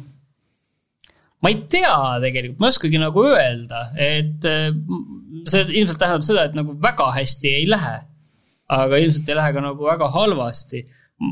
[1.42, 4.70] ma ei tea tegelikult, ma ei oskagi nagu öelda, et äh,
[5.50, 8.00] see ilmselt tähendab seda, et nagu väga hästi ei lähe.
[8.72, 10.84] aga ilmselt ei lähe ka nagu väga halvasti.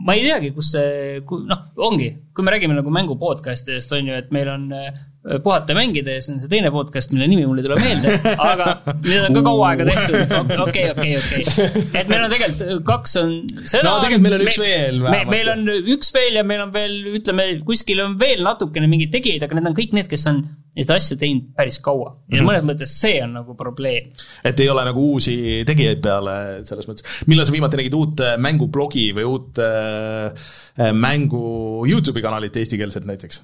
[0.05, 1.19] ma ei teagi, kus see,
[1.49, 5.73] noh, ongi, kui me räägime nagu mängu podcast'idest, on ju, et meil on äh, puhata
[5.73, 8.69] ja mängida ja see on see teine podcast, mille nimi mul ei tule meelde, aga
[9.03, 11.65] need on ka kaua aega tehtud, okei, okei, okei.
[11.99, 13.33] et meil on tegelikult kaks on
[13.65, 15.33] seda No tegelikult meil on üks veel me, vähemalt.
[15.33, 19.43] meil on üks veel ja meil on veel, ütleme, kuskil on veel natukene mingeid tegijaid,
[19.43, 20.41] aga need on kõik need, kes on
[20.79, 22.13] neid asju teinud päris kaua.
[22.31, 24.09] ja mõnes mõttes see on nagu probleem.
[24.47, 25.35] et ei ole nagu uusi
[25.67, 26.35] tegijaid peale
[26.69, 27.23] selles mõttes.
[27.27, 30.31] millal sa viimati nägid uut äh, mängublogi või uut äh,
[30.79, 33.43] äh, mängu Youtube'i kanalit eestikeelset näiteks?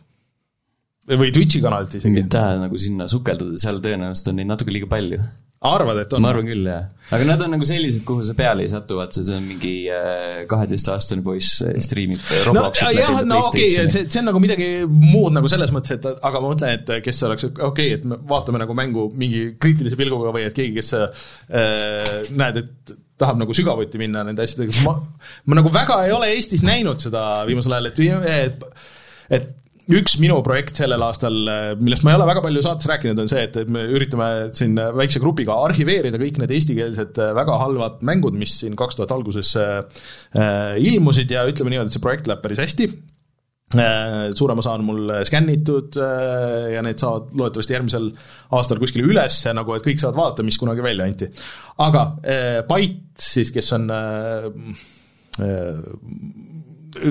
[1.14, 2.30] Või Twitch'i kanalit isegi mingit?
[2.34, 5.20] tähe nagu sinna sukelduda, seal tõenäoliselt on neid natuke liiga palju.
[5.66, 6.32] arvad, et on ma?
[6.34, 6.88] arvan küll, jah.
[7.16, 9.74] aga nad on nagu sellised, kuhu sa peale ei satu, vaata see on mingi
[10.50, 14.70] kaheteistaastane poiss äh, striimib no Robloxit jah, no okei okay,, see, see on nagu midagi
[14.90, 18.20] muud nagu selles mõttes, et aga ma mõtlen, et kes oleks okei okay,, et me
[18.30, 21.28] vaatame nagu mängu mingi kriitilise pilguga või et keegi, kes äh,
[22.34, 24.98] näed, et tahab nagu sügavuti minna nende asjadega, ma,
[25.46, 28.02] ma nagu väga ei ole Eestis näinud seda viimasel ajal, et,
[28.50, 28.66] et
[29.36, 29.54] et
[29.92, 31.36] üks minu projekt sellel aastal,
[31.78, 35.22] millest ma ei ole väga palju saates rääkinud, on see, et, me üritame siin väikse
[35.22, 39.76] grupiga arhiveerida kõik need eestikeelsed äh, väga halvad mängud, mis siin kaks tuhat alguses äh,
[40.38, 42.90] äh, ilmusid ja ütleme niimoodi, et see projekt läheb päris hästi
[44.38, 48.06] suurem osa on mul skännitud ja need saavad loodetavasti järgmisel
[48.56, 51.28] aastal kuskile üles, nagu et kõik saavad vaadata, mis kunagi välja anti.
[51.84, 52.04] aga
[52.70, 53.90] Byte siis, kes on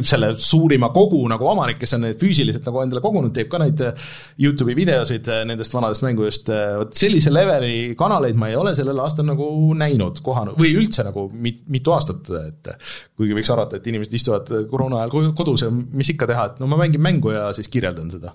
[0.06, 4.06] selle suurima kogu nagu omanik, kes on füüsiliselt nagu endale kogunud, teeb ka neid äh,
[4.40, 6.50] Youtube'i videosid äh, nendest vanadest mängudest,
[6.80, 9.48] vot sellise leveli kanaleid ma ei ole sellel aastal nagu
[9.78, 12.72] näinud, kohanud või üldse nagu mit, mitu aastat, et
[13.18, 16.60] kuigi võiks arvata, et inimesed istuvad koroona ajal ko- kodus ja mis ikka teha, et
[16.62, 18.34] no ma mängin mängu ja siis kirjeldan seda.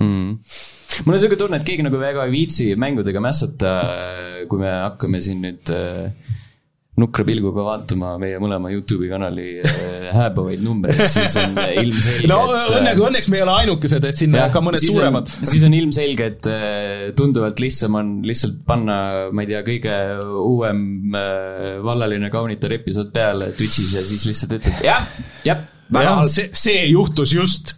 [0.00, 0.38] mm..
[1.06, 3.74] mul on siuke tunne, et keegi nagu väga ei viitsi mängudega mässata,
[4.50, 6.40] kui me hakkame siin nüüd äh,
[7.00, 12.54] nukra pilguga vaatama meie mõlema Youtube'i kanali äh, hääbuvaid numbreid, siis on ilmselge, no et
[12.54, 15.34] äh, õnneks, õnneks me ei ole ainukesed, et siin on ka mõned suuremad.
[15.34, 18.98] siis on ilmselge, et äh, tunduvalt lihtsam on lihtsalt panna,
[19.34, 19.98] ma ei tea, kõige
[20.44, 20.82] uuem
[21.84, 25.08] vallaline kaunitar episood peale Twitch'is ja siis lihtsalt ütled jah,
[25.46, 27.74] jah, väga jah, halb, see, see juhtus just.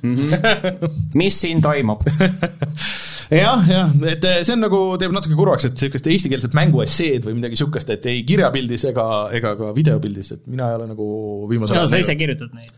[1.20, 2.05] Mis siin toimub?
[3.30, 7.38] jah, jah, et eh, see on nagu, teeb natuke kurvaks, et niisugust eestikeelset mänguesseed või
[7.38, 11.08] midagi niisugust, et ei kirjapildis ega, ega ka videopildis, et mina ei ole nagu
[11.50, 12.72] viimasel no sa ise kirjutad neid.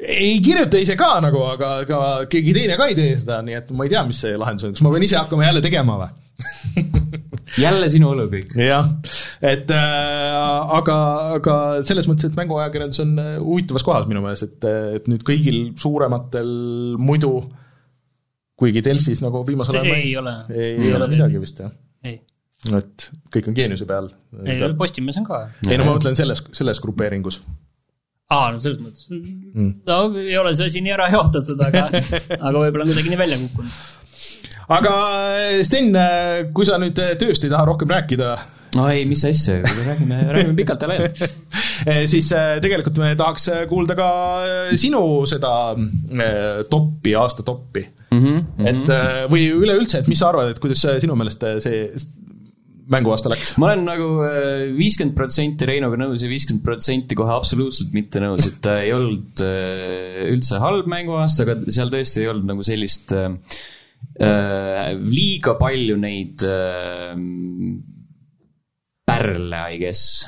[0.00, 3.72] ei kirjuta ise ka nagu, aga, aga keegi teine ka ei tee seda, nii et
[3.76, 6.12] ma ei tea, mis see lahendus on, kas ma pean ise hakkama jälle tegema või?
[7.64, 8.54] jälle sinu õlu kõik.
[8.58, 8.88] jah,
[9.44, 10.96] et äh, aga,
[11.36, 15.60] aga selles mõttes, et mänguajakirjandus on äh, huvitavas kohas minu meelest, et, et nüüd kõigil
[15.80, 16.50] suurematel
[16.98, 17.36] muidu,
[18.58, 20.34] kuigi Delfis nagu viimasel ajal ei ole.
[20.54, 21.72] ei, ei ole midagi vist jah,
[22.06, 22.20] ei,
[22.78, 24.08] et kõik on geeniuse peal.
[24.44, 25.42] ei Postimees on ka.
[25.68, 27.40] ei no ma mõtlen selles, selles grupeeringus.
[28.30, 29.70] aa, no selles mõttes mm..
[29.90, 31.88] no ei ole see asi nii ära jaotatud, aga,
[32.46, 33.78] aga võib-olla on kuidagi nii välja kukkunud.
[34.78, 34.96] aga
[35.66, 35.94] Sten,
[36.54, 38.34] kui sa nüüd tööst ei taha rohkem rääkida,
[38.78, 41.24] no ei, mis asja, räägime, räägime pikalt ja laialt.
[42.10, 44.08] siis äh, tegelikult me tahaks kuulda ka
[44.80, 45.52] sinu seda
[46.70, 48.20] toppi, aasta toppi mm.
[48.20, 48.68] -hmm.
[48.70, 51.88] et või üleüldse, et mis sa arvad, et kuidas sinu meelest see
[52.94, 53.54] mänguaasta läks?
[53.58, 54.08] ma olen nagu
[54.76, 59.44] viiskümmend protsenti Reinuga nõus ja viiskümmend protsenti kohe absoluutselt mitte nõus, et ta ei olnud
[60.30, 63.14] üldse halb mänguaasta, aga seal tõesti ei olnud nagu sellist
[64.20, 67.14] äh, liiga palju neid äh,
[69.04, 70.24] pärle, I guess.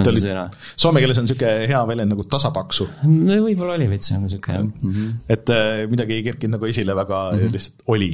[0.00, 0.72] On Ta see oli- sõna?
[0.80, 4.64] Soome keeles on niisugune hea väljend nagu tasapaksu, no võib-olla oli veits nagu sihuke jah
[4.66, 4.90] mm.
[4.90, 5.14] -hmm.
[5.36, 7.52] et äh, midagi ei kerkinud nagu esile väga mm, -hmm.
[7.56, 8.12] lihtsalt oli.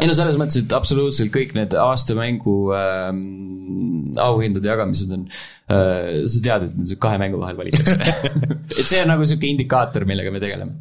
[0.00, 6.42] ei no selles mõttes, et absoluutselt kõik need aastamängu ähm, auhindade jagamised on äh,, sa
[6.44, 7.96] tead, et kahe mängu vahel valitakse
[8.78, 10.78] et see on nagu sihuke indikaator, millega me tegeleme.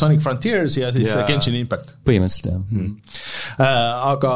[0.00, 1.26] Sonic Frontiers ja siis Ja- ja...
[1.28, 2.96] Genshin Impact põhimõtteliselt jah mm..
[3.60, 4.12] äh,.
[4.14, 4.32] aga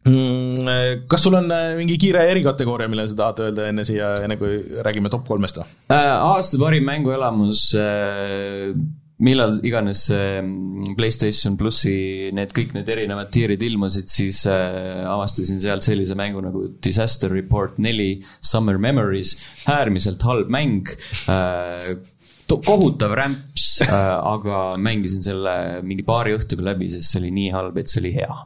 [0.00, 4.62] kas sul on äh, mingi kiire erikategooria, mille sa tahad öelda enne siia, enne kui
[4.80, 5.68] räägime top kolmest või?
[5.92, 8.72] Äh, aasta parim mänguelamus äh,
[9.20, 15.60] millal iganes see mm, Playstation plussi need kõik need erinevad tiirid ilmusid, siis äh, avastasin
[15.62, 19.36] sealt sellise mängu nagu Disaster Report neli Summer Memories,
[19.68, 20.88] äärmiselt halb mäng
[21.28, 21.92] äh,.
[22.50, 23.49] kohutav rämps äh,,
[24.34, 25.54] aga mängisin selle
[25.86, 28.36] mingi paari õhtuga läbi, sest see oli nii halb, et see oli hea.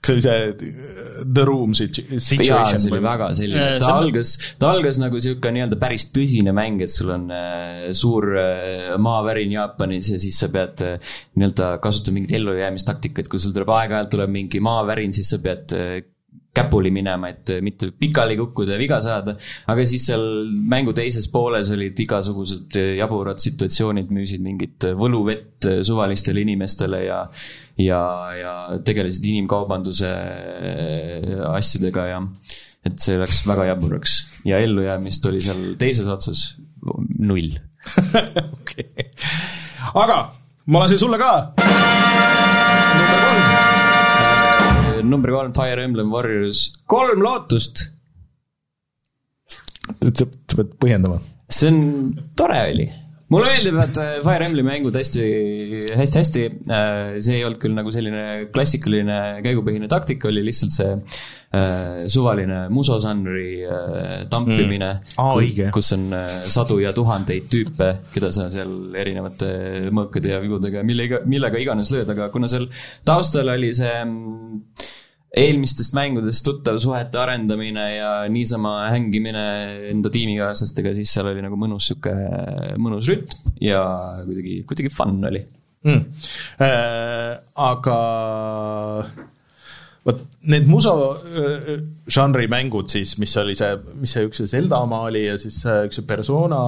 [0.00, 3.04] kas see oli see äh, The Room situ- jaa, see oli situation?
[3.06, 6.92] väga selline Äh,, ta see- algas, ta algas nagu sihuke nii-öelda päris tõsine mäng, et
[6.92, 10.98] sul on äh, suur äh, maavärin Jaapanis ja siis sa pead äh,
[11.38, 15.98] nii-öelda kasutama mingit ellujäämistaktikat, kui sul tuleb aeg-ajalt tuleb mingi maavärin, siis sa pead äh,
[16.58, 19.36] käpuli minema, et mitte pikali kukkuda ja viga saada.
[19.66, 20.24] aga siis seal
[20.70, 27.22] mängu teises pooles olid igasugused jaburad situatsioonid, müüsid mingit võluvett suvalistele inimestele ja
[27.78, 28.00] ja,
[28.34, 28.54] ja
[28.84, 30.10] tegelesid inimkaubanduse
[31.52, 32.22] asjadega ja
[32.88, 34.18] et see läks väga jaburaks
[34.48, 36.44] ja ellujäämist oli seal teises otsas
[37.18, 37.54] null.
[38.58, 39.10] okei,
[39.94, 40.18] aga
[40.66, 41.32] ma lasen sulle ka.
[42.98, 43.47] number kolm.
[45.10, 47.84] Number kolm, Fire Emblem Warriors, kolm lootust.
[50.14, 51.20] sa pead põhjendama.
[51.48, 51.78] see on,
[52.36, 52.88] tore oli.
[53.32, 55.24] mulle meeldib, et äh, Fire Emblemi mängud hästi,
[56.00, 56.44] hästi-hästi,
[57.20, 58.22] see ei olnud küll nagu selline
[58.54, 60.94] klassikaline käigupõhine taktika, oli lihtsalt see
[61.52, 65.38] äh, suvaline musožanri äh, tampimine Mm.
[65.38, 65.70] Õige.
[65.72, 71.20] kus on äh, sadu ja tuhandeid tüüpe, keda sa seal erinevate mõõkade ja vibudega, millega,
[71.26, 72.68] millega iganes lööd, aga kuna seal
[73.04, 74.62] taustal oli see mm,
[75.38, 79.44] eelmistest mängudest tuttav suhete arendamine ja niisama hängimine
[79.92, 82.14] enda tiimikaaslastega, siis seal oli nagu mõnus sihuke,
[82.80, 83.82] mõnus rütm ja
[84.26, 85.44] kuidagi, kuidagi fun oli.
[85.86, 86.04] mm..
[86.64, 87.34] Äh,
[87.68, 87.98] aga
[90.08, 90.92] vot need muso
[92.08, 95.60] žanri mängud siis, mis oli see, mis see üks see Zelda oma oli ja siis
[95.68, 96.60] üks see Persona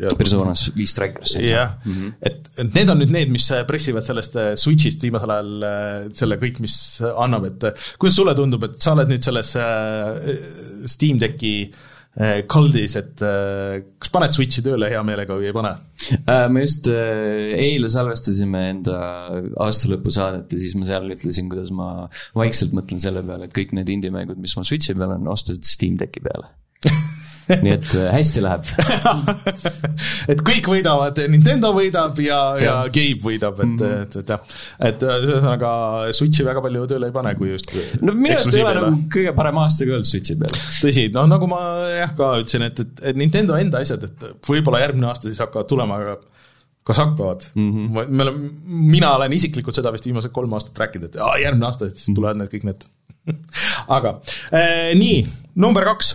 [0.00, 1.36] ja Personas viis Strikers.
[1.42, 1.76] jah,
[2.20, 6.38] et, et need on nüüd need, mis pressivad sellest äh, Switch'ist viimasel ajal äh, selle
[6.40, 6.76] kõik, mis
[7.08, 9.52] annab, et äh, kuidas sulle tundub, et sa oled nüüd selles
[10.92, 11.84] Steam Decki äh,
[12.48, 15.74] kaldis, et äh, kas paned Switch'i tööle hea meelega või ei pane?
[16.16, 19.00] Äh, me just äh, eile salvestasime enda
[19.66, 21.90] aastalõpusaadet ja siis ma seal ütlesin, kuidas ma
[22.38, 26.00] vaikselt mõtlen selle peale, et kõik need indie-mängud, mis mul Switchi peal on, ostatud Steam
[26.00, 26.48] Decki peale.
[27.50, 28.66] nii et äh, hästi läheb.
[30.32, 32.92] et kõik võidavad, Nintendo võidab ja, ja Jah.
[32.94, 34.56] Gabe võidab, et, et, et jah,
[34.90, 35.72] et äh, ühesõnaga
[36.16, 39.34] Switch'i väga palju tööle ei pane, kui just no minu arust ei ole nagu kõige
[39.36, 40.56] parem aasta ka olnud Switchi peal.
[40.82, 41.60] tõsi, no nagu ma
[41.92, 45.70] jah ka ütlesin, et, et, et Nintendo enda asjad, et võib-olla järgmine aasta siis hakkavad
[45.70, 46.18] tulema, aga
[46.86, 47.72] kas hakkavad mm?
[47.72, 48.08] -hmm.
[48.08, 52.14] me oleme, mina olen isiklikult seda vist viimased kolm aastat rääkinud, et järgmine aasta siis
[52.14, 52.86] tulevad need kõik need.
[53.96, 54.18] aga
[54.54, 56.14] äh, nii, number kaks.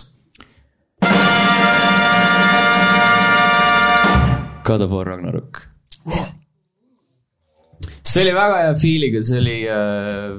[4.64, 5.68] God of War Ragnarok.
[8.02, 9.58] see oli väga hea feel'iga, see oli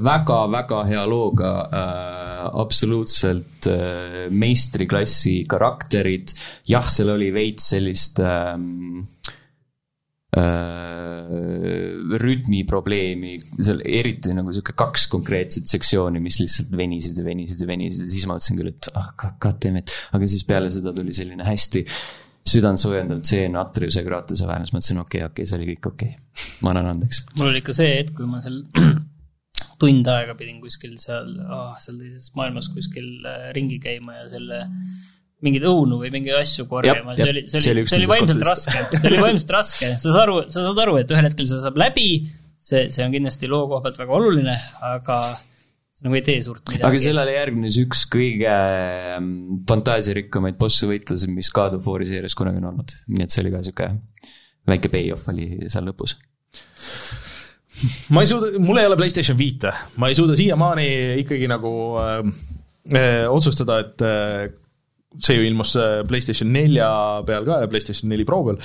[0.03, 6.33] väga-väga hea looga äh,, absoluutselt äh, meistriklassi karakterid.
[6.69, 9.03] jah, seal oli veits sellist ähm,
[10.37, 11.33] äh,
[12.23, 18.07] rütmiprobleemi, seal eriti nagu sihuke kaks konkreetset sektsiooni, mis lihtsalt venisid ja venisid ja venisid
[18.07, 21.15] ja siis ma mõtlesin küll, et ah, god damn it, aga siis peale seda tuli
[21.15, 21.85] selline hästi
[22.49, 25.89] südantsoojendav tseen Atreuse ja Kratose vahel, siis mõtlesin, okei okay,, okei okay,, see oli kõik
[25.93, 26.51] okei okay..
[26.65, 27.23] ma annan andeks.
[27.37, 28.61] mul oli ikka see hetk, kui ma seal
[29.81, 34.63] tund aega pidin kuskil seal oh,, seal teises maailmas kuskil äh, ringi käima ja selle
[35.43, 39.09] mingeid õunu või mingeid asju korjama, see oli, see oli see oli vaimselt raske, see
[39.09, 42.07] oli vaimselt raske, sa saad aru, sa saad aru, et ühel hetkel see saab läbi,
[42.55, 44.55] see, see on kindlasti loo koha pealt väga oluline,
[44.87, 45.17] aga
[46.03, 46.85] nagu ei tee suurt midagi.
[46.87, 49.33] aga sellele järgnes üks kõige ähm,
[49.69, 52.95] fantaasiarikkamaid bossivõitlusi, mis God of War'i seerias kunagi on olnud.
[53.07, 53.91] nii et see oli ka sihuke
[54.69, 56.15] väike payoff oli seal lõpus.
[58.15, 60.87] ma ei suuda, mul ei ole Playstation viite, ma ei suuda siiamaani
[61.23, 62.19] ikkagi nagu äh,
[62.93, 64.49] äh, otsustada, et äh,
[65.19, 66.89] see ju ilmus äh, Playstation nelja
[67.27, 68.59] peal ka ja Playstation neli Pro peal.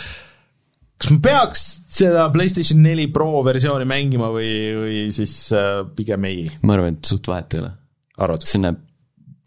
[0.98, 1.64] Kas ma peaks
[1.98, 7.12] seda Playstation neli Pro versiooni mängima või, või siis äh, pigem ei, ma arvan, et
[7.12, 7.72] suht vahet ei ole.
[8.44, 8.82] see näeb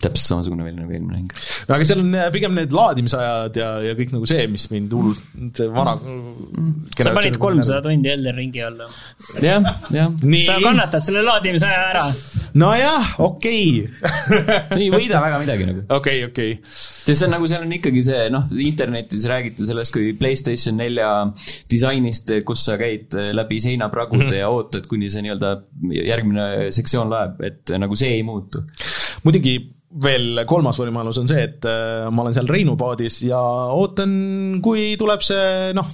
[0.02, 1.34] täpselt samasugune välja nagu eelmine mäng.
[1.68, 4.94] no aga seal on äh, pigem need laadimisajad ja, ja kõik nagu see, mis mind
[4.96, 5.24] hullult,
[5.58, 5.96] see vana
[6.98, 8.88] sa panid kolmsada tundi Elden Ringi alla.
[9.44, 10.12] jah, jah.
[10.48, 12.06] sa, kannatad selle laadimisaja ära.
[12.62, 13.84] nojah, okei,
[14.80, 15.86] ei võida väga midagi nagu.
[15.98, 16.56] okei, okei.
[16.60, 21.12] ja see on nagu, seal on ikkagi see, noh, internetis räägiti sellest kui Playstation nelja
[21.72, 24.42] disainist, kus sa käid läbi seinapragude mm -hmm.
[24.42, 25.54] ja ootad, kuni see nii-öelda
[26.02, 28.64] järgmine sektsioon läheb, et nagu see ei muutu.
[29.24, 29.60] muidugi
[30.04, 33.40] veel kolmas võimalus on see, et äh, ma olen seal Reinu paadis ja
[33.76, 34.14] ootan,
[34.64, 35.90] kui tuleb see noh,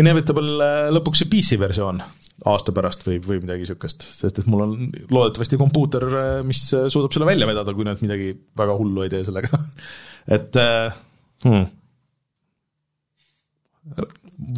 [0.00, 2.00] Inevitable äh, lõpuks see PC versioon
[2.48, 4.76] aasta pärast või, või midagi niisugust, sest et mul on
[5.10, 6.06] loodetavasti kompuuter,
[6.48, 9.60] mis äh, suudab selle välja vedada, kui nad midagi väga hullu ei tee sellega.
[10.38, 10.60] et
[11.44, 11.66] hmm.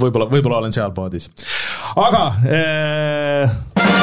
[0.05, 1.31] võib-olla, võib-olla olen seal paadis.
[1.99, 4.00] aga äh,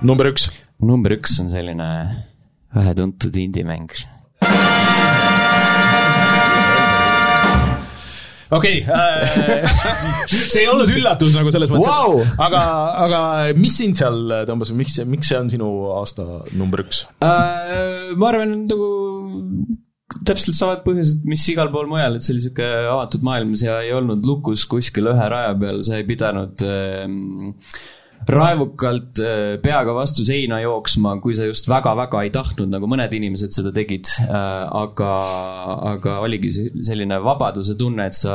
[0.00, 0.46] number üks
[0.78, 1.88] number üks on selline
[2.74, 3.90] vähetuntud indie-mäng.
[8.54, 9.66] okei okay, äh,,
[10.30, 12.62] see ei olnud üllatus nagu selles mõttes wow!, aga,
[13.08, 13.18] aga
[13.58, 17.02] mis sind seal tõmbas, miks, miks see on sinu aasta number üks?
[17.24, 18.88] Äh, ma arvan, nagu
[20.24, 23.92] täpselt samad põhjused, mis igal pool mujal, et see oli sihuke avatud maailm, sa ei
[23.98, 27.56] olnud lukus kuskil ühe raja peal, sa ei pidanud ähm,
[28.32, 33.54] raevukalt äh, peaga vastu seina jooksma, kui sa just väga-väga ei tahtnud, nagu mõned inimesed
[33.54, 34.66] seda tegid äh,.
[34.78, 35.12] aga,
[35.94, 38.34] aga oligi selline vabaduse tunne, et sa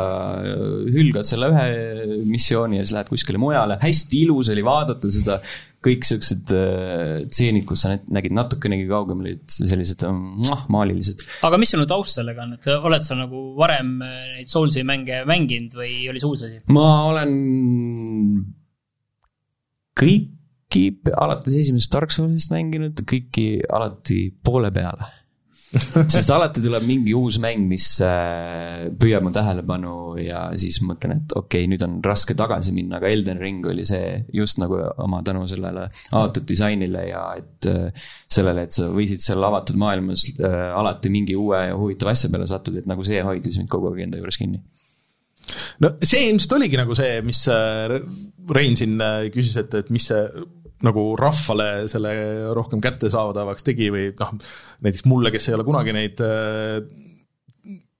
[0.93, 5.39] hülgad selle ühe missiooni ja siis lähed kuskile mujale, hästi ilus oli vaadata seda
[5.83, 11.23] kõik siuksed äh, tseenid, kus sa nä- nägid natukenegi kaugemal, olid sellised mm, maalilised.
[11.47, 15.23] aga mis nüüd taust sellega on, et oled sa nagu varem äh, neid Soulsi mänge
[15.29, 16.61] mänginud või oli see uus asi?
[16.73, 17.33] ma olen
[19.99, 25.11] kõiki alates esimesest Dark Soulsist mänginud, kõiki alati poole peale.
[26.13, 31.33] sest alati tuleb mingi uus mäng, mis äh, püüab mu tähelepanu ja siis mõtlen, et
[31.33, 35.23] okei okay,, nüüd on raske tagasi minna, aga Elden Ring oli see just nagu oma
[35.25, 40.69] tänu sellele avatud disainile ja et äh, sellele, et sa võisid seal avatud maailmas äh,
[40.77, 44.05] alati mingi uue ja huvitava asja peale sattuda, et nagu see hoidis mind kogu aeg
[44.05, 44.61] enda juures kinni.
[45.83, 47.99] No see ilmselt oligi nagu see, mis äh,
[48.53, 50.23] Rein siin äh, küsis, et, et mis see
[50.83, 52.11] nagu rahvale selle
[52.55, 54.33] rohkem kättesaadavaks tegi või noh,
[54.83, 56.81] näiteks mulle, kes ei ole kunagi neid äh,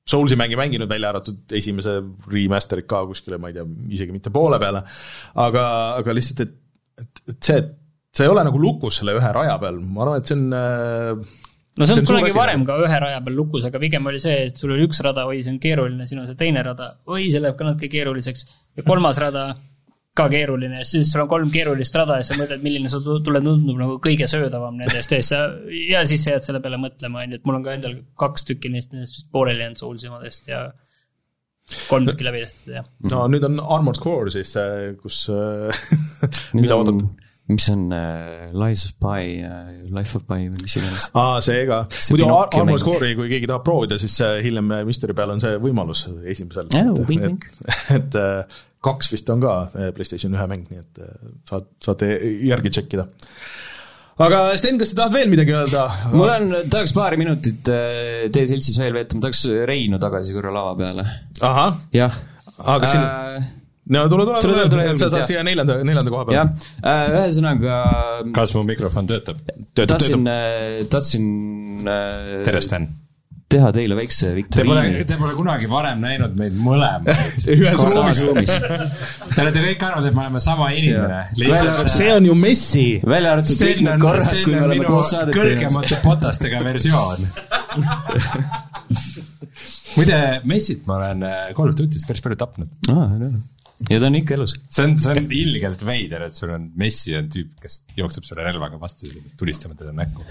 [0.04, 1.94] Soulsi mänge mänginud, välja arvatud esimese
[2.28, 3.64] remaster'id ka kuskile, ma ei tea,
[3.96, 4.82] isegi mitte poole peale,
[5.40, 5.64] aga,
[6.02, 6.58] aga lihtsalt, et,
[7.00, 7.72] et, et see, et
[8.12, 11.40] sa ei ole nagu lukus selle ühe raja peal, ma arvan, et see on äh,
[11.80, 14.10] no see See on on suur kunagi varem ka ühe raja peal lukus, aga pigem
[14.12, 16.64] oli see, et sul oli üks rada, oi, see on keeruline, siin on see teine
[16.66, 18.46] rada, oi, see läheb ka natuke keeruliseks.
[18.78, 19.48] ja kolmas rada
[20.14, 23.98] ka keeruline, siis sul on kolm keerulist rada ja sa mõtled, milline sulle tundub nagu
[24.04, 25.48] kõige söödavam nendest ees, sa
[25.90, 28.46] ja siis sa jääd selle peale mõtlema, on ju, et mul on ka endal kaks
[28.52, 30.68] tükki neist, nendest pooleli jäänud Soulsi omadest ja
[31.90, 34.54] kolm tükki läbi tehtud ja no nüüd on Armored Core siis,
[35.02, 35.84] kus äh,
[36.60, 37.10] mida oodata?
[37.52, 41.10] Mis on uh, Lies of Pi uh,, Life of Pi või mis iganes.
[41.12, 41.82] aa, see ka.
[42.14, 42.86] Muidu Armored.
[42.86, 46.72] Core'i, kui keegi tahab proovida, siis äh, hiljem äh, Mysteri peal on see võimalus esimesel.
[46.72, 47.50] Jaa, et,
[47.98, 51.18] et, äh, kaks vist on ka äh, PlayStation ühe mäng, nii et äh,
[51.50, 52.14] saad, saate
[52.48, 53.08] järgi tšekkida.
[54.24, 55.88] aga Sten, kas sa tahad veel midagi öelda?
[56.14, 60.56] mul on, tahaks paari minutit uh, teie seltsis veel veeta, ma tahaks Reinu tagasi korra
[60.56, 61.08] lava peale.
[61.44, 62.16] ahah, jah.
[62.64, 63.52] aga siin uh,
[63.86, 67.20] no tule, tule, tule, tule, tule, tule, sa saad siia neljanda, neljanda koha jah peale.,
[67.20, 67.78] ühesõnaga
[68.36, 69.38] kas mu mikrofon töötab?
[69.44, 71.24] töötab, tahtsin töötab., tahtsin
[71.84, 72.84] uh, tere, Sten.
[73.52, 75.04] teha teile väikse viktoriini.
[75.10, 77.44] te pole kunagi varem näinud meid mõlemaid.
[77.58, 78.52] ühes ruumis.
[78.56, 81.20] Te olete kõik arvanud, et me oleme sama inimene.
[81.92, 82.88] see on ju Messi.
[83.04, 85.34] välja arvatud kõik Sten need on, korrad, Sten kui me on oleme minu koos saadet
[85.36, 85.60] teinud.
[85.60, 87.20] kõrgemate potastega versioon.
[89.98, 90.20] muide,
[90.50, 92.70] Messit ma olen äh, Call of Duty's päris palju tapnud.
[93.90, 94.56] Ja ta on ikka elus.
[94.70, 98.46] see on, see on ilgelt veider, et sul on, Messi on tüüp, kes jookseb sulle
[98.46, 100.26] relvaga vastu, tulistama teda näkku.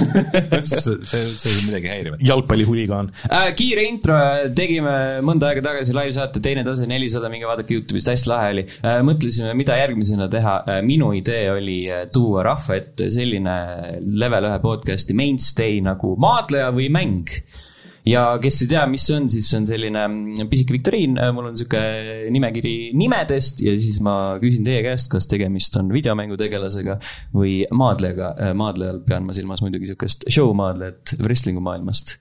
[0.60, 2.24] see, see, see on midagi häirivat.
[2.24, 3.10] jalgpallihuligaan.
[3.30, 4.18] Äh, kiire intro,
[4.56, 4.94] tegime
[5.26, 8.66] mõnda aega tagasi live-saate Teine tase nelisada, minge vaadake Youtube'ist, hästi lahe oli.
[9.06, 10.56] mõtlesime, mida järgmisena teha.
[10.86, 13.58] minu idee oli äh, tuua rahva ette selline
[14.20, 17.38] level ühe podcast'i mainstay nagu maadleja või mäng.
[18.08, 21.50] Ja kes ei tea, mis see on, siis see on selline mm, pisike viktoriin, mul
[21.50, 21.80] on sihuke
[22.34, 26.98] nimekiri nimedest ja siis ma küsin teie käest, kas tegemist on videomängutegelasega
[27.34, 28.34] või maadlejaga.
[28.58, 32.18] maadlejal pean ma silmas muidugi sihukest show maadlejat wrestling'u maailmast.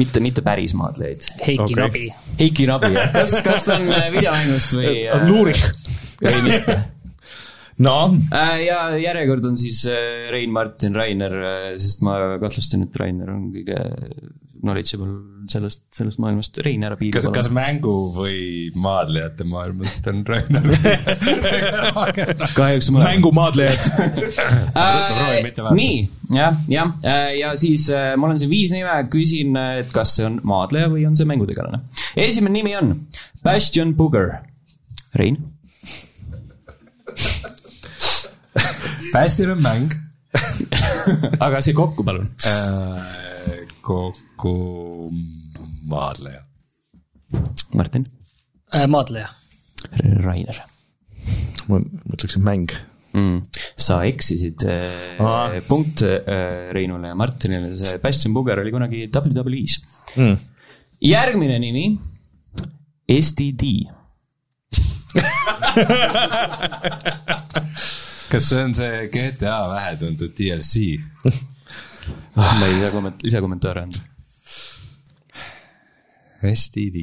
[0.00, 1.26] mitte, mitte päris maadlejaid.
[1.42, 1.82] Heiki okay.
[1.82, 2.06] Nabi.
[2.38, 4.94] Heiki Nabi, kas, kas on äh, videomängust või?
[5.28, 5.66] Luurich.
[6.22, 6.80] või mitte?
[7.80, 7.96] no,
[8.34, 11.34] Äh, ja järjekord on siis äh, Rein, Martin, Rainer,
[11.80, 13.80] sest ma kahtlustan, et Rainer on kõige
[14.60, 15.08] knowledgeable
[15.50, 16.58] sellest, sellest maailmast.
[16.64, 20.66] Rein, ära piiri kas, kas mängu või maadlejate maailmast on Rainer?
[22.58, 23.06] kahjuks mõlemad.
[23.08, 23.88] mängumaadlejad.
[24.76, 25.74] vaadata.
[25.76, 25.96] nii,
[26.36, 26.92] jah, jah,
[27.36, 31.06] ja siis äh, mul on siin viis nime, küsin, et kas see on maadleja või
[31.08, 31.82] on see mängutegelane.
[32.20, 32.94] esimene nimi on
[33.44, 34.36] Bastion Booger.
[35.16, 35.40] Rein,
[39.14, 39.90] Bastion on mäng.
[41.44, 42.28] aga see kokku, palun.
[43.82, 44.54] kokku
[45.90, 46.42] maadleja.
[47.74, 48.06] Martin,
[48.74, 49.28] Äh, maadleja.
[50.22, 50.60] Rainer
[51.70, 51.78] ma
[52.10, 52.70] mõtleksin mäng.
[53.14, 53.40] mm..
[53.78, 59.80] sa eksisid äh, Aa., punkt äh, Reinule ja Martinile, see Bastion Booger oli kunagi WWE-s
[60.16, 60.36] Mm.
[61.06, 61.84] järgmine nimi,
[63.06, 63.62] STD.
[68.30, 71.00] Kas see on see GTA vähetuntud DLC?
[72.36, 74.06] ma ei saa komment-, lisakommentaare anda.
[76.54, 77.02] STD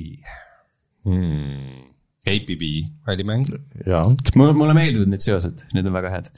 [1.05, 1.83] hmm..
[2.27, 2.63] APB
[3.07, 3.45] oli mäng.
[3.85, 4.03] jaa.
[4.35, 6.31] mulle, mulle meeldivad need seosed, need on väga head.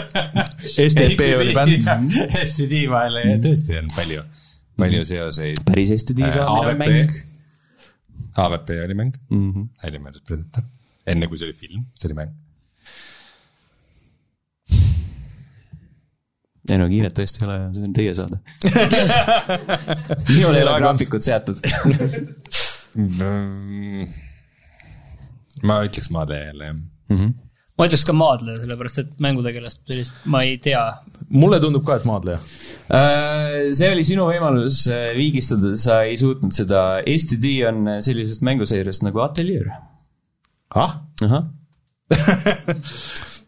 [0.90, 2.18] STP oli bänd.
[2.44, 3.44] STD vahel mm.
[3.44, 4.24] tõesti on palju,
[4.80, 5.62] palju seoseid.
[5.68, 7.18] päris STD saamine on mäng.
[8.44, 10.64] AVP oli mäng mm -hmm., väljamõeldud Predator.
[11.06, 12.34] enne kui see oli film, see oli mäng.
[16.70, 18.38] Ei no kiiret tõesti ei ole, see on teie saade.
[20.30, 21.60] minul ei ole graafikut seatud.
[22.96, 24.06] Mm.
[25.68, 26.78] ma ütleks maadleja jälle jah.
[27.78, 30.82] ma ütleks ka maadleja, sellepärast et mängutegelast sellist ma ei tea.
[31.28, 32.40] mulle tundub ka, et maadleja.
[32.94, 37.02] Äh, see oli sinu võimalus äh, viigistada, sa ei suutnud seda.
[37.04, 39.68] STD on sellisest mänguseeriast nagu Atelier.
[40.74, 41.50] ah, ahah.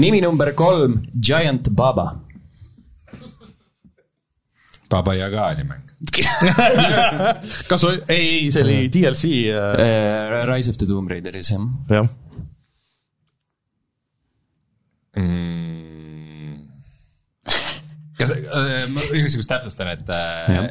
[0.00, 2.20] nimi number kolm, Giant Baba.
[4.90, 5.84] Baba Yaga oli mäng.
[7.70, 11.66] kas oli, ei, ei, see oli DLC äh,, Äh, Rise of the Tomb Raideris jah.
[11.90, 12.08] jah.
[15.16, 16.56] mm..
[18.16, 20.08] kas äh,, ma igasugust täpsustan, et,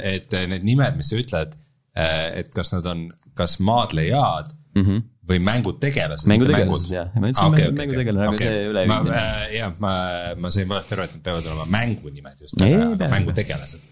[0.02, 1.54] et need nimed, mis sa ütled,
[1.94, 3.08] et kas nad on,
[3.38, 5.06] kas maadlejad mm -hmm.
[5.30, 6.28] Või mängutegelased.
[6.30, 7.12] Mängutegelased, jah.
[7.14, 9.22] Ma ütlesin mängu- mängutegelane, aga see üleüldine..
[9.54, 9.94] jah, ma,
[10.42, 13.84] ma sain valesti aru, et nad peavad olema mängunimed just, aga mängutegelased.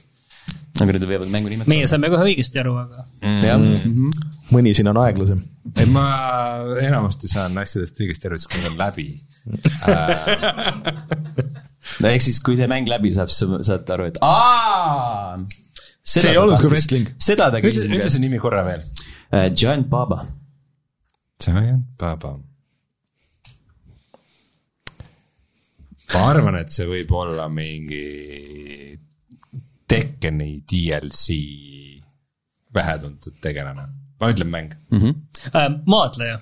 [0.82, 1.70] aga need võivad mängu nimetada.
[1.74, 3.06] meie saime kohe õigesti aru, aga
[3.46, 3.58] jah,
[4.54, 5.44] mõni siin on aeglasem.
[5.76, 6.06] ei, ma
[6.82, 9.08] enamasti saan asjadest õigesti aru, siis kui need on läbi.
[12.02, 15.38] no ehk siis, kui see mäng läbi saab, siis sa saad aru, et aa.
[16.08, 17.10] See ei olnud ka wrestling.
[17.22, 18.86] seda ta küsis ütle see nimi korra veel.
[19.54, 20.24] Giant Baba.
[21.44, 22.38] Giant Baba.
[26.14, 28.98] ma arvan, et see võib olla mingi
[29.88, 31.36] Tekkeni DLC
[32.74, 33.88] vähetuntud tegelane.
[34.20, 34.74] ma ütlen mäng.
[35.54, 36.42] äh, maadleja.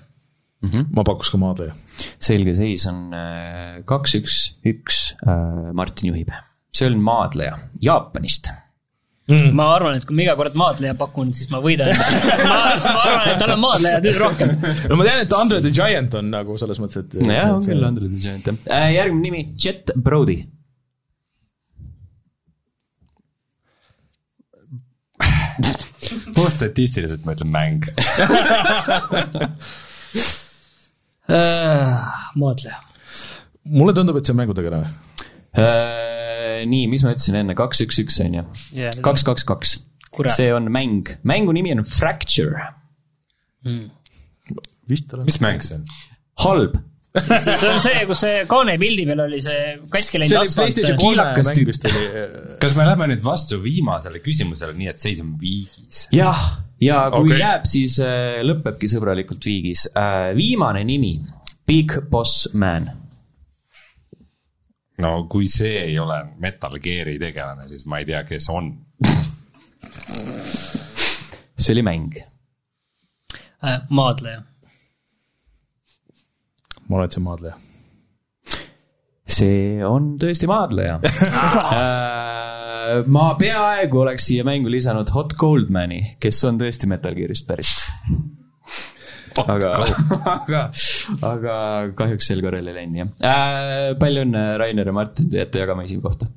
[0.94, 1.74] ma pakuks ka maadleja.
[2.18, 5.02] selge seis on äh, kaks, üks, üks,
[5.72, 6.32] Martin juhib.
[6.72, 8.52] see on maadleja Jaapanist.
[9.26, 11.90] Ma arvan, et kui ma iga kord maadleja pakun, siis ma võidan.
[12.46, 14.52] ma, ma arvan, et tal on maadleja nüüd rohkem.
[14.90, 17.16] no ma tean, et Andre the Giant on nagu selles mõttes, et.
[17.26, 18.86] jah, on küll, Andre the Giant jah.
[18.94, 20.38] järgmine nimi, Jet Brody.
[26.36, 27.80] puht statistiliselt ma ütlen mäng.
[31.26, 32.04] Äh,
[32.38, 32.76] maadleja.
[33.64, 34.86] mulle tundub, et see on mängutegelane.
[36.56, 38.46] Äh, nii, mis ma ütlesin enne, kaks, üks, üks on ju
[39.04, 39.76] kaks, kaks, kaks.
[40.32, 42.72] See on mäng, mängu nimi on Fracture.
[44.88, 45.26] vist olen.
[45.26, 45.88] mis mäng see on?
[46.44, 46.76] halb.
[47.16, 50.76] see on see, kus see kaane pildi peal oli see katki läinud asfalt.
[50.76, 51.72] kolme kiilakas tüüp.
[51.90, 52.04] oli.
[52.62, 56.04] kas me läheme nüüd vastu viimasele küsimusele, nii et seis on viigis?
[56.14, 56.44] jah,
[56.82, 57.40] ja kui okay.
[57.42, 60.30] jääb, siis äh, lõpebki sõbralikult viigis äh,.
[60.38, 61.16] viimane nimi,
[61.66, 62.88] Big Boss Man.
[65.02, 68.72] No kui see ei ole Metal Gear'i tegelane, siis ma ei tea, kes on.
[71.56, 72.18] see oli mäng.
[73.64, 74.42] Äh, maadleja.
[76.88, 77.56] ma olen see maadleja.
[79.26, 81.00] see on tõesti maadleja.
[82.86, 87.72] Äh, ma peaaegu oleks siia mängu lisanud Hot Goldmani, kes on tõesti Metal Gearist pärit.
[89.42, 89.72] aga,
[90.36, 90.60] aga,
[91.26, 91.56] aga
[91.98, 93.94] kahjuks sel korral ei läinud jah äh,.
[94.00, 96.30] palju õnne, Rainer ja Martin, te jääte jagama olema.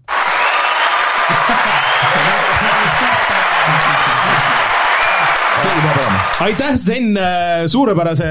[6.43, 7.17] aitäh, Sten,
[7.67, 8.27] suurepärase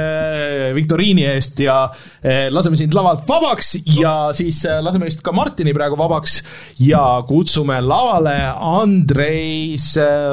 [0.76, 1.76] viktoriini eest ja
[2.22, 6.40] eh, laseme sind lavalt vabaks ja siis laseme just ka Martini praegu vabaks
[6.82, 9.90] ja kutsume lavale Andreis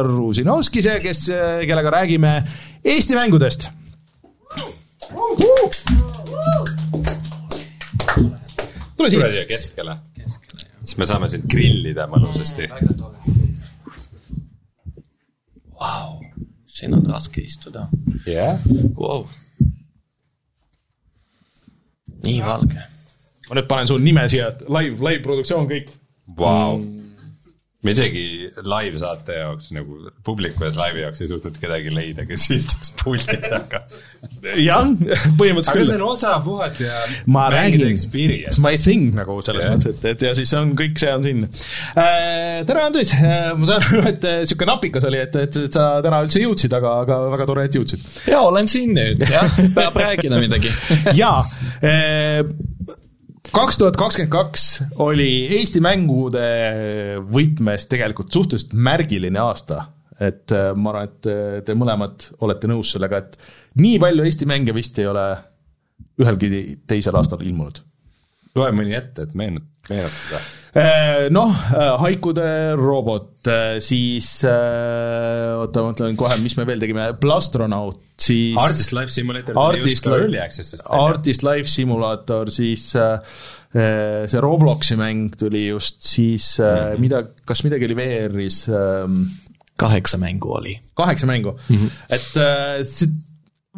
[0.08, 1.28] Rusinovskise, kes,
[1.66, 2.38] kellega räägime
[2.86, 3.70] Eesti mängudest.
[8.98, 9.46] Tule siia.
[9.46, 9.98] keskele.
[10.84, 12.70] siis me saame sind grillida mõnusasti.
[15.76, 16.20] Vau,
[16.66, 17.88] siin on raske istuda
[18.26, 18.60] jah,
[18.98, 19.26] wow..
[22.26, 22.82] nii valge.
[23.50, 25.92] ma nüüd panen su nime siia, live, live produktsioon kõik.
[26.40, 26.80] vau.
[27.86, 28.26] Me isegi
[28.66, 33.84] live-saate jaoks nagu publiku ees laivi jaoks ei suutnud kedagi leida, kes istuks puldi taga.
[34.58, 34.88] jah,
[35.38, 35.94] põhimõtteliselt aga see küll.
[36.00, 37.02] on osapuhad ja
[37.32, 38.62] ma räägin, experience.
[38.64, 39.76] my thing nagu selles Jah.
[39.76, 42.64] mõttes, et, et ja siis on kõik see on siin äh,.
[42.66, 46.42] tere, Andres, ma saan aru, et äh, sihuke napikas oli, et, et sa täna üldse
[46.42, 48.06] jõudsid, aga, aga väga tore, et jõudsid.
[48.32, 50.74] ja olen siin nüüd, jah, peab rääkida midagi.
[51.22, 51.44] jaa,
[53.54, 54.64] kaks tuhat kakskümmend kaks
[55.04, 56.46] oli Eesti mängude
[57.34, 59.92] võtmes tegelikult suhteliselt märgiline aasta.
[60.20, 63.36] et äh, ma arvan, et äh, te mõlemad olete nõus sellega, et
[63.82, 65.26] nii palju Eesti mänge vist ei ole
[66.22, 67.82] ühelgi teisel aastal ilmunud.
[68.56, 70.40] loe mõni ette, et meenut-, meenutada.
[71.32, 71.56] Noh,
[72.02, 73.48] Haikude robot,
[73.80, 79.56] siis äh, oota, ma mõtlen kohe, mis me veel tegime, Plastronaut, siis Artist Life Simulator
[79.62, 80.84] Artist Life-.
[80.92, 86.94] Artist Life Simulator, siis see Robloksi mäng tuli just, siis Mhm.
[86.96, 89.24] äh, mida, kas midagi oli VR-is ähm,,
[89.80, 90.76] kaheksa mängu oli.
[90.96, 91.76] kaheksa mängu mm.
[91.76, 91.90] -hmm.
[92.10, 93.10] et see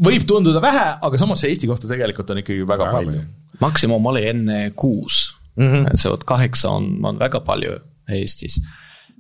[0.06, 3.12] võib tunduda vähe, aga samas see Eesti kohta tegelikult on ikkagi väga, Väga väga palju
[3.12, 3.60] palju..
[3.62, 5.72] maksimum oli enne kuus mm.
[5.74, 5.96] -hmm.
[5.96, 7.80] see vot kaheksa on, on väga palju
[8.10, 8.60] Eestis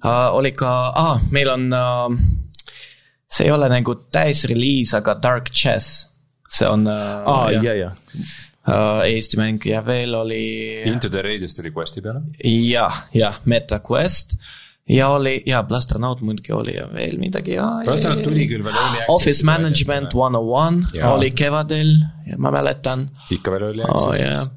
[0.03, 0.35] uh,.
[0.37, 2.19] oli ka ah,, meil on uh,,
[3.31, 6.07] see ei ole nagu täisreliis, aga Dark Chess,
[6.49, 7.91] see on uh, aa, jah, ja, ja.
[8.67, 10.45] uh, Eesti mäng ja veel oli
[10.85, 12.23] Into the Radius tuli Questi peale.
[12.43, 14.37] jah, jah, MetaQuest
[14.89, 17.67] ja oli ja Plastronaut muidugi oli ja veel midagi ja.
[17.83, 21.11] Plastronaut tuli küll veel Access'i Office Management one on one Jaa.
[21.13, 21.97] oli kevadel,
[22.37, 23.91] ma mäletan ikka veel Early oh,.
[23.91, 24.47] Access'is Yeah.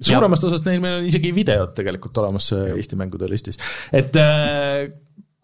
[0.00, 3.60] Suuremast osast neil meil on isegi videod tegelikult olemas äh, Eesti mängude listis,
[3.94, 4.88] et äh,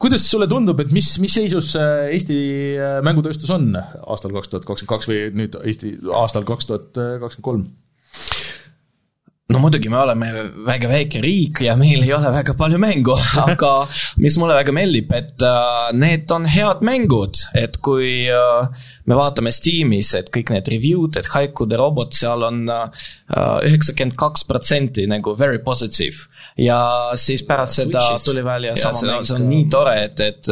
[0.01, 2.41] kuidas sulle tundub, et mis, mis seisus äh, Eesti
[2.79, 7.47] äh, mängutööstus on aastal kaks tuhat kakskümmend kaks või nüüd Eesti aastal kaks tuhat kakskümmend
[7.51, 7.69] kolm?
[9.51, 10.31] No muidugi me oleme
[10.67, 13.17] väga väike riik ja meil ei ole väga palju mängu,
[13.47, 13.73] aga
[14.23, 18.69] mis mulle väga meeldib, et uh, need on head mängud, et kui uh,
[19.11, 25.07] me vaatame Steamis, et kõik need review'd, et Haikude robot, seal on üheksakümmend kaks protsenti
[25.11, 26.29] nagu very positive.
[26.61, 26.81] ja
[27.19, 29.27] siis pärast seda tuli välja, sama mäng.
[29.27, 30.51] see on nii tore, et, et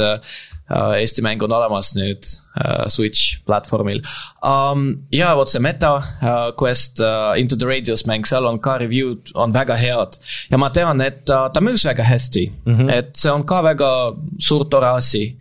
[0.69, 2.27] Eesti mäng on olemas nüüd
[2.61, 4.03] uh, Switch platvormil
[4.45, 4.91] um,.
[5.15, 9.33] ja vot see Meta uh, Quest uh, Into the Radius mäng, seal on ka review'd
[9.35, 10.19] on väga head.
[10.51, 12.93] ja ma tean, et uh, ta müüs väga hästi mm, -hmm.
[12.99, 13.93] et see on ka väga
[14.39, 15.39] suur tore asi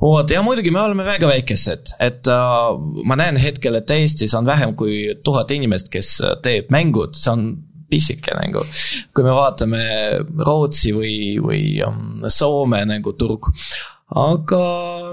[0.00, 4.46] vot, ja muidugi me oleme väga väikesed, et uh, ma näen hetkel, et Eestis on
[4.46, 7.44] vähem kui tuhat inimest, kes uh, teeb mängud, see on
[7.92, 8.64] pisike nagu.
[9.14, 9.82] kui me vaatame
[10.46, 13.52] Rootsi või, või um, Soome nagu turg,
[14.18, 14.64] aga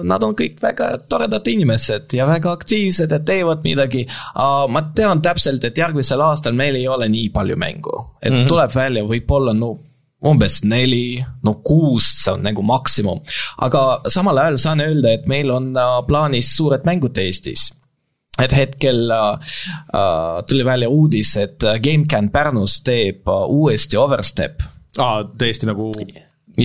[0.08, 4.06] nad on kõik väga toredad inimesed ja väga aktiivsed ja teevad midagi
[4.36, 8.48] ma tean täpselt, et järgmisel aastal meil ei ole nii palju mängu, et mm -hmm.
[8.48, 9.78] tuleb välja võib-olla no
[10.26, 13.22] umbes neli, no kuus, see on nagu maksimum.
[13.58, 15.74] aga samal ajal saan öelda, et meil on
[16.08, 17.72] plaanis suured mängud Eestis
[18.40, 19.38] et hetkel uh,
[20.48, 24.64] tuli välja uudis, et GameCAN Pärnus teeb uuesti Overstep
[24.98, 25.92] aa, täiesti nagu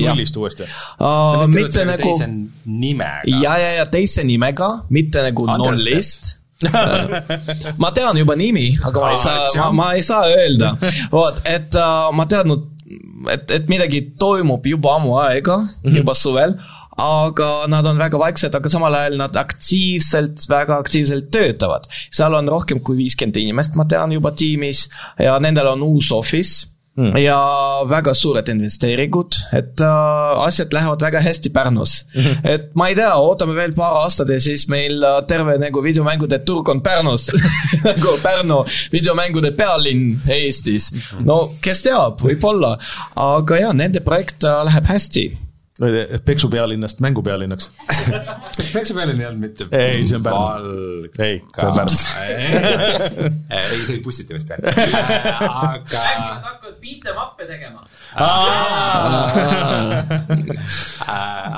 [0.03, 0.69] nullist uuesti?
[1.01, 1.45] uh,.
[1.55, 2.31] mitte nagu, teise
[2.65, 3.23] nimega.
[3.43, 6.39] ja, ja, ja teise nimega, mitte nagu nullist
[7.83, 10.75] ma tean juba nimi, aga ma ei Aa, saa, ma, ma ei saa öelda.
[11.13, 12.71] vot, et uh, ma teadnud,
[13.33, 15.97] et, et midagi toimub juba ammu aega mm, -hmm.
[16.01, 16.55] juba suvel,
[17.01, 21.89] aga nad on väga vaiksed, aga samal ajal nad aktiivselt, väga aktiivselt töötavad.
[22.11, 24.89] seal on rohkem kui viiskümmend inimest, ma tean juba tiimis
[25.19, 27.17] ja nendel on uus office mm.
[27.19, 27.39] ja
[27.89, 32.23] väga suured investeeringud, et äh, asjad lähevad väga hästi Pärnus mm.
[32.23, 32.49] -hmm.
[32.55, 36.39] et ma ei tea, ootame veel paar aastat ja siis meil äh, terve nagu videomängude
[36.39, 37.31] turg on Pärnus
[37.89, 40.93] nagu Pärnu videomängude pealinn Eestis.
[41.21, 42.79] no kes teab, võib-olla,
[43.17, 45.44] aga jaa, nende projekt äh, läheb hästi
[46.25, 47.71] peksu pealinnast mängu pealinnaks.
[48.57, 51.09] kas Peksa peal ei olnud mitte Ei, see on Pärnu.
[51.19, 51.97] Ei, see on Pärnu.
[53.51, 54.63] ei, see oli pussitamispeal.
[54.71, 56.05] aga
[56.47, 57.83] hakkavad beat em up'e tegema.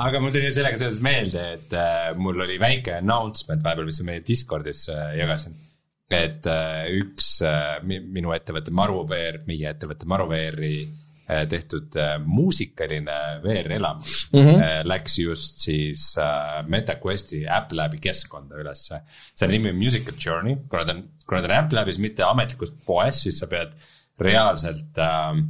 [0.06, 4.10] Aga mul tuli sellega seoses meelde, et äh, mul oli väike announcement vahepeal, mis ma
[4.14, 5.56] meie Discordis äh, jagasin.
[6.10, 7.32] et äh, üks
[7.84, 10.76] mi- minu ettevõtte Maruveer, meie ettevõtte Maruveeri
[11.26, 14.62] tehtud äh, muusikaline VR-elamus mm -hmm.
[14.62, 19.00] äh, läks just siis äh, MetaQuesti AppLabi keskkonda ülesse.
[19.34, 23.22] selle nimi on Musical Journey, kuna ta on, kuna ta on AppLabis, mitte ametlikus poes,
[23.22, 23.72] siis sa pead
[24.20, 25.42] reaalselt äh,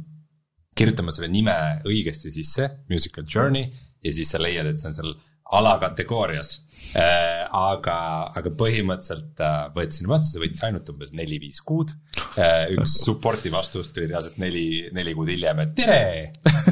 [0.75, 1.55] kirjutama selle nime
[1.85, 3.71] õigesti sisse, Musical Journey,
[4.03, 5.13] ja siis sa leiad, et see on seal
[5.51, 6.66] alakategoorias äh,.
[6.95, 7.97] aga,
[8.37, 11.93] aga põhimõtteliselt äh, võtsin vastu, see võttis ainult umbes neli-viis kuud.
[12.37, 12.73] Äh,.
[12.77, 16.01] üks support'i vastus tuli reaalselt neli, neli kuud hiljem, et tere,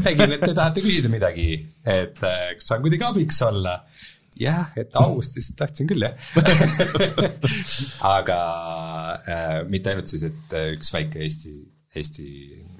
[0.05, 3.79] nägin, et te tahate küsida midagi, et äh, kas saan kuidagi abiks olla?
[4.35, 6.15] Jah, et augustis tahtsin küll jah.
[8.17, 8.39] Aga
[9.23, 11.53] äh, mitte ainult siis, et äh, üks väike Eesti,
[11.95, 12.25] Eesti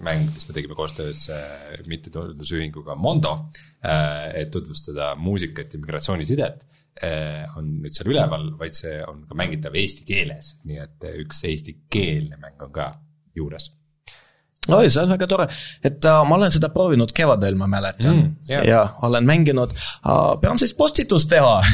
[0.04, 3.38] mäng, mis me tegime koostöös äh, mittetulundusühinguga Mondo
[3.86, 6.50] äh,, et tutvustada muusikat ja migratsiooniside
[7.04, 11.46] äh,, on nüüd seal üleval, vaid see on ka mängitav eesti keeles, nii et üks
[11.48, 12.92] eestikeelne mäng on ka
[13.36, 13.72] juures.
[14.66, 15.46] Oi, see on väga tore,
[15.86, 18.16] et uh, ma olen seda proovinud kevadel, ma mäletan.
[18.16, 18.64] Mm, jah.
[18.66, 21.60] ja olen mänginud uh,, pean siis postitust teha?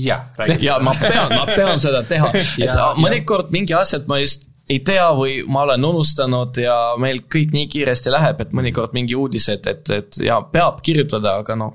[0.00, 0.64] Jah, räägi.
[0.64, 2.30] ja ma pean, ma pean seda teha,
[2.64, 7.54] et mõnikord mingi asjad ma just ei tea või ma olen unustanud ja meil kõik
[7.56, 11.74] nii kiiresti läheb, et mõnikord mingi uudised, et, et ja peab kirjutada, aga noh,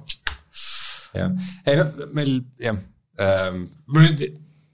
[1.16, 1.34] jah,
[1.68, 2.80] ei no meil jah
[3.22, 4.24] ähm,, ma nüüd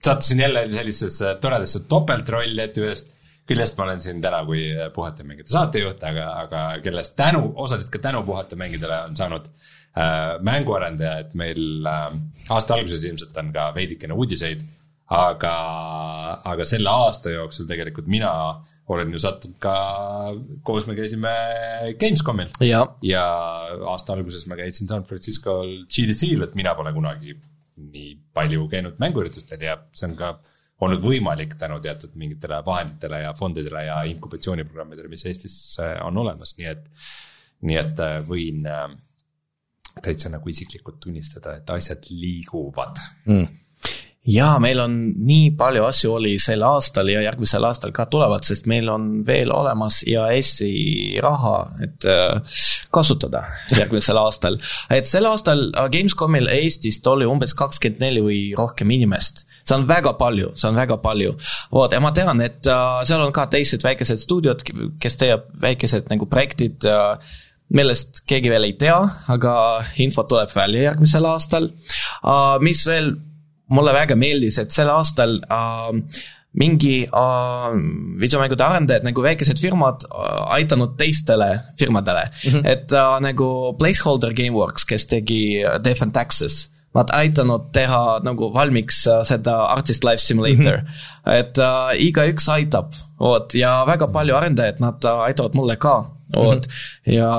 [0.02, 3.11] sattusin jälle sellisesse toredasse topeltrolli, et ühest
[3.49, 4.64] küljest ma olen siin täna kui
[4.95, 10.38] puhata mängida saatejuht, aga, aga kellest tänu, osaliselt ka tänu puhata mängidele on saanud äh,
[10.45, 12.06] mänguarendaja, et meil äh,
[12.49, 14.64] aasta alguses ilmselt on ka veidikene uudiseid,
[15.12, 15.54] aga,
[16.48, 18.32] aga selle aasta jooksul tegelikult mina
[18.92, 19.76] olen ju sattunud ka,
[20.68, 21.34] koos me käisime
[22.00, 22.52] Gamescomil.
[23.06, 23.26] Ja
[23.92, 27.36] aasta alguses ma käitsin San Francisco'l GDC-l, et mina pole kunagi
[27.82, 30.36] nii palju käinud mänguüritustel ja see on ka
[30.82, 36.56] olnud võimalik tänu teatud mingitele vahenditele ja fondidele ja inkubatsiooniprogrammidele, mis Eestis äh, on olemas,
[36.58, 36.88] nii et,
[37.68, 38.88] nii et äh, võin äh,
[40.02, 43.02] täitsa nagu isiklikult tunnistada, et asjad liiguvad.
[44.27, 48.68] Ja meil on nii palju asju oli sel aastal ja järgmisel aastal ka tulevad, sest
[48.69, 52.60] meil on veel olemas ja Eesti raha, et äh,
[52.93, 53.43] kasutada
[53.73, 54.60] järgmisel aastal.
[54.93, 59.48] et sel aastal äh, Gamescomil Eestist oli umbes kakskümmend neli või rohkem inimest.
[59.65, 61.34] see on väga palju, see on väga palju.
[61.73, 64.61] vot, ja ma tean, et äh, seal on ka teised väikesed stuudiod,
[65.02, 67.18] kes teevad väikesed nagu projektid äh,
[67.73, 69.02] millest keegi veel ei tea,
[69.34, 69.56] aga
[70.03, 72.61] info tuleb välja järgmisel aastal uh,.
[72.61, 73.15] mis veel
[73.72, 75.91] mulle väga meeldis, et sel aastal uh,
[76.61, 77.72] mingi uh,
[78.19, 81.49] videomängude arendajad nagu väikesed firmad uh, aitanud teistele
[81.80, 82.68] firmadele mm, -hmm.
[82.68, 83.48] et uh, nagu
[83.80, 89.53] Placeholder Gameworks, kes tegi uh, Death and Taxes Nad aitanud teha nagu valmiks uh, seda
[89.72, 91.39] Artist Life Simulator mm, -hmm.
[91.39, 96.68] et uh, igaüks aitab, vot, ja väga palju arendajaid, nad uh, aitavad mulle ka, vot,
[97.06, 97.31] ja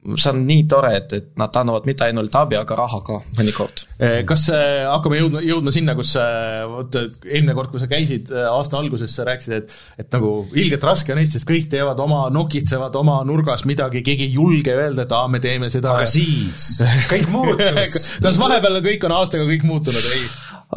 [0.00, 3.82] see on nii tore, et, et nad annavad mitte ainult abi, aga raha ka mõnikord.
[4.28, 8.46] kas äh, hakkame jõudma, jõudma sinna, kus äh, vot eelmine kord, kui sa käisid äh,
[8.48, 12.96] aasta alguses, sa rääkisid, et et nagu ilgelt raske on Eestis, kõik teevad oma, nokitsevad
[12.96, 15.92] oma nurgas midagi, keegi ei julge öelda, et aa, me teeme seda.
[15.98, 18.08] aga siis kõik muutus.
[18.24, 20.24] kas vahepeal kõik on aastaga kõik muutunud, ei?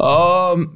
[0.04, 0.68] Um,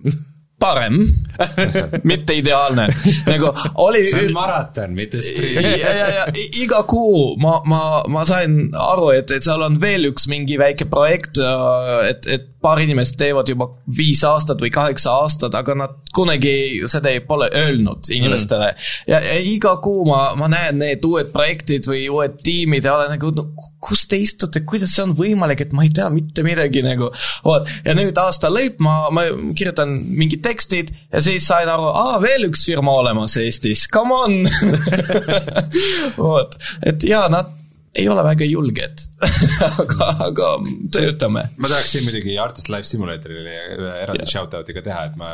[0.63, 1.03] parem,
[2.11, 2.89] mitte ideaalne,
[3.29, 3.53] nagu
[3.85, 5.61] oli see on maraton, mitte sprint.
[5.83, 6.27] ja, ja, ja
[6.63, 10.89] iga kuu ma, ma, ma sain aru, et, et seal on veel üks mingi väike
[10.91, 11.41] projekt,
[12.09, 17.13] et, et paar inimest teevad juba viis aastat või kaheksa aastat, aga nad kunagi seda
[17.15, 19.09] ei pole öelnud inimestele mm..
[19.09, 23.15] ja, ja iga kuu ma, ma näen need uued projektid või uued tiimid ja olen
[23.17, 23.47] nagu no,,
[23.81, 27.11] kus te istute, kuidas see on võimalik, et ma ei tea mitte midagi nagu.
[27.45, 29.25] vot, ja nüüd aasta lõpp, ma, ma
[29.57, 34.43] kirjutan mingid tekstid ja siis sain aru, aa, veel üks firma olemas Eestis, come on
[36.29, 37.58] vot, et jaa, nad
[37.95, 39.07] ei ole väga julged,
[39.83, 40.53] aga, aga
[40.95, 41.49] töötame.
[41.57, 45.33] ma tahaks siin muidugi Artist Life Simulatorile ühe eraldi shout-out'i ka teha, et ma,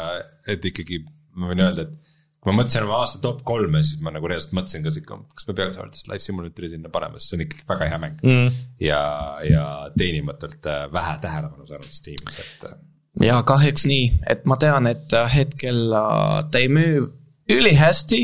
[0.50, 1.02] et ikkagi
[1.34, 2.04] ma võin öelda, et
[2.44, 5.46] kui ma mõtlesin oma aasta top kolme, siis ma nagu reaalselt mõtlesin ka siuke, kas
[5.48, 8.58] me peaks arvates Life Simulatory sinna panema, sest see on ikkagi väga hea mäng mm..
[8.84, 9.02] ja,
[9.48, 9.66] ja
[9.96, 12.78] teenimatult äh, vähe tähelepanu saanud Steamis, et äh,
[13.24, 17.06] ja kahjuks nii, et ma tean, et äh, hetkel ta ei müü
[17.50, 18.20] ülihästi,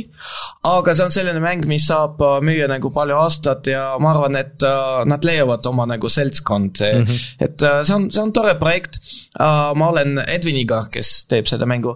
[0.64, 4.38] aga see on selline mäng, mis saab äh, müüa nagu palju aastat ja ma arvan,
[4.40, 7.26] et äh, nad leiavad oma nagu seltskond mm, -hmm.
[7.38, 9.00] et äh, see on, see on tore projekt.
[9.38, 11.94] ma olen Edviniga, kes teeb seda mängu,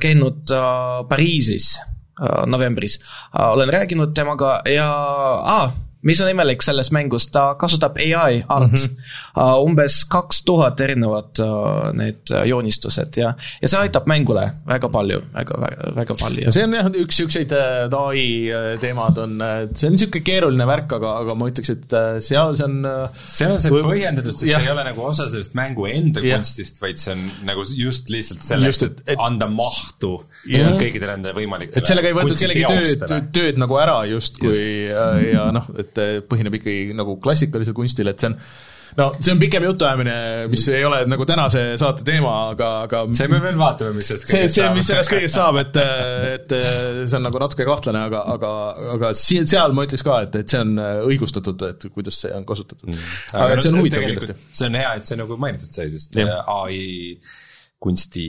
[0.00, 0.52] käinud
[1.08, 1.80] Pariisis
[2.46, 3.00] novembris,
[3.34, 4.88] olen rääkinud temaga ja
[5.44, 5.72] ah,
[6.06, 8.96] mis on imelik selles mängus, ta kasutab ai art mm,
[9.34, 9.64] -hmm.
[9.64, 15.20] umbes kaks tuhat erinevat uh, need uh, joonistused ja, ja see aitab mängule väga palju,
[15.34, 18.24] väga, väga, väga palju see on jah, üks siukseid äh, ai
[18.80, 19.36] teemad on,
[19.74, 23.20] see on siuke keeruline värk, aga, aga ma ütleks, et äh, seal see on äh,
[23.26, 24.60] seal on see Või- põhjendatud, sest jah.
[24.62, 26.40] see ei ole nagu osa sellest mängu enda Jah.
[26.40, 30.14] kunstist, vaid see on nagu just lihtsalt selleks, Just, et, et- anda mahtu
[30.48, 30.72] Jah.
[30.80, 34.56] kõikidele nende võimalikele et sellega ei võetud kellegi tööd tööd nagu ära justkui
[34.88, 38.38] ja, ja noh, et äh, põhineb ikkagi nagu klassikalisel kunstil, et see on
[38.98, 40.14] no see on pikem jutuajamine,
[40.50, 44.26] mis ei ole nagu tänase saate teema, aga, aga see me veel vaatame, mis sellest
[44.26, 44.78] see, kõigest see, saab.
[44.78, 45.78] mis sellest kõigest saab, et,
[46.36, 48.54] et see on nagu natuke kahtlane, aga, aga,
[48.96, 50.74] aga siin, seal ma ütleks ka, et, et see on
[51.10, 53.12] õigustatud, et kuidas see on kasutatud mm..
[53.36, 54.38] aga et see on no, huvitav kindlasti.
[54.50, 56.82] see on hea, et see nagu mainitud sai, sest äh, ai
[57.80, 58.24] kunsti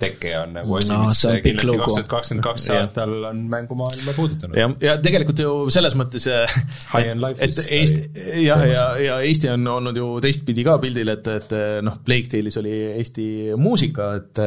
[0.00, 4.56] teke on nagu asi, No, mis kindlasti kaks tuhat kakskümmend kaks aastal on mängumaailma puudutanud.
[4.56, 6.56] ja, ja tegelikult ju selles mõttes äh,
[7.36, 8.06] et is Eesti,
[8.46, 11.52] jah, ja, ja Eesti on olnud ju teistpidi ka pildil, et, et
[11.84, 13.28] noh, Plague Tale'is oli Eesti
[13.60, 14.42] muusika, et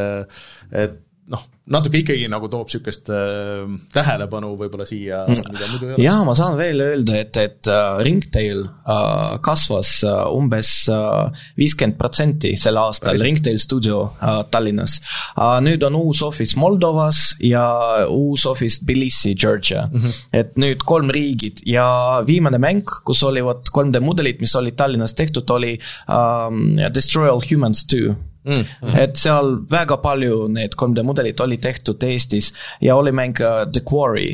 [0.86, 0.98] et
[1.30, 6.04] noh, natuke ikkagi nagu toob niisugust äh, tähelepanu võib-olla siia, mida muidu ei ole.
[6.04, 10.72] ja ma saan veel öelda, et, et uh, Ringtail uh, kasvas uh, umbes
[11.60, 15.00] viiskümmend protsenti sel aastal, Ringtail stuudio uh, Tallinnas
[15.36, 15.58] uh,.
[15.64, 17.66] nüüd on uus office Moldovas ja
[18.10, 20.00] uus office Tbilisi, Georgia mm.
[20.00, 20.18] -hmm.
[20.42, 25.50] et nüüd kolm riigid ja viimane mäng, kus olivad 3D mudelid, mis olid Tallinnas tehtud,
[25.50, 25.78] oli
[26.08, 28.96] um, Destroy All Humans two mm..
[28.98, 33.84] et seal väga palju need 3D mudelid oli tehtud Eestis ja oli mäng uh, The
[33.86, 34.32] Quarry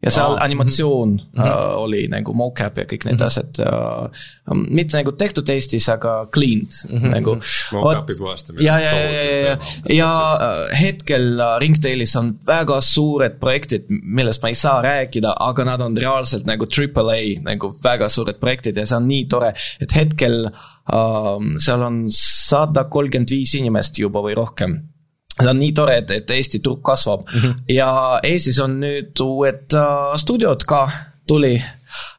[0.00, 1.46] ja seal Aa, animatsioon mm -hmm.
[1.46, 4.08] uh, oli nagu mocap ja kõik need asjad uh,,
[4.56, 7.10] mitte nagu tehtud Eestis, aga cleaned mm -hmm.
[7.14, 7.36] nagu.
[7.72, 9.10] Mock-up'i puhastamine ja, ja, ja,
[9.48, 9.56] ja,
[9.94, 15.80] ja uh, hetkel Ringtailis on väga suured projektid, millest ma ei saa rääkida, aga nad
[15.80, 19.96] on reaalselt nagu triple A nagu väga suured projektid ja see on nii tore, et
[19.96, 20.79] hetkel uh,
[21.58, 24.78] seal on sada kolmkümmend viis inimest juba või rohkem.
[25.40, 27.22] See on nii tore, et, et Eesti turg kasvab.
[27.28, 27.60] Mm -hmm.
[27.72, 30.80] ja Eestis on nüüd uued uh, stuudiod ka
[31.26, 31.54] tuli,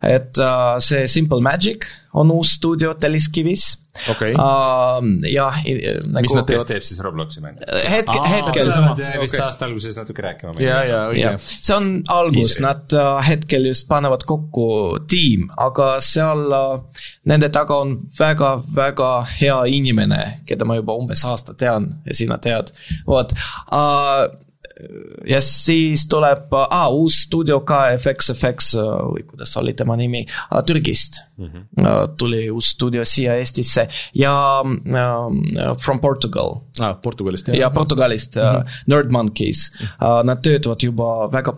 [0.04, 3.78] et uh, see Simple Magic on uus stuudio Telliskivis
[4.10, 4.34] Okei.
[4.34, 5.00] uh,.
[5.28, 5.58] jah,
[6.08, 6.68] nagu mis nad teevad?
[6.68, 7.66] teeb siis Robloksi mänge?
[7.92, 9.42] hetke, hetkel äh, vist okei.
[9.46, 14.24] aasta alguses natuke rääkima ja, ja õige see on algus, nad uh, hetkel just panevad
[14.28, 14.68] kokku
[15.12, 21.56] tiim, aga seal uh, nende taga on väga-väga hea inimene, keda ma juba umbes aasta
[21.60, 22.72] tean ja sina tead,
[23.08, 24.32] vot uh,.
[25.28, 30.62] Ja siis tuleb uh, uus stuudio ka FXFX uh, või kuidas oli tema nimi uh,,
[30.68, 31.46] Türgist mm.
[31.46, 31.84] -hmm.
[31.84, 36.96] uh, tuli uus stuudio siia Eestisse ja uh, From Portugal ah,.
[37.02, 38.80] Portugalist, ja Portugalist mm, -hmm.
[38.88, 41.54] Nerd Monkeys uh,, nad töötavad juba väga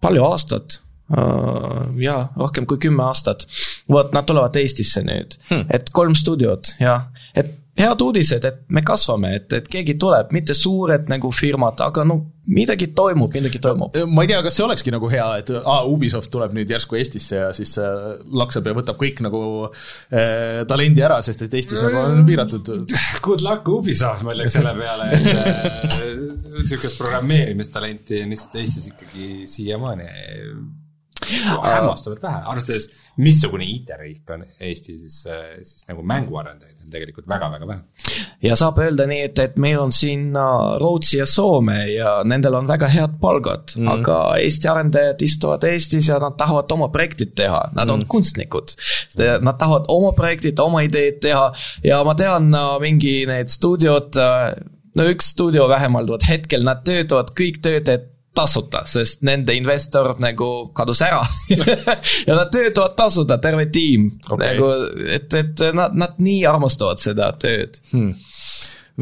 [0.00, 0.80] palju aastat
[1.10, 2.00] uh,.
[2.00, 3.46] jaa, rohkem kui kümme aastat.
[3.88, 7.00] vot nad tulevad Eestisse nüüd hmm., et kolm stuudiot ja,
[7.34, 12.04] et head uudised, et me kasvame, et, et keegi tuleb, mitte suured nagu firmad, aga
[12.08, 12.16] no
[12.50, 13.94] midagi toimub, midagi toimub.
[14.10, 17.38] ma ei tea, kas see olekski nagu hea, et aa, Ubisoft tuleb nüüd järsku Eestisse
[17.38, 22.02] ja siis äh, laksab ja võtab kõik nagu äh, talendi ära, sest et Eestis nagu
[22.02, 22.72] on piiratud.
[23.26, 26.12] Good luck Ubisoft, ma ütleks selle peale, et äh,
[26.58, 30.10] niisugust programmeerimistalenti on lihtsalt Eestis ikkagi siiamaani
[31.74, 32.88] hämmastavalt vähe, arvestades
[33.20, 35.16] missugune IT-riik on Eesti, siis,
[35.62, 37.80] siis nagu mänguarendajaid on tegelikult väga-väga vähe.
[38.42, 40.30] ja saab öelda nii, et, et meil on siin
[40.80, 43.92] Rootsi ja Soome ja nendel on väga head palgad mm, -hmm.
[43.98, 48.08] aga Eesti arendajad istuvad Eestis ja nad tahavad oma projektid teha, nad on mm -hmm.
[48.08, 48.76] kunstnikud.
[49.40, 51.52] Nad tahavad oma projektid, oma ideed teha
[51.84, 54.54] ja ma tean mingi need stuudiod uh,,
[54.94, 60.70] no üks stuudio vähemalt, vot hetkel nad töötavad kõik töötajad tasuta, sest nende investor nagu
[60.76, 61.22] kadus ära
[62.28, 64.70] ja nad töötavad tasuta, terve tiim okay., nagu
[65.16, 68.14] et, et nad, nad nii armastavad seda tööd hmm..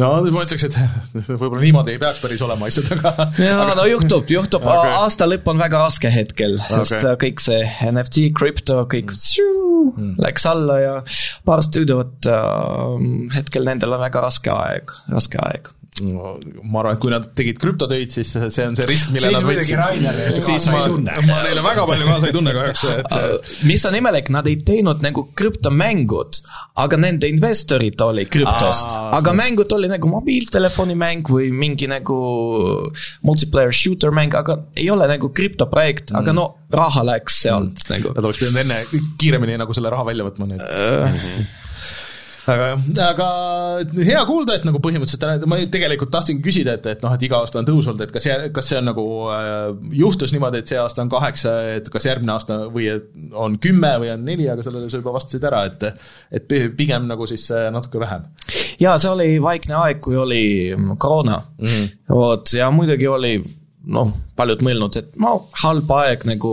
[0.00, 0.78] no ma ütleks, et
[1.42, 5.52] võib-olla niimoodi ei peaks päris olema asjad, aga ja no juhtub, juhtub okay., aasta lõpp
[5.52, 7.20] on väga raske hetkel, sest okay.
[7.26, 10.14] kõik see NFT, krüpto, kõik mm.
[10.24, 10.94] läks alla ja
[11.44, 15.68] paar stuudiot äh, hetkel nendel on väga raske aeg, raske aeg.
[16.04, 19.46] Ma arvan, et kui nad tegid krüptotöid, siis see on see risk, mille Siis nad
[19.48, 24.30] võtsid siis ma ma neile väga palju kaasa ei tunne kahjuks, et mis on imelik,
[24.34, 26.40] nad ei teinud nagu krüptomängud,
[26.84, 32.18] aga nende investorid oli krüptost, aga mängud oli nagu mobiiltelefonimäng või mingi nagu
[33.26, 37.94] multiplayer shooter mäng, aga ei ole nagu krüptoprojekt mm., aga no raha läks sealt mm.
[37.94, 38.12] nagu.
[38.16, 38.82] nad oleks pidanud enne
[39.20, 41.66] kiiremini nagu selle raha välja võtma, nii et
[42.52, 43.28] aga jah, aga
[44.06, 47.60] hea kuulda, et nagu põhimõtteliselt, ma tegelikult tahtsingi küsida, et, et noh, et iga aasta
[47.60, 49.04] on tõus olnud, et kas, kas see on nagu
[49.34, 49.52] äh,
[50.00, 52.88] juhtus niimoodi, et see aasta on kaheksa, et kas järgmine aasta või
[53.36, 57.06] on kümme või on neli, aga sellele sa juba vastasid ära, et et pi- pigem
[57.08, 58.26] nagu siis äh, natuke vähem.
[58.80, 60.42] ja see oli vaikne aeg, kui oli
[60.98, 61.68] koroona mm.
[61.68, 62.14] -hmm.
[62.14, 63.38] vot, ja muidugi oli
[63.88, 66.52] noh, paljud mõelnud, et no halb aeg nagu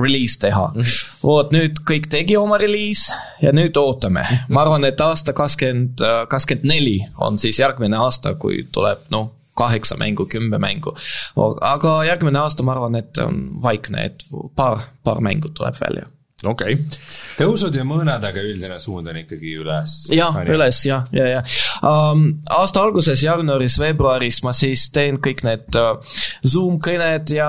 [0.00, 0.80] release teha mm.
[0.80, 1.13] -hmm.
[1.24, 4.24] Vot nüüd kõik tegi oma release ja nüüd ootame.
[4.48, 9.96] ma arvan, et aasta kakskümmend, kakskümmend neli on siis järgmine aasta, kui tuleb noh, kaheksa
[9.96, 10.94] mängu, kümme mängu.
[11.60, 14.26] aga järgmine aasta ma arvan, et on vaikne, et
[14.56, 16.06] paar, paar mängu tuleb välja.
[16.44, 16.98] okei okay.,
[17.38, 19.98] tõusud ja mõõnad, aga üldine suund on ikkagi üles.
[20.12, 21.44] jah, üles jah, ja, ja
[21.82, 22.26] um,.
[22.50, 27.48] aasta alguses, jaanuaris-veebruaris ma siis teen kõik need uh, Zoom kõned ja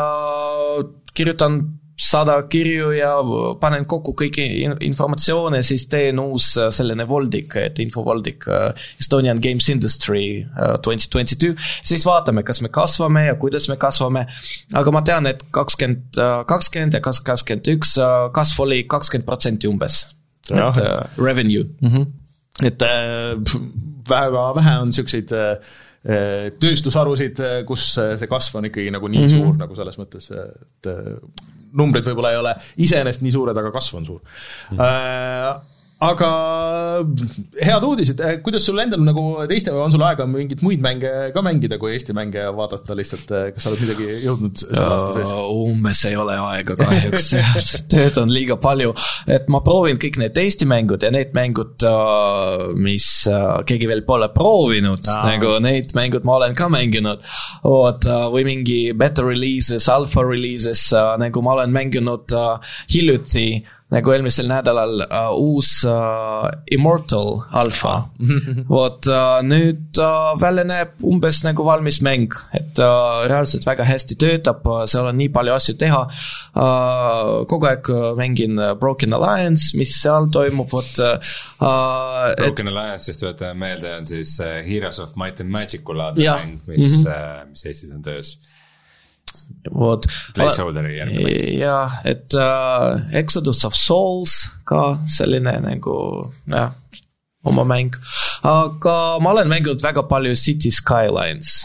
[1.16, 1.64] kirjutan
[1.98, 3.14] sada kirju ja
[3.60, 9.40] panen kokku kõiki in- informatsioone, siis teen uus uh, selline voldik, et infovoldik uh, Estonian
[9.42, 14.26] Games Industry uh, twenty twenty two, siis vaatame, kas me kasvame ja kuidas me kasvame.
[14.74, 17.96] aga ma tean, et kakskümmend, kakskümmend ja kas kakskümmend üks
[18.36, 20.08] kasv oli kakskümmend protsenti umbes.
[20.50, 20.78] Et
[21.18, 21.90] revenue mm.
[21.90, 22.06] -hmm.
[22.68, 23.34] et äh,
[24.10, 29.38] väga vähe on äh, tööstusharusid, kus äh, see kasv on ikkagi nagu nii mm -hmm.
[29.38, 31.18] suur nagu selles mõttes, et äh,
[31.76, 32.56] numbrid võib-olla ei ole
[32.88, 34.78] iseenesest nii suured, aga kasv on suur mm.
[34.78, 35.72] -hmm.
[36.06, 36.30] Aga
[37.62, 41.80] head uudised, kuidas sul endal nagu teiste, on sul aega mingeid muid mänge ka mängida
[41.82, 45.34] kui Eesti mänge vaadata lihtsalt, kas sa oled midagi jõudnud selle aasta sees?
[45.66, 47.30] umbes ei ole aega kahjuks,
[47.92, 48.96] tööd on liiga palju,
[49.32, 51.88] et ma proovin kõik need Eesti mängud ja need mängud,
[52.82, 57.24] mis äh, keegi veel pole proovinud, nagu need mängud ma olen ka mänginud.
[57.66, 60.88] vot, või mingi beta releases, alfa releases,
[61.22, 63.48] nagu ma olen mänginud äh, hiljuti
[63.96, 67.96] nagu eelmisel nädalal uh, uus uh, Immortal alfa.
[68.76, 74.18] vot uh, nüüd uh, välja näeb umbes nagu valmis mäng, et uh, reaalselt väga hästi
[74.20, 77.46] töötab uh,, seal on nii palju asju teha uh,.
[77.50, 81.36] kogu aeg uh, mängin uh, Broken Alliance, mis seal toimub, vot uh,.
[82.42, 87.08] Broken Alliance'ist tuletame meelde, on siis Heroes of Might and Magic'u laadne mäng, mis mm,
[87.08, 87.50] -hmm.
[87.54, 88.36] mis Eestis on töös.
[89.72, 90.06] vot.
[90.36, 91.60] Placeholderi järgi mäng.
[91.60, 95.98] jah, et uh, Exodus of Souls ka selline nagu
[96.52, 96.74] jah,
[97.46, 97.96] oma mäng.
[98.46, 101.64] Aga ma olen mänginud väga palju City Skylines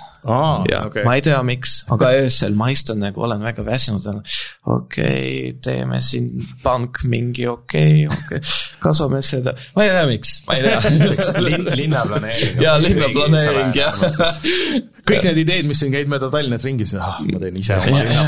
[0.69, 1.05] ja okay.
[1.05, 4.27] ma ei tea, miks, aga öösel ma istun nagu olen väga väsinud, okei
[4.74, 6.31] okay,, teeme siin
[6.62, 10.81] pank mingi okei okay,, okei okay., kasvame seda, ma ei tea, miks, ma ei tea
[11.47, 12.61] Lin-, linnaplaneering.
[12.61, 13.97] ja linnaplaneering jah.
[15.09, 18.27] kõik need ideed, mis siin käid mööda Tallinnat ringis, ah, ma teen ise oma linna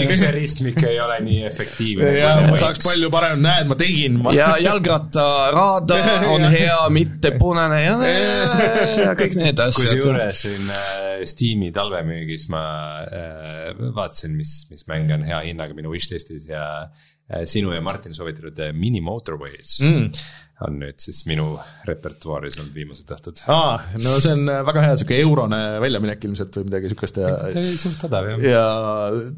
[0.00, 2.14] miks see ristmik ei ole nii efektiivne?
[2.16, 6.00] ja ma saaks palju parem, näed, ma tegin, ja jalgrattaraada
[6.32, 9.78] on hea, mitte punane ja, ja, ja kõik need asjad.
[9.78, 12.64] kusjuures siin äh, Steam'i talvemüügis ma
[13.04, 18.16] äh, vaatasin, mis, mis mänge on hea hinnaga minu wishlist'is ja äh, sinu ja Martin
[18.16, 20.20] soovitatud Mini Motorways mm.
[20.66, 21.52] on nüüd siis minu
[21.88, 23.42] repertuaaris olnud viimased õhtud.
[23.52, 27.34] aa, no see on väga hea niisugune eurone väljaminek ilmselt või midagi niisugust ja
[27.82, 28.64] suht odav jah, ja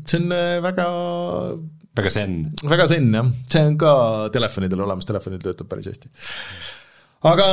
[0.03, 0.37] see on
[0.69, 0.87] väga,
[2.03, 2.39] väga zen.
[2.67, 3.97] väga zen jah, see on ka
[4.35, 6.13] telefonidel olemas, telefonil töötab päris hästi.
[7.23, 7.45] Aga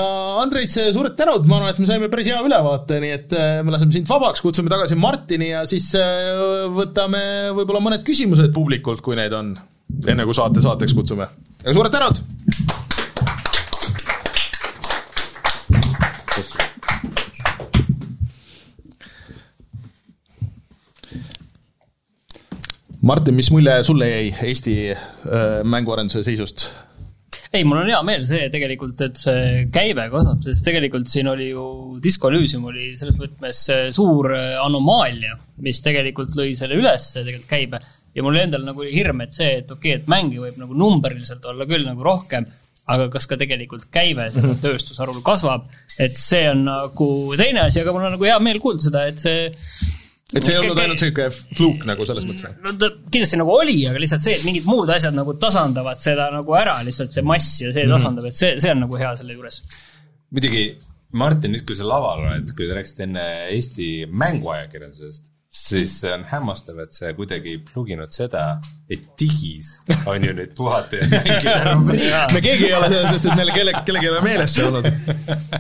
[0.42, 3.74] Andrei, suured tänud, ma arvan, et me saime päris hea ülevaate, nii et äh, me
[3.76, 7.22] laseme sind vabaks, kutsume tagasi Martini ja siis äh, võtame
[7.58, 9.54] võib-olla mõned küsimused publikult, kui neid on,
[10.08, 11.30] enne kui saate saateks kutsume.
[11.62, 12.26] aga suured tänud!
[23.00, 26.68] Martin, mis mulje sulle jäi Eesti äh, mänguarenduse seisust?
[27.52, 31.50] ei, mul on hea meel see tegelikult, et see käive kasvab, sest tegelikult siin oli
[31.50, 31.66] ju
[32.04, 37.50] Disco Elysium oli selles mõttes äh, suur äh, anomaalia, mis tegelikult lõi selle üles, tegelikult
[37.50, 37.82] käibe.
[38.16, 40.78] ja mul endal nagu oli hirm, et see, et okei okay,, et mänge võib nagu
[40.78, 42.46] numbriliselt olla küll nagu rohkem,
[42.90, 45.66] aga kas ka tegelikult käive sellel tööstusharul kasvab,
[45.98, 47.10] et see on nagu
[47.40, 49.50] teine asi, aga mul on nagu hea meel kuulda seda, et see
[50.30, 52.58] et see ei olnud ainult niisugune fluuk nagu selles mõttes?
[52.62, 56.30] no ta kindlasti nagu oli, aga lihtsalt see, et mingid muud asjad nagu tasandavad seda
[56.34, 59.38] nagu ära, lihtsalt see mass ja see tasandab, et see, see on nagu hea selle
[59.38, 59.64] juures.
[60.30, 60.68] muidugi
[61.18, 63.26] Martin, nüüd kui sa laval oled, kui sa rääkisid enne
[63.56, 68.44] Eesti mänguajakirjandusest, siis see on hämmastav, et sa kuidagi ei pluginud seda,
[68.86, 72.14] et digis on ju nüüd puhata ja mängida rubriik.
[72.36, 74.92] me keegi ei ole seal, sest et meil kelle, kellelgi ei ole meeles see olnud.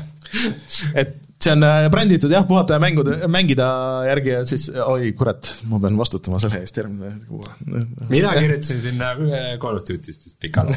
[1.01, 3.67] et see on äh, bränditud jah, puhata ja mänguda, mängida
[4.09, 7.39] järgi ja siis oi kurat, ma pean vastutama selle eest järgmine kuu.
[8.09, 10.73] mina kirjutasin sinna ühe Call of Duty'st vist pikalt.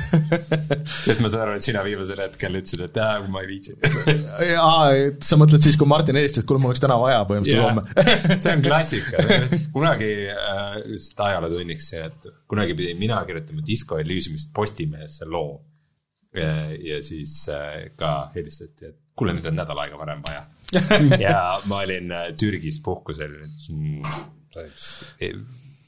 [1.06, 3.74] sest ma saan aru, et sina viimasel hetkel ütlesid, et jaa, ma ei viitsi.
[4.60, 4.86] aa,
[5.24, 8.39] sa mõtled siis, kui Martin helistas, et kuule, mul oleks täna vaja põhimõtteliselt homme.
[8.44, 9.26] see on klassika,
[9.74, 15.59] kunagi äh, lihtsalt ajalootunniks see, et kunagi pidin mina kirjutama Disco Elysiumist Postimehesse loo.
[16.34, 20.44] Ja siis äh, ka helistati, et kuule, nüüd on nädal aega varem vaja.
[21.26, 23.34] ja ma olin äh, Türgis puhkusel,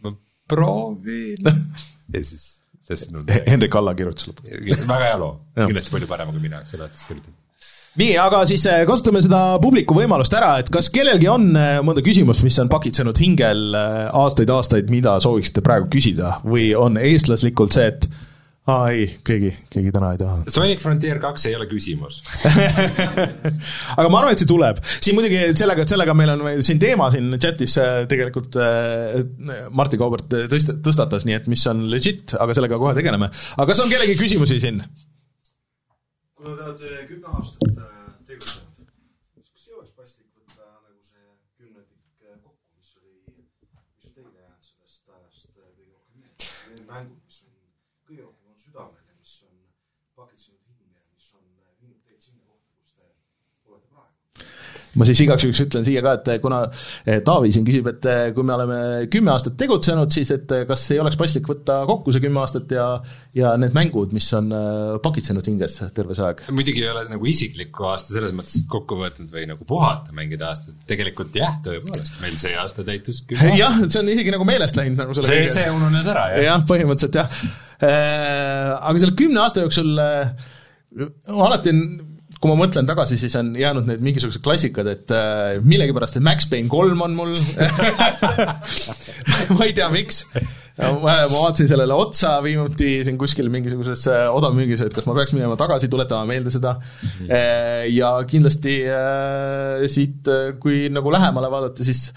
[0.04, 0.12] ma
[0.48, 2.60] proovin ja siis,
[3.12, 4.84] no, Hendrik Alla kirjutas lõpuks.
[4.84, 7.38] väga hea loo, kindlasti palju parem kui mina selle otsa kirjutanud.
[8.02, 11.48] nii, aga siis äh, kasutame seda publiku võimalust ära, et kas kellelgi on
[11.88, 13.80] mõnda küsimust, mis on pakitsenud hingel
[14.12, 18.08] aastaid-aastaid, mida sooviksite praegu küsida või on eestlaslikult see, et
[18.72, 20.36] aa ei, keegi, keegi täna ei taha.
[20.52, 22.22] Sonic Frontier kaks ei ole küsimus.
[23.98, 24.80] aga ma arvan, et see tuleb.
[24.84, 29.18] siin muidugi sellega, sellega meil on siin teema siin chatis äh, tegelikult äh,
[29.70, 33.28] Martti Kaubert tõst-, tõstatas, nii et mis on legit, aga sellega kohe tegeleme.
[33.58, 34.80] aga kas on kellegi küsimusi siin?
[36.44, 37.92] kuna te olete kümme aastat äh,
[38.28, 38.72] tegutsenud,
[39.32, 41.22] siis kas ei oleks paslik võtta nagu see
[41.56, 43.14] kümnendik äh, kokku, mis oli,
[43.96, 46.50] mis on teile jäänud sellest ajast äh, kõige rohkem meelde?
[46.68, 47.54] Need mängud, mis on
[48.10, 49.56] kõige rohkem on südamel ja mis on
[50.20, 53.08] pakitsenud hinge, mis on äh, viinud teid sinna kohta, kus te
[53.72, 54.83] olete praegu.
[54.98, 58.22] Ma siis igaks juhuks ütlen siia ka, et kuna eh, Taavi siin küsib, et eh,
[58.36, 58.78] kui me oleme
[59.12, 62.74] kümme aastat tegutsenud, siis et eh, kas ei oleks paslik võtta kokku see kümme aastat
[62.74, 62.86] ja
[63.34, 64.52] ja need mängud, mis on
[65.02, 66.44] pakitsenud hinges terve see aeg.
[66.54, 70.76] muidugi ei ole nagu isiklikku aasta selles mõttes kokku võtnud või nagu puhata mängida aastat,
[70.90, 73.60] tegelikult jah, tõepoolest, meil see aasta täitus kümme aastat.
[73.60, 76.48] jah, see on isegi nagu meelest läinud nagu selle see, see ununes ära, jah.
[76.50, 77.38] jah, põhimõtteliselt jah.
[77.84, 81.86] aga selle kümne aasta jooksul alati on
[82.44, 86.44] kui ma mõtlen tagasi, siis on jäänud need mingisugused klassikad, et äh, millegipärast see Max
[86.50, 87.32] Payne kolm on mul
[89.56, 90.26] ma ei tea, miks.
[90.76, 95.56] ma vaatasin sellele otsa viimuti siin kuskil mingisuguses äh, odavmüügis, et kas ma peaks minema
[95.56, 97.08] tagasi, tuletama meelde seda mm.
[97.08, 97.34] -hmm.
[97.94, 100.28] ja kindlasti äh, siit,
[100.60, 102.10] kui nagu lähemale vaadata, siis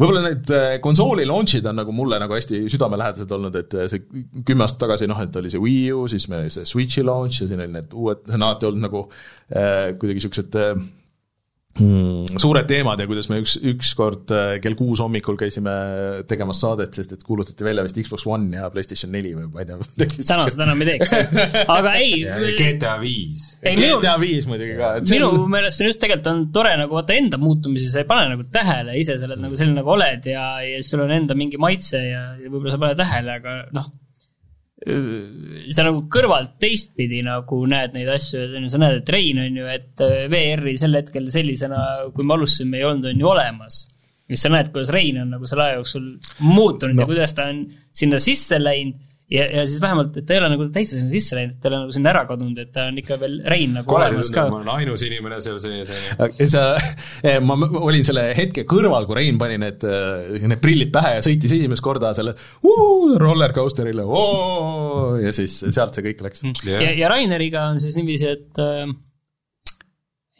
[0.00, 4.24] võib-olla need äh, konsooli launch'id on nagu mulle nagu hästi südamelähedased olnud, et äh, see
[4.48, 7.42] kümme aastat tagasi noh, et oli see Wii U, siis meil oli see Switch'i launch
[7.42, 10.72] ja siin olid need uued, see on alati olnud nagu äh, kuidagi siuksed äh,
[11.78, 15.72] suured teemad ja kuidas me üks, ükskord äh, kell kuus hommikul käisime
[16.28, 19.68] tegemas saadet, sest et kuulutati välja vist Xbox One ja PlayStation neli või ma ei
[19.68, 19.78] tea.
[20.30, 21.14] täna seda enam ei teeks,
[21.62, 22.18] aga ei,
[22.58, 23.46] GTA viis.
[23.62, 27.16] GTA viis muidugi ka, minu on meelest see on just tegelikult on tore nagu vaata
[27.16, 30.50] enda muutumisi, sa ei pane nagu tähele ise, sa oled nagu selline nagu oled ja,
[30.66, 33.92] ja sul on enda mingi maitse ja, ja võib-olla sa ei pane tähele, aga noh,
[34.80, 40.04] sa nagu kõrvalt teistpidi nagu näed neid asju, sa näed, et Rein on ju, et
[40.06, 41.82] äh, VR-i sel hetkel sellisena,
[42.14, 43.82] kui me alustasime, ei olnud, on ju olemas.
[44.30, 46.06] ja sa näed, kuidas Rein on nagu selle aja jooksul
[46.46, 47.02] muutunud no.
[47.02, 50.50] ja kuidas ta on sinna sisse läinud ja, ja siis vähemalt, et ta ei ole
[50.52, 53.00] nagu täitsa sinna sisse läinud, ta ei ole nagu sinna ära kadunud, et ta on
[53.02, 54.60] ikka veel Rein nagu kole olemas ka ma.
[54.60, 56.30] olen ainus inimene seal sees, on ju.
[56.40, 56.64] ja sa,
[57.46, 59.86] ma ma olin selle hetke kõrval, kui Rein pani need,
[60.40, 62.34] need prillid pähe ja sõitis esimest korda selle
[63.24, 64.08] rollercoaster'ile
[65.26, 66.44] ja siis sealt see kõik läks.
[66.66, 68.64] ja, ja Raineriga on siis niiviisi, et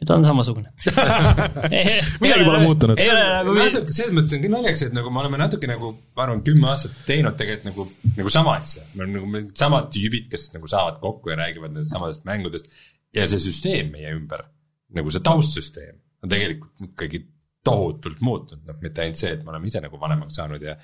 [0.01, 0.71] et ta on samasugune
[2.23, 2.99] Midagi pole muutunud.
[2.99, 5.91] ei ole nagu natuke, selles mõttes on küll naljakas, et nagu me oleme natuke nagu,
[6.17, 7.87] ma arvan, kümme aastat teinud tegelikult nagu,
[8.17, 8.85] nagu sama asja.
[8.95, 12.71] me oleme nagu mingid samad tüübid, kes nagu saavad kokku ja räägivad nendest samadest mängudest
[13.15, 14.47] ja see süsteem meie ümber,
[14.97, 17.25] nagu see taustsüsteem on tegelikult ikkagi
[17.65, 20.77] tohutult muutunud, noh, mitte ainult see, et me oleme ise nagu vanemaks saanud ja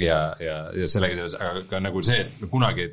[0.00, 2.86] ja, ja, ja sellega seoses, aga ka nagu see, et kunagi,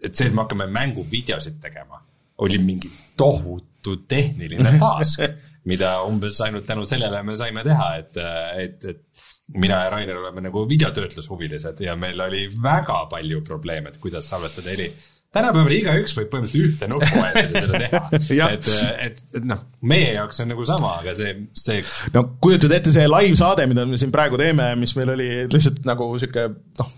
[0.00, 2.00] et see, et me hakkame mänguvideosid tegema,
[2.40, 2.90] oli mingi
[3.20, 3.69] tohutu
[4.08, 5.24] tehniline task,
[5.68, 8.20] mida umbes ainult tänu sellele me saime teha, et,
[8.64, 13.98] et, et mina ja Rainer oleme nagu videotöötlushuvilised ja meil oli väga palju probleeme, et
[13.98, 14.90] kuidas salvestada heli.
[15.30, 18.52] tänapäeval igaüks võib põhimõtteliselt ühte nuppu vajutada ja seda teha.
[18.54, 18.70] et,
[19.06, 21.82] et, et noh, meie jaoks on nagu sama, aga see, see
[22.14, 26.10] no kujutad ette see live-saade, mida me siin praegu teeme, mis meil oli lihtsalt nagu
[26.18, 26.48] sihuke
[26.82, 26.94] noh,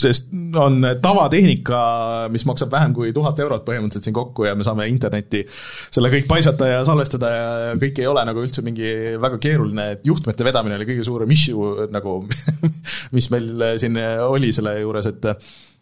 [0.00, 1.80] sest on tavatehnika,
[2.34, 6.26] mis maksab vähem kui tuhat eurot põhimõtteliselt siin kokku ja me saame internetti selle kõik
[6.30, 10.80] paisata ja salvestada ja kõik ei ole nagu üldse mingi väga keeruline, et juhtmete vedamine
[10.80, 12.16] oli kõige suurem issue nagu
[13.16, 15.30] mis meil siin oli selle juures, et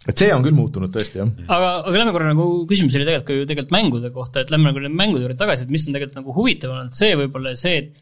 [0.02, 1.28] et see on küll muutunud tõesti, jah.
[1.46, 4.68] aga, aga lähme korra nagu, küsimus oli tegelikult ka ju tegelikult mängude kohta, et lähme
[4.68, 7.76] nagu nende mängude juurde tagasi, et mis on tegelikult nagu huvitav olnud, see võib-olla see,
[7.78, 7.92] et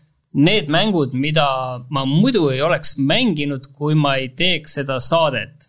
[0.41, 1.47] need mängud, mida
[1.93, 5.60] ma muidu ei oleks mänginud, kui ma ei teeks seda saadet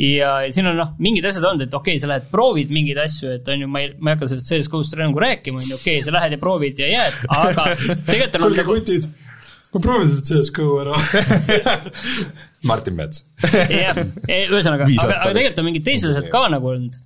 [0.00, 3.34] ja siin on noh, mingid asjad olnud, et okei okay,, sa lähed proovid mingeid asju,
[3.36, 5.98] et on ju, ma ei, ma ei hakka sellest CS-GO-st nagu rääkima, on ju, okei
[5.98, 7.66] okay,, sa lähed ja proovid ja jääd, aga
[8.08, 9.06] tegelikult on kuulge, kutid,
[9.74, 10.96] ma proovin seda CS-GO ära
[12.70, 13.26] Martin Mets.
[13.52, 16.96] jah, ühesõnaga, aga, aga tegelikult on mingid teised asjad ka nagu olnud.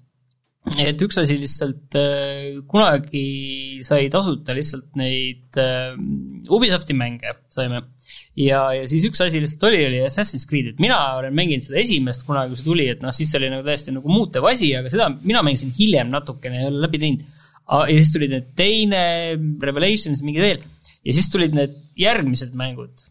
[0.82, 5.98] et üks asi lihtsalt äh,, kunagi sai tasuta lihtsalt neid äh,
[6.54, 7.82] Ubisofti mänge, saime
[8.36, 11.80] ja, ja siis üks asi lihtsalt oli, oli Assassin's Creed, et mina olen mänginud seda
[11.80, 14.70] esimest kunagi, kui see tuli, et noh, siis see oli nagu täiesti nagu muutev asi,
[14.76, 17.24] aga seda mina mängisin hiljem natukene, ei ole läbi teinud.
[17.66, 19.02] ja siis tulid need teine,
[19.62, 20.60] Revelations, mingi veel,
[21.06, 23.06] ja siis tulid need järgmised mängud.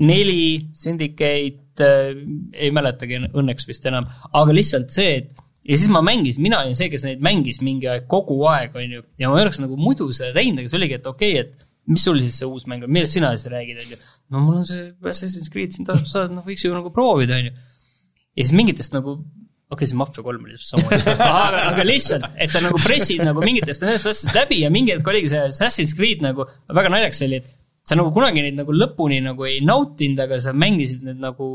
[0.00, 2.14] neli, Syndicate äh,,
[2.54, 5.34] ei mäletagi õnneks vist enam, aga lihtsalt see, et
[5.66, 8.94] ja siis ma mängisin, mina olin see, kes neid mängis mingi aeg, kogu aeg, on
[8.96, 11.50] ju, ja ma ei oleks nagu muidu seda teinud, aga see oligi, et okei okay,,
[11.50, 14.00] et mis sul siis see uus mäng on, millest sina siis räägid, on ju
[14.30, 17.50] no mul on see Assassin's Creed siin tasub saada, noh võiks ju nagu proovida, on
[17.50, 17.54] ju.
[17.54, 22.52] ja siis mingitest nagu, okei okay,, see Mafia kolm oli samamoodi aga, aga lihtsalt, et
[22.54, 26.22] sa nagu pressid nagu mingitest nendest asjadest läbi ja mingi hetk oligi see Assassin's Creed
[26.24, 30.38] nagu, väga naljakas oli, et sa nagu kunagi neid nagu lõpuni nagu ei nautinud, aga
[30.42, 31.48] sa mängisid need nagu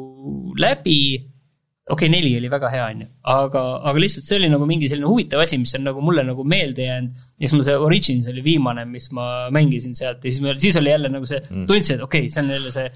[0.59, 0.99] läbi
[1.85, 4.89] okei okay,, neli oli väga hea, on ju, aga, aga lihtsalt see oli nagu mingi
[4.89, 7.25] selline huvitav asi, mis on nagu mulle nagu meelde jäänud.
[7.37, 10.89] ja siis mul see Origins oli viimane, mis ma mängisin sealt ja siis, siis oli
[10.89, 12.89] jälle nagu see mm., tundsin, et okei okay,, see on jälle see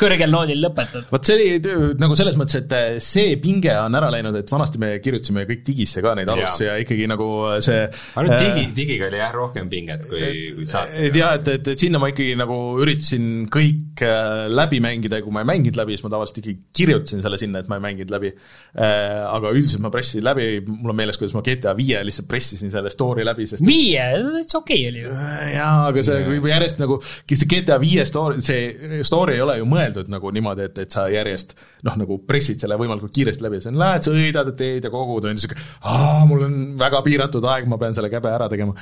[0.00, 1.08] kõrgel noodil lõpetad.
[1.12, 4.80] vot see oli nagu selles mõttes, et eh, see pinge on ära läinud, et vanasti
[4.82, 7.30] me kirjutasime kõik digisse ka neid alustusi ja ikkagi nagu
[7.64, 10.22] see aga nüüd digi, digiga oli jah rohkem pinget kui,
[10.56, 11.06] kui saatega.
[11.08, 15.26] et jah, et, et, et sinna ma ikkagi nagu üritasin kõik äh, läbi mängida ja
[15.26, 17.84] kui ma ei mänginud läbi, siis ma tavaliselt ikkagi kirjutasin selle sinna, et ma ei
[17.84, 18.32] mänginud läbi.
[18.78, 22.72] Äh, aga üldiselt ma pressisin läbi, mul on meeles, kuidas ma GTA viie lihtsalt pressisin
[22.72, 24.06] selle story läbi, sest viie,
[24.38, 25.14] täitsa okei okay oli ju.
[25.14, 29.58] Äh, jaa, aga see, kui järjest nagu, see GTA viie story, see story ei ole
[29.60, 31.54] ju mõeldud mõeldud nagu niimoodi, et, et sa järjest
[31.86, 35.44] noh, nagu pressid selle võimalikult kiiresti läbi, sa lähed, sõidad, teed ja kogud, on ju,
[35.44, 35.58] sihuke
[35.88, 38.74] aa, mul on väga piiratud aeg, ma pean selle käbe ära tegema.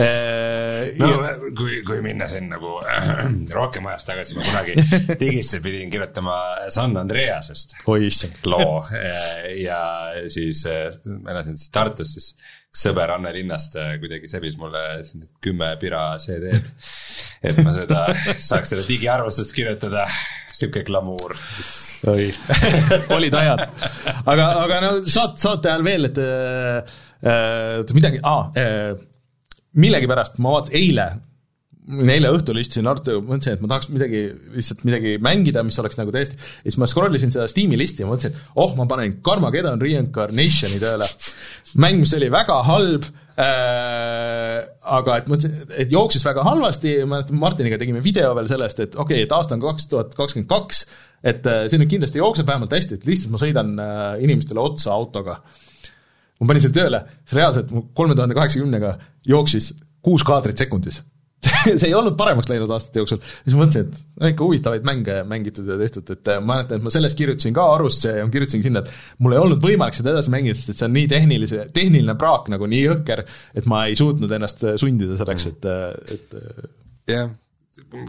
[0.00, 1.34] Eee, no ja...
[1.56, 3.12] kui, kui minna siin nagu äh,
[3.54, 4.76] rohkem ajas tagasi, ma kunagi
[5.22, 6.40] digisse pidin kirjutama
[6.74, 7.78] San Andreasest.
[8.48, 8.82] Loo.
[9.60, 9.80] Ja
[10.32, 12.34] siis äh, ma elasin siis Tartus, siis
[12.74, 14.82] sõber Anne Linnast äh, kuidagi sebis mulle
[15.44, 16.72] kümme pira CD-d.
[17.46, 18.06] et ma seda,
[18.48, 20.08] saaks seda digiarvustust kirjutada,
[20.54, 21.36] sihuke glamuur
[22.10, 22.28] oi
[23.16, 23.64] olid ajad.
[24.24, 28.90] aga, aga no saate, saate ajal veel, et äh, midagi ah,, äh,
[29.80, 31.08] millegipärast ma vaatasin eile
[31.84, 34.22] eile õhtul istusin Artuga, mõtlesin, et ma tahaks midagi,
[34.54, 38.04] lihtsalt midagi mängida, mis oleks nagu täiesti, ja siis ma scroll isin seda Steam'i listi
[38.04, 41.08] ja mõtlesin, oh, ma panen Carmageddon Reincarnationi tööle.
[41.80, 44.64] mäng, mis oli väga halb äh,,
[44.96, 49.20] aga et mõtlesin, et jooksis väga halvasti, mäletan, Martiniga tegime video veel sellest, et okei
[49.20, 50.86] okay,, et aasta on kaks tuhat kakskümmend kaks,
[51.20, 54.96] et äh, see nüüd kindlasti jookseb vähemalt hästi, et lihtsalt ma sõidan äh, inimestele otsa
[54.96, 55.42] autoga.
[56.40, 58.96] ma panin selle tööle, siis reaalselt mu kolme tuhande kaheksakümnega
[59.28, 59.74] jooksis
[60.04, 61.04] kuus kaadrit sekundis
[61.80, 65.76] see ei olnud paremaks läinud aastate jooksul, siis mõtlesin, et ikka huvitavaid mänge mängitud ja
[65.80, 69.22] tehtud, et äh, ma mäletan, et ma sellest kirjutasin ka arusse ja kirjutasin sinna, et
[69.24, 72.48] mul ei olnud võimalik seda edasi mängida, sest et see on nii tehnilise, tehniline praak
[72.52, 73.24] nagu nii jõhker,
[73.60, 77.30] et ma ei suutnud ennast äh, sundida selleks, et, äh, et jah,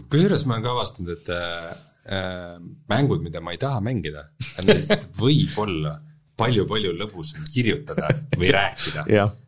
[0.06, 2.58] kusjuures ma olen ka avastanud, et äh,
[2.92, 4.28] mängud, mida ma ei taha mängida,
[4.60, 5.98] nendest võib olla
[6.36, 9.04] palju-palju lõbusam kirjutada või rääkida.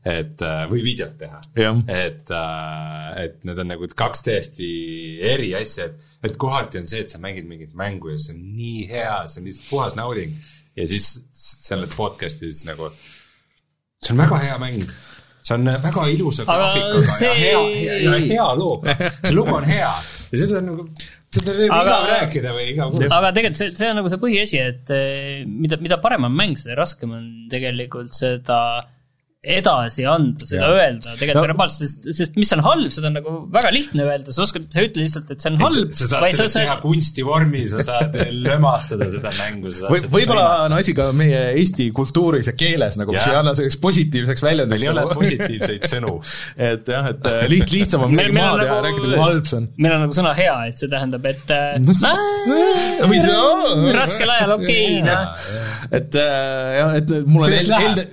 [0.08, 1.40] et äh, või videot teha.
[1.84, 4.70] et, äh, et need on nagu kaks täiesti
[5.34, 8.40] eri asja, et, et kohati on see, et sa mängid mingit mängu ja see on
[8.56, 10.32] nii hea, see on lihtsalt puhas nauding.
[10.78, 12.90] ja siis selle podcast'is nagu,
[14.00, 14.82] see on väga hea mäng.
[15.48, 17.28] See on väga ilusa graafikaga see...
[17.28, 19.92] ja hea, hea, ja hea looga, see lugu on hea.
[20.32, 20.88] Ja seda on nagu
[21.40, 23.18] seda aga, igav rääkida või igav kuulata.
[23.20, 26.60] aga tegelikult see, see on nagu see põhiasi, et eh, mida, mida parem on mäng,
[26.60, 28.60] seda raskem on tegelikult seda
[29.38, 30.72] edasi anda, seda Jah.
[30.82, 34.32] öelda tegelikult No- verbaalselt, sest, sest mis on halb, seda on nagu väga lihtne öelda,
[34.34, 37.84] sa oskad, sa ütle lihtsalt, et see on halb, sa saad seda teha kunstivormi, sa
[37.86, 42.54] saad lömastada seda mängu, sa saad või, võib-olla on asi ka meie eesti kultuuris ja
[42.58, 44.82] keeles nagu, mis ei anna selliseks positiivseks väljundiks.
[44.82, 46.16] meil ei ole positiivseid sõnu.
[46.58, 49.60] et jah, et äh, liht-, lihtsam on midagi maha teha ja rääkida, kui halb see
[49.62, 49.70] on.
[49.78, 51.78] meil on nagu sõna hea, et see tähendab, et äh,
[53.06, 53.38] või see
[53.94, 55.48] raskel ajal okei, noh.
[55.94, 58.04] et äh, jah, et mul on kuidas Eld-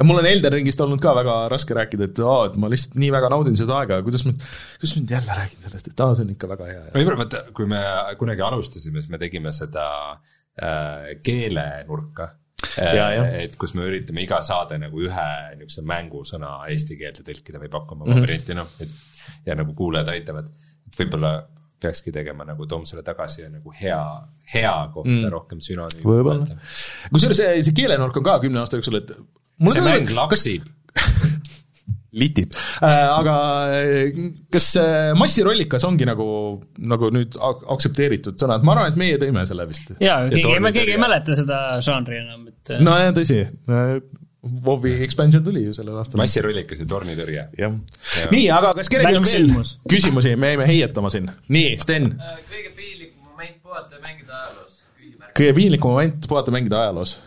[0.00, 0.08] hästi.
[0.08, 3.12] mul on Elden Ringist olnud ka väga raske rääkida, et aa, et ma lihtsalt nii
[3.14, 4.34] väga naudin seda aega ja kuidas ma,
[4.80, 7.22] kuidas ma nüüd jälle räägin sellest, et aa, see on ikka väga hea ja võib-olla
[7.22, 7.80] vaata, kui me
[8.20, 9.86] kunagi alustasime, siis me tegime seda
[10.16, 12.32] äh, keelenurka.
[12.76, 13.30] Ja, jah.
[13.40, 18.04] et kus me üritame iga saade nagu ühe niisuguse mängusõna eesti keelde tõlkida või pakkuma
[18.04, 18.20] Mhm.
[18.20, 18.92] varianti, noh, et
[19.46, 20.50] ja nagu kuulajad aitavad.
[20.86, 21.32] et võib-olla
[21.80, 24.00] peakski tegema nagu toome selle tagasi ja nagu hea,
[24.54, 25.28] hea kohta mm.
[25.32, 26.04] rohkem sünonüümi.
[27.12, 29.14] kusjuures see, see keelenurk on ka kümne aasta jooksul, et
[29.74, 30.68] see mäng et- lapsib.
[32.20, 33.34] litib äh,, aga
[33.70, 34.16] äh,
[34.50, 36.24] kas äh, massirollikas ongi nagu,
[36.90, 39.92] nagu nüüd ak- aktsepteeritud sõna, et ma arvan, et meie tõime selle vist.
[40.02, 43.44] jaa, keegi, keegi ei mäleta seda žanri enam, et äh, nojah, tõsi.
[44.40, 46.16] WoW-i expansion tuli ju sellel aastal.
[46.22, 47.42] massirollikas ja tornitõrje.
[47.60, 47.74] jah.
[48.32, 49.50] nii, aga kas kellelgi on veel
[49.92, 51.28] küsimusi, me jäime heietama siin.
[51.52, 52.14] nii, Sten,
[52.50, 55.34] kõige piinlikum moment puhata ja mängida ajaloos, küsimärk.
[55.36, 57.18] kõige piinlikum moment puhata mängida ajaloos.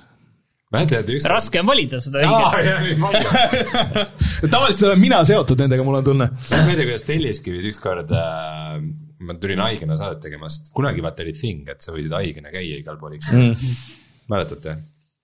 [0.74, 1.28] mäletad, üks.
[1.30, 3.00] raske on valida seda õiget.
[4.54, 6.30] tavaliselt olen mina seotud nendega, mul on tunne.
[6.34, 8.80] ma ei tea, kuidas Telliskivis ükskord äh,
[9.24, 12.80] ma tulin haigena saadet tegema, sest kunagi vaata oli thing, et sa võisid haigena käia
[12.80, 13.70] igal pool mm..
[14.32, 14.78] mäletate?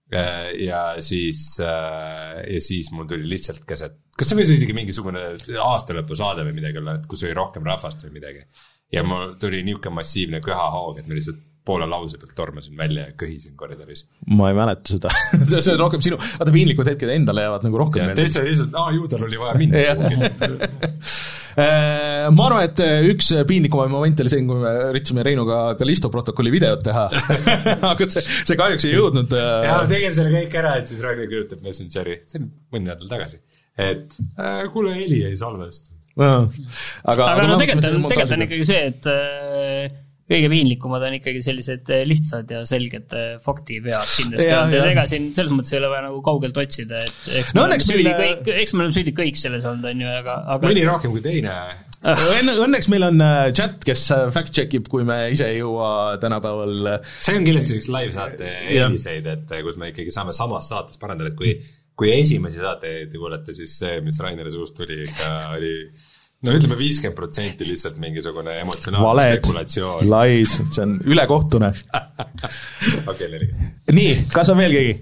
[0.09, 5.21] ja siis, ja siis mul tuli lihtsalt keset, kas see võis isegi mingisugune
[5.61, 8.41] aastalõpusaade või midagi olla, et kus oli rohkem rahvast või midagi.
[8.95, 13.15] ja mul tuli niisugune massiivne köhahoog, et ma lihtsalt poole lause pealt tormasin välja ja
[13.17, 14.05] köhisin koridoris.
[14.33, 15.13] ma ei mäleta seda
[15.49, 18.25] see see on rohkem sinu, vaata piinlikud hetked endale jäävad nagu rohkem ja meelde.
[18.25, 19.77] teistel lihtsalt, aa ju tal oli vaja minna.
[21.59, 22.79] Äh, ma arvan, et
[23.09, 27.07] üks piinlikumaid momente oli see, kui me üritasime Reinuga Kallisto protokolli videot teha.
[27.89, 29.33] aga see, see kahjuks ei jõudnud.
[29.35, 32.87] äh, ja ma tegin selle kõik ära, et siis Rainer kirjutab Messengeri, see on mõni
[32.87, 33.41] nädal tagasi,
[33.75, 35.91] et äh, kuule, heli jäi salvest.
[36.15, 39.99] aga, aga no tegelikult on, tegelikult on ikkagi see, et äh,
[40.29, 45.05] kõige piinlikumad on ikkagi sellised äh, lihtsad ja selged äh, faktivead kindlasti olnud, et ega
[45.09, 48.05] siin selles mõttes ei ole vaja nagu kaugelt otsida, et eks No me oleme süüdi
[48.07, 51.15] meil- kõik, eks me oleme süüdi kõik selles olnud, on ju, aga, aga mõni rohkem
[51.15, 51.55] kui teine.
[52.09, 55.57] Õnne, õnneks meil on äh, chat, kes äh, fact check ib, kui me ise ei
[55.59, 55.89] jõua
[56.21, 61.33] tänapäeval see on kindlasti üks live-saate eeliseid, et kus me ikkagi saame samas saates parandada,
[61.33, 61.57] et kui,
[61.99, 65.73] kui esimesi saateid kuulata, siis see, mis Raineri suust tuli, ikka oli
[66.45, 70.09] no ütleme, viiskümmend protsenti lihtsalt mingisugune emotsionaalne spekulatsioon.
[70.09, 71.71] lais, see on ülekohtune.
[73.11, 73.49] okei, Leri.
[73.91, 74.95] nii, kas on veel keegi?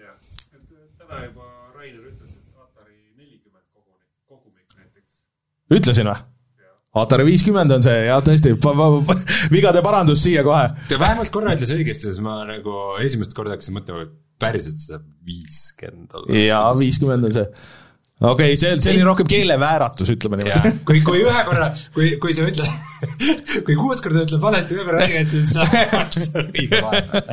[0.00, 0.16] jah,
[0.56, 0.66] et
[1.02, 5.22] täna juba Rainer ütles, et Atari nelikümmend kogumik, kogumik näiteks.
[5.78, 6.20] ütlesin või?
[7.02, 8.50] Atari viiskümmend on see, jah, tõesti,
[9.52, 10.66] vigade parandus siia kohe.
[10.88, 14.92] ta vähemalt korra ütles õigesti, siis ma nagu esimest korda hakkasin mõtlema, et päriselt see
[14.92, 16.36] saab viiskümmend olla.
[16.36, 17.46] jaa, viiskümmend on see.
[18.22, 22.34] Okei okay,, see, see oli rohkem keelevääratus, ütleme niimoodi., kui, kui ühe korra, kui, kui
[22.36, 22.70] sa ütled,
[23.66, 27.24] kui kuus korda ütled valesti, ühe korra õigesti, siis sa oled õige vahepeal.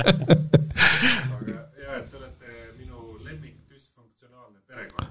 [1.37, 2.47] aga ja, et te olete
[2.79, 2.97] minu
[3.27, 5.09] lemmik düsfunktsionaalne perekond.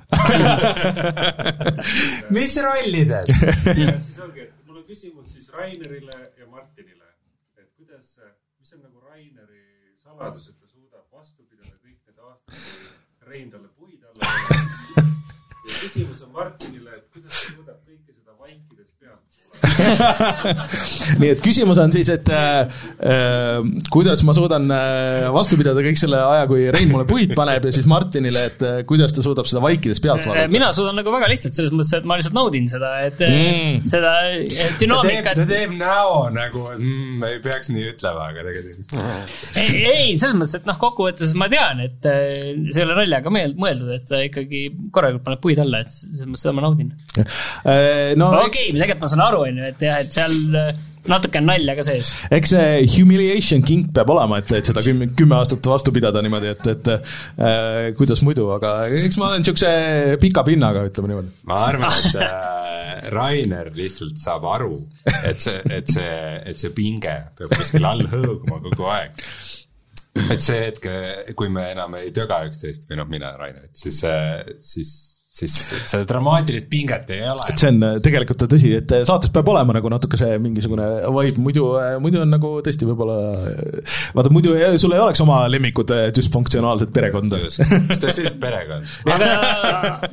[2.38, 3.26] mis rollides?
[3.38, 7.14] siis ongi, et mul on küsimus siis Rainerile ja Martinile,
[7.60, 8.16] et kuidas,
[8.58, 12.96] mis on nagu Raineri saladus, et ta suudab vastu pidada kõik need aastad, kui
[13.28, 15.27] Rein talle puid alla
[15.80, 17.87] küsimus on Martinile, et kuidas ta suudab
[21.20, 23.60] nii et küsimus on siis, et äh, äh,
[23.92, 27.74] kuidas ma suudan äh, vastu pidada kõik selle aja, kui Rein mulle puid paneb ja
[27.74, 30.46] siis Martinile, et äh, kuidas ta suudab seda vaikides pealt vaadata.
[30.46, 33.80] Äh, mina suudan nagu väga lihtsalt selles mõttes, et ma lihtsalt naudin seda, et Mm.
[33.88, 34.12] seda
[34.80, 38.94] dünaamikat ta teeb näo nagu, et mm, ei peaks nii ütlema, aga tegelikult.
[39.58, 43.58] ei, ei, selles mõttes, et noh, kokkuvõttes ma tean, et see ei ole naljaga mõeld-,
[43.60, 44.64] mõeldud, et sa ikkagi
[44.94, 46.92] korralikult paned puid alla, et selles mõttes seda ma naudin.
[48.18, 50.86] No okei eks, okay,, tegelikult ma saan aru, on ju, et jah, et seal eh,
[51.08, 52.12] natuke on nalja ka sees.
[52.34, 56.52] eks see humiliation kink peab olema, et, et seda kümme, kümme aastat vastu pidada niimoodi,
[56.54, 59.72] et, et äh, kuidas muidu, aga eks ma olen niisuguse
[60.22, 61.34] pika pinnaga, ütleme niimoodi.
[61.48, 64.74] ma arvan, et äh, Rainer lihtsalt saab aru,
[65.24, 66.16] et see, et see,
[66.52, 69.22] et see pinge peab kuskil all hõõguma kogu aeg.
[70.28, 70.88] et see hetk,
[71.38, 74.02] kui me enam ei töga üksteist või noh, mina ja Rainer, et siis,
[74.72, 74.96] siis
[75.38, 75.54] siis
[75.88, 77.60] seda dramaatilist pinget ei ole et.
[77.60, 81.42] see on äh, tegelikult on tõsi, et saates peab olema nagu natuke see mingisugune vibe,
[81.44, 81.68] muidu,
[82.02, 83.18] muidu on nagu tõesti võib-olla
[84.18, 87.40] vaata muidu ei- sul ei oleks oma lemmikud äh, düsfunktsionaalset perekonda.
[87.44, 88.96] just, sest ta on lihtsalt perekond.
[89.14, 90.10] aga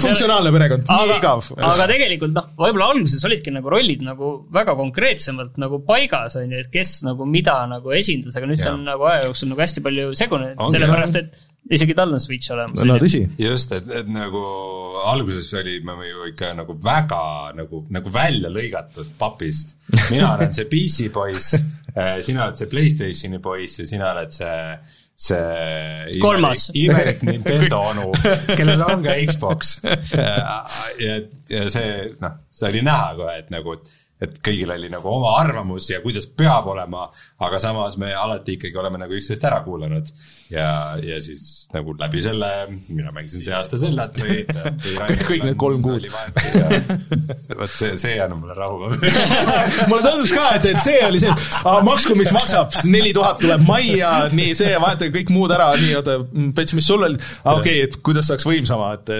[0.00, 1.46] funktsionaalne perekond, nii igav.
[1.56, 6.64] aga tegelikult noh, võib-olla alguses olidki nagu rollid nagu väga konkreetsemalt nagu paigas, on ju,
[6.64, 9.84] et kes nagu mida nagu esindas, aga nüüd see on nagu aja jooksul nagu hästi
[9.86, 11.32] palju segunenud, sellepärast et
[11.70, 12.82] isegi tal on Switch olemas.
[12.86, 14.40] no tõsi, just, et, et nagu
[15.10, 17.22] alguses olime me ju ikka nagu väga
[17.58, 19.76] nagu, nagu välja lõigatud papist.
[20.10, 21.54] mina olen see PC poiss,
[22.26, 24.58] sina oled see Playstationi poiss ja sina oled see,
[25.14, 26.68] see Kolmas.
[26.74, 28.10] imelik Nintendo onu,
[28.50, 29.78] kellel on ka Xbox.
[30.18, 30.60] ja,
[31.50, 31.90] ja see
[32.20, 36.26] noh, see oli näha kohe, et nagu, et kõigil oli nagu oma arvamus ja kuidas
[36.36, 37.06] peab olema,
[37.40, 40.12] aga samas me alati ikkagi oleme nagu üksteist ära kuulanud.
[40.50, 42.48] ja, ja siis nagu läbi selle,
[42.88, 44.40] mina mängisin see aasta Zeldat või,
[44.98, 46.06] või Kõik need kolm kuud.
[47.60, 48.90] vot see, see ei anna mulle rahu.
[49.90, 53.62] mulle tundus ka, et, et see oli see, et maksku, mis maksab, neli tuhat tuleb
[53.66, 56.18] majja, nii see, vahetage kõik muud ära, nii oota,
[56.56, 59.14] Pets, mis sul oli, okei okay,, et kuidas saaks võimsama, et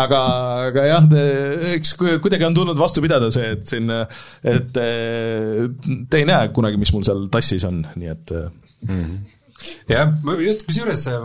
[0.00, 0.22] aga,
[0.70, 1.08] aga jah,
[1.76, 5.62] eks ku- kuidagi on tulnud vastu pidada see, et siin, et eh,
[6.10, 8.50] te ei näe kunagi, mis mul seal tassis on, nii et eh,
[9.90, 11.24] jah, ma just kusjuures äh,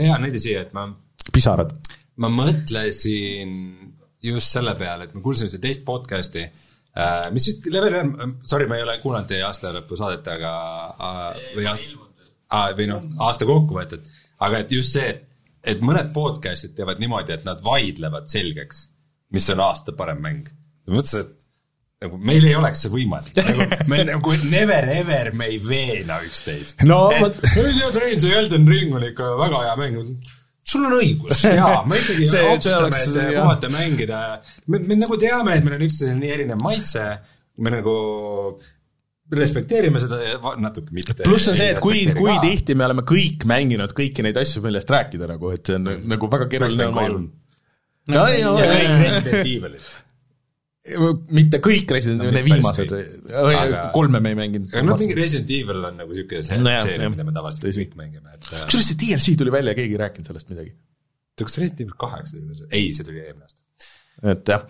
[0.00, 0.88] hea näide siia, et ma
[1.34, 1.74] pisarad.
[2.20, 3.54] ma mõtlesin
[4.24, 8.68] just selle peale, et me kuulsime seda teist podcast'i äh,, mis vist level ühe, sorry,
[8.70, 10.54] ma ei ole kuulanud teie aastalõpu saadet, aga
[10.94, 14.10] äh, või aasta, või noh, aasta kokkuvõtet,
[14.46, 15.24] aga et just see, et,
[15.74, 18.88] et mõned podcast'id teevad niimoodi, et nad vaidlevad selgeks,
[19.34, 20.52] mis on aasta parem mäng.
[20.92, 21.44] mõtlesin, et
[22.04, 26.84] nagu meil ei oleks see võimalik, nagu me nagu never ever me ei veena üksteist.
[26.86, 30.00] No et ei tead, Rein, see Elden Ring oli ikka väga hea mäng.
[30.64, 34.20] sul on õigus, jaa, me ikkagi See- otsustame, et kohati mängida,
[34.66, 37.04] me, me nagu teame, et meil on üksteisel nii erinev maitse,
[37.60, 37.98] me nagu
[39.34, 40.18] respekteerime seda
[40.60, 41.16] natuke mitte.
[41.24, 44.90] pluss on see, et kui, kui tihti me oleme kõik mänginud kõiki neid asju, millest
[44.92, 47.28] rääkida nagu, et see on nagu väga keeruline on kolm.
[48.12, 49.92] ja, ja, ja kõik ja, Resident Evilid.
[50.84, 52.90] Mitte kõik Resident No Evil'i päris viimased
[53.40, 54.72] Aga- kolme me ei mänginud.
[54.84, 57.86] noh, mingi Resident Evil on nagu siuke see Nojah, seeria, mida me tavaliselt Tõsi.
[57.86, 60.74] kõik mängime, et äh, kusjuures see DLC tuli välja, keegi ei rääkinud sellest midagi.
[61.40, 63.62] kas Resident Evil kaheksa tuli see, ei, see tuli eelmine aasta.
[64.34, 64.66] et jah.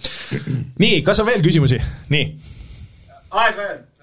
[0.84, 1.80] nii, kas on veel küsimusi?
[2.14, 2.26] nii.
[3.34, 3.93] aeg-ajalt äh,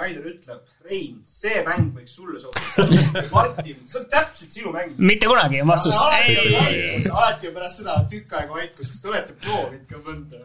[0.00, 3.24] Raider ütleb, Rein, see mäng võiks sulle sobida.
[3.34, 4.96] Martin, see on täpselt sinu mäng.
[4.98, 5.98] mitte kunagi on vastus.
[6.00, 10.02] alati on vaikus, alati on pärast seda tükk aega vaikus, kas te olete proovinud ka
[10.06, 10.44] mõnda?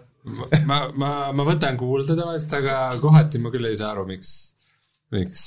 [0.69, 4.33] ma, ma, ma võtan kuulda tavaliselt, aga kohati ma küll ei saa aru, miks,
[5.15, 5.45] miks,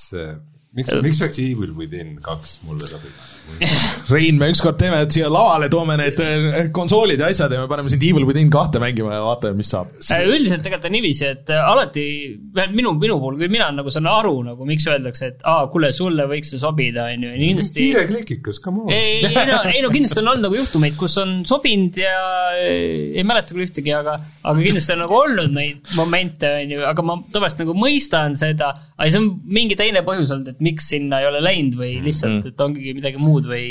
[0.77, 3.27] miks, miks peaks Evil Within kaks mulle sobima?
[4.13, 7.69] Rein, me ükskord teeme, et siia lavale toome need eh, konsoolid ja asjad ja me
[7.71, 9.95] paneme sind Evil Within kahte mängima ja vaatame, mis saab.
[10.13, 12.05] Äh, üldiselt tegelikult on niiviisi, et äh, alati,
[12.55, 15.91] vähemalt minu, minu puhul küll mina nagu saan aru nagu miks öeldakse, et aa, kuule,
[15.97, 18.93] sulle võiks see sobida, on ju, ja kindlasti kiire klikikus, come on.
[18.93, 22.15] ei, ei no, ei no kindlasti on olnud nagu juhtumeid, kus on sobinud ja
[22.61, 26.85] ei, ei mäleta küll ühtegi, aga, aga kindlasti on nagu olnud neid momente, on ju,
[26.93, 30.91] aga ma tavaliselt nagu mõistan seda, aga see on mingi teine põhjus olnud, et miks
[30.95, 33.67] sinna ei ole läinud või lihtsalt, et ongi midagi muud või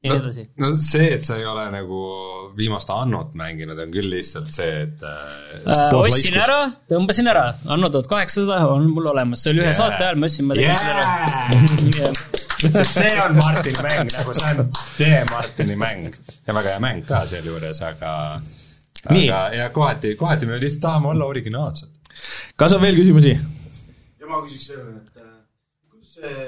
[0.00, 0.46] nii edasi.
[0.60, 2.00] no see, et sa ei ole nagu
[2.56, 7.90] viimast Annot mänginud, on küll lihtsalt see, et äh, Äh, ostsin ära, tõmbasin ära, Anno
[7.92, 9.76] tuhat kaheksasada on mul olemas, see oli ühe Yeah.
[9.76, 12.08] saate ajal, ma ostsin, ma tegin selle yeah!
[12.08, 12.84] ära.
[12.94, 16.08] see on Martini mäng, nagu see on tee Martini mäng
[16.46, 18.12] ja väga hea mäng ka sealjuures, aga
[19.10, 19.28] Nii.
[19.28, 21.88] aga ja kohati, kohati me lihtsalt tahame olla originaalsed.
[22.56, 23.36] kas on veel küsimusi?
[23.36, 25.09] ja ma küsiks veel, et kuidas
[26.20, 26.46] see,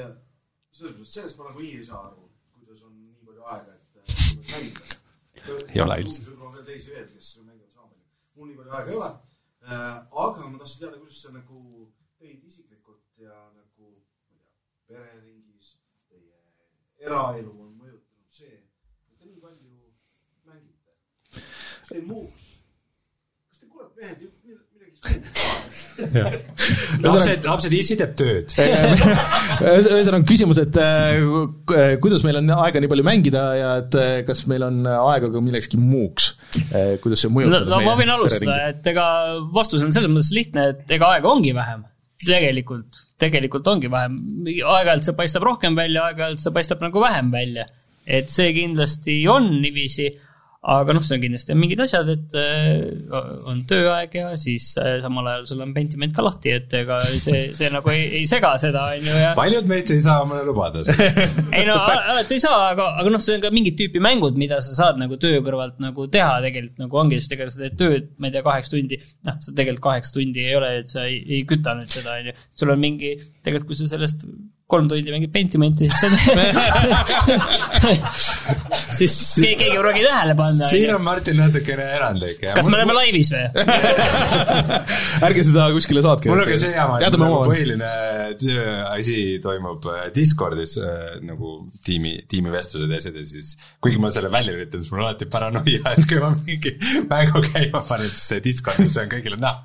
[0.72, 4.04] selles mõttes, sellest ma nagunii ei saa aru, kuidas on nii palju aega, et äh,
[4.52, 5.00] mängida.
[5.72, 6.24] Ei ole üldse.
[6.28, 8.08] võib-olla on veel teisi veel, kes mängivad sama palju.
[8.36, 9.10] mul nii palju aega ei ole.
[10.24, 11.60] aga ma tahtsin teada, kuidas see nagu
[12.22, 13.92] teid isiklikult ja nagu,
[14.30, 14.50] ma ei tea,
[14.90, 15.74] pereringis,
[16.10, 18.58] teie eraelu on mõjutanud see,
[19.10, 19.78] et te nii palju
[20.48, 20.98] mängite.
[21.32, 22.50] mis teil muuks?
[23.48, 25.81] kas te kurat mehed midagi suurt?
[27.04, 28.54] lapsed, lapsed issi teeb tööd.
[29.72, 31.20] ühesõnaga küsimus, et äh,
[31.68, 35.30] ku- kuidas meil on aega nii palju mängida ja et äh, kas meil on aega
[35.32, 36.32] ka millekski muuks?
[37.02, 39.06] kuidas see no, mõjutab no ma võin alustada, et ega
[39.54, 41.86] vastus on selles mõttes lihtne, et ega aega ongi vähem.
[42.22, 47.66] tegelikult, tegelikult ongi vähem, aeg-ajalt see paistab rohkem välja, aeg-ajalt see paistab nagu vähem välja.
[48.06, 50.10] et see kindlasti on niiviisi,
[50.62, 53.14] aga noh, see on kindlasti on mingid asjad, et äh,
[53.50, 57.48] on tööaeg ja siis äh, samal ajal sul on Pentiment ka lahti, et ega see,
[57.58, 60.84] see nagu ei, ei sega seda, on ju, ja paljud meist ei saa omale lubada
[60.86, 61.08] seda.
[61.58, 64.38] ei no al- alati ei saa, aga, aga noh, see on ka mingit tüüpi mängud,
[64.38, 67.78] mida sa saad nagu töö kõrvalt nagu teha tegelikult nagu ongi, sest ega sa teed
[67.82, 71.08] tööd, ma ei tea, kaheksa tundi, noh, sa tegelikult kaheksa tundi ei ole, et sa
[71.10, 72.38] ei, ei küta nüüd seda, on ju.
[72.62, 74.22] sul on mingi, tegelikult kui sa sellest
[74.72, 75.88] kolm tundi mängid Pentimenti,
[78.96, 82.40] siis siis keegi keegi ei pruugi tähele panna, siin on Martin natukene erandlik.
[82.56, 83.44] kas me oleme laivis või?
[85.28, 86.30] ärge seda kuskile saatke.
[86.32, 87.90] mul on ka see jama, et nagu põhiline
[88.40, 91.54] tööasi toimub äh, Discordis äh, nagu
[91.84, 95.28] tiimi, tiimivestlused ja asjad ja siis kuigi ma selle välja üritan, siis mul on alati
[95.32, 96.76] paranoia, et kui ma mingi
[97.10, 99.64] mängu käima panen, siis see Discordis on kõigile näha.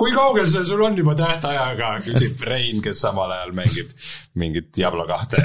[0.00, 3.94] kui kaugel see sul on juba tähtajaga, küsib Rein, kes samal ajal mängib
[4.40, 5.40] mingit Diablo kahte.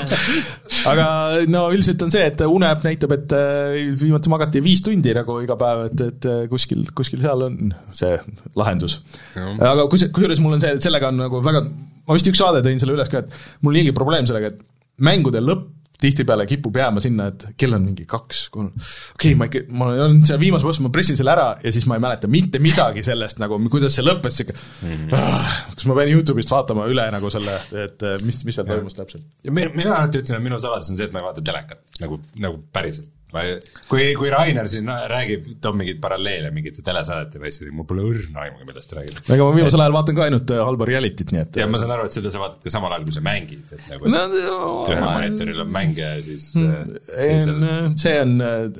[0.92, 1.06] aga
[1.50, 5.56] no üldiselt on see, et uneäpp näitab, et äh, viimati magati viis tundi nagu iga
[5.60, 8.16] päev, et, et äh, kuskil, kuskil seal on see
[8.58, 9.00] lahendus.
[9.36, 11.64] aga kus, kusjuures mul on see, et sellega on nagu väga,
[12.08, 15.02] ma vist üks saade tõin selle üles ka, et mul on niigi probleem sellega, et
[15.02, 15.70] mängude lõpp
[16.02, 19.90] tihtipeale kipub jääma sinna, et kell on mingi kaks, kolm, okei okay,, ma ikka, ma
[19.92, 23.04] olen seal viimase boss, ma pressin selle ära ja siis ma ei mäleta mitte midagi
[23.06, 25.48] sellest nagu, kuidas see lõppes, sihuke mm -hmm.
[25.76, 29.26] kas ma pean Youtube'ist vaatama üle nagu selle, et mis, mis seal toimus täpselt?
[29.44, 32.00] ja mina, mina alati ütlen, et minu saladus on see, et ma ei vaata telekat
[32.02, 33.10] nagu, nagu päriselt.
[33.32, 33.56] Ma ei,
[33.88, 38.44] kui, kui Rainer siin räägib, toob mingeid paralleele mingite telesaadete või asjadega, mul pole õrna
[38.46, 39.22] aimugi, millest ta räägib.
[39.24, 41.94] ega ma viimasel ajal vaatan ka ainult äh, halba reality't, nii et ja ma saan
[41.96, 44.92] aru, et seda sa vaatad ka samal ajal, kui sa mängid, et nagu no, et
[44.92, 46.78] ühel monitoril on mänge ja siis äh,
[47.08, 48.36] teisel ei, see on,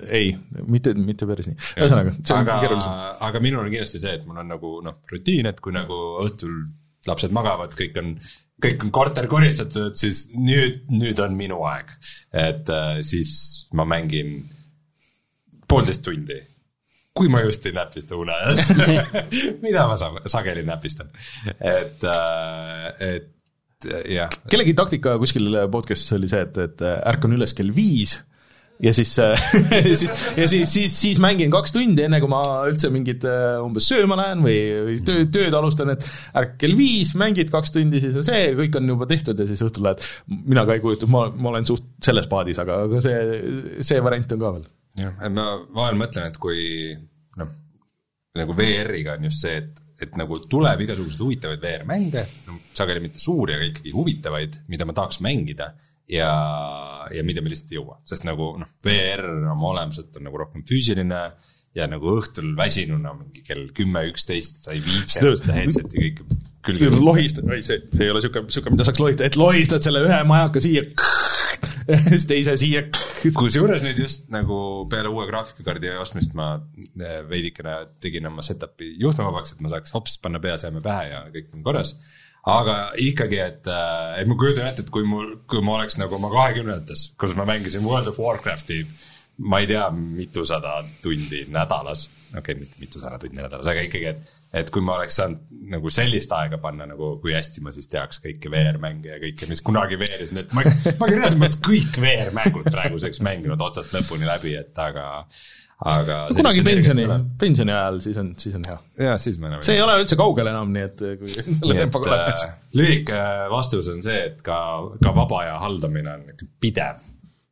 [0.09, 1.59] ei, mitte, mitte päris nii.
[1.81, 5.01] ühesõnaga, see on aga keerulisem., aga minul on kindlasti see, et mul on nagu noh,
[5.13, 6.63] rutiin, et kui nagu õhtul
[7.09, 8.15] lapsed magavad, kõik on,
[8.63, 11.91] kõik on korter koristatud, siis nüüd, nüüd on minu aeg.
[12.33, 13.33] et äh, siis
[13.75, 14.39] ma mängin
[15.69, 16.39] poolteist tundi.
[17.13, 18.73] kui ma just ei näpista une ajast
[19.65, 21.11] mida ma sa- sageli näpistan,
[21.61, 22.05] et,
[23.05, 24.33] et jah.
[24.49, 28.21] kellegi taktika kuskil podcast'is oli see, et, et ärkan üles kell viis
[28.83, 29.13] ja siis,
[30.01, 30.03] siis,
[30.37, 34.19] ja siis, siis, siis mängin kaks tundi, enne kui ma üldse mingit äh, umbes sööma
[34.19, 34.57] lähen või,
[34.89, 36.07] või töö, tööd alustan, et
[36.39, 39.63] ärka kell viis, mängid kaks tundi, siis on see, kõik on juba tehtud ja siis
[39.67, 40.09] õhtul lähed.
[40.29, 43.21] mina ka ei kujuta, ma, ma olen suht selles paadis, aga, aga see,
[43.87, 44.67] see variant on ka veel.
[45.05, 45.47] jah, et ma
[45.79, 46.67] vahel mõtlen, et kui
[47.39, 47.55] noh,
[48.43, 52.27] nagu VR-iga on just see, et, et nagu tuleb igasuguseid huvitavaid VR-mänge,
[52.75, 55.71] sageli mitte suuri, aga ikkagi huvitavaid, mida ma tahaks mängida
[56.13, 56.31] ja,
[57.15, 60.65] ja mida me lihtsalt ei jõua, sest nagu noh, VR oma olemuselt on nagu rohkem
[60.69, 61.25] füüsiline
[61.77, 66.91] ja nagu õhtul väsinuna mingi kell kümme, üksteist sa ei viitsi Seda- headset'i kõike külge
[67.03, 70.19] lohistad, ei see, see ei ole niisugune, niisugune, mida saaks lohistada, et lohistad selle ühe
[70.29, 70.85] majaka siia,
[72.13, 72.85] siis teise siia.
[73.35, 74.57] kusjuures nüüd just nagu
[74.91, 80.19] peale uue graafikakaardi ostmist ma eh, veidikene tegin oma setup'i juhtmevabaks, et ma saaks hops
[80.23, 81.97] panna peaseeme pähe ja kõik on korras.
[82.51, 83.71] Aga ikkagi, et,
[84.19, 87.47] et ma kujutan ette, et kui mul, kui ma oleks nagu oma kahekümnendates, kus ma
[87.49, 88.83] mängisin World of Warcrafti,
[89.47, 94.35] ma ei tea, mitusada tundi nädalas, okei okay,, mitte mitusada tundi nädalas, aga ikkagi, et,
[94.63, 98.21] et kui ma oleks saanud nagu sellist aega panna nagu, kui hästi ma siis teaks
[98.25, 101.59] kõiki VR-mänge ja kõike, mis kunagi VR-is, nii et ma oleks, ma reaalselt ma oleks
[101.65, 105.07] kõik VR-mängud praeguseks mänginud otsast lõpuni läbi, et aga,
[105.85, 106.17] aga.
[106.37, 107.07] kunagi pensioni,
[107.39, 108.79] pensioni ajal, siis on, siis on hea.
[109.07, 109.63] jaa, siis me oleme.
[109.67, 112.45] see ei ole üldse kaugel enam, nii et kui selle tempoga läheks.
[112.49, 113.23] äh, lühike
[113.53, 114.59] vastus on see, et ka,
[115.03, 117.03] ka vaba aja haldamine on pidev,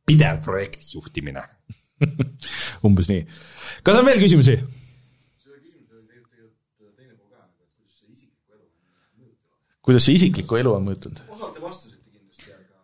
[0.06, 1.44] pidev projekti juhtimine.
[2.86, 3.24] umbes nii.
[3.84, 4.60] kas on veel küsimusi?
[4.60, 5.80] kuidas see
[8.20, 8.20] isiklikku
[8.50, 9.90] elu on mõjutanud.
[9.90, 11.22] kuidas see isiklikku elu on mõjutanud?
[11.34, 12.78] osalt te vastasite kindlasti, aga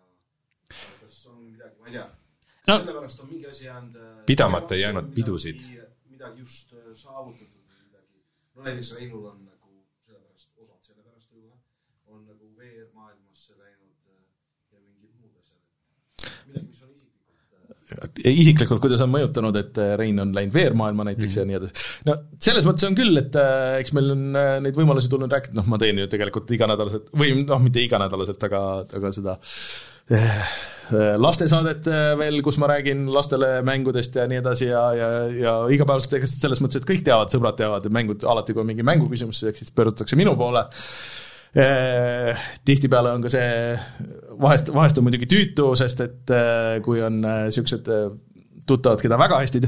[1.04, 2.06] kas on midagi, ma ei tea
[2.66, 5.60] no,, sellepärast on mingi asi jäänud äh, Pidamata ei jäänud pidusid.
[6.10, 8.22] midagi, just äh, saavutatud või midagi,
[8.56, 9.72] no näiteks Reinul on nagu
[10.06, 11.58] sellepärast, osalt sellepärast võib-olla,
[12.10, 14.22] on nagu VR-maailmasse läinud äh,
[14.72, 15.62] ja mingid muud asjad,
[16.48, 21.06] midagi, mis on isiklikult äh, isiklikult, kuidas on mõjutanud, et äh, Rein on läinud veermaailma
[21.10, 21.38] näiteks mm.
[21.38, 21.90] ja nii edasi.
[22.08, 22.16] no
[22.48, 25.68] selles mõttes on küll, et äh, eks meil on äh, neid võimalusi tulnud rääkida, noh,
[25.70, 28.62] ma teen ju tegelikult iganädalaselt või noh, mitte iganädalaselt, aga,
[28.98, 29.38] aga seda
[30.10, 30.56] eh,
[31.18, 36.18] lastesaadet äh, veel, kus ma räägin lastele mängudest ja nii edasi ja, ja, ja igapäevaselt
[36.18, 39.42] ega selles mõttes, et kõik teavad, sõbrad teavad, et mängud alati, kui on mingi mänguküsimus,
[39.46, 40.66] siis pöördutakse minu poole.
[41.56, 43.48] Eh, tihtipeale on ka see,
[44.42, 47.90] vahest, vahest on muidugi tüütu, sest et eh, kui on niisugused
[48.66, 49.62] tuttavad, keda väga hästi,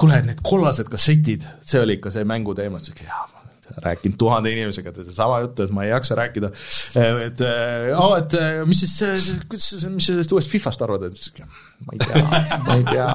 [0.00, 3.26] kuule, need kollased kassetid, see oli ikka see mänguteema, siis jaa,
[3.82, 6.50] rääkinud tuhande inimesega sama juttu, et ma ei jaksa rääkida.
[7.26, 7.44] et
[7.98, 11.42] oh,, et eh, mis siis, kuidas mis sellest uuest Fifast arvad, et
[11.84, 12.22] ma ei tea,
[12.66, 13.08] ma ei tea.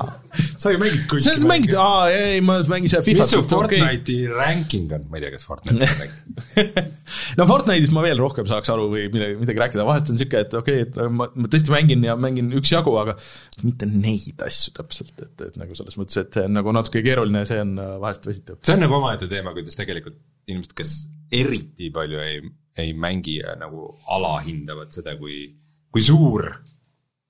[0.61, 3.31] sa ju mängid kõiki sa mängid, aa ei, ma mängin seda mis Fifat.
[3.31, 6.93] su Fortnite'i ranking on, ma ei tea, kas Fortnite'i ranking.
[7.39, 10.57] no Fortnite'is ma veel rohkem saaks aru või midagi, midagi rääkida, vahest on niisugune, et
[10.61, 13.17] okei okay,, et ma, ma tõesti mängin ja mängin üksjagu, aga
[13.65, 17.43] mitte neid asju täpselt, et, et nagu selles mõttes, et see on nagu natuke keeruline
[17.45, 18.61] ja see on äh, vahest väsitav.
[18.61, 20.19] see on nagu omaette teema, kuidas tegelikult
[20.49, 20.95] inimesed, kes
[21.41, 22.41] eriti palju ei,
[22.81, 25.45] ei mängi ja nagu alahindavad seda, kui,
[25.93, 26.47] kui suur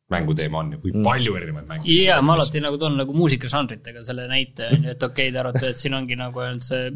[0.09, 1.93] mänguteema on ja kui palju erinevaid mänge.
[1.93, 5.41] jaa, ma alati nagu toon nagu muusikažanritega selle näite, on ju, et okei okay,, te
[5.43, 6.89] arvate, et siin ongi nagu ainult see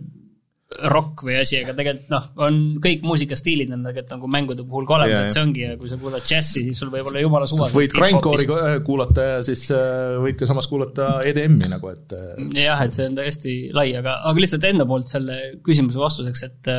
[0.89, 4.95] rock või asi, aga tegelikult noh, on kõik muusikastiilid on tegelikult nagu mängude puhul ka
[4.97, 7.69] olemas, et see ongi ja kui sa kuulad džässi, siis sul võib olla jumala suva.
[7.73, 12.43] võid grindcore'i ko- kuulata ja siis äh, võid ka samas kuulata EDM-i nagu, et äh,
[12.63, 16.73] jah, et see on täiesti lai, aga, aga lihtsalt enda poolt selle küsimuse vastuseks, et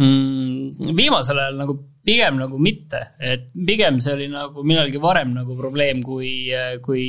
[0.00, 5.56] mm, viimasel ajal nagu pigem nagu mitte, et pigem see oli nagu millalgi varem nagu
[5.58, 6.52] probleem, kui,
[6.84, 7.06] kui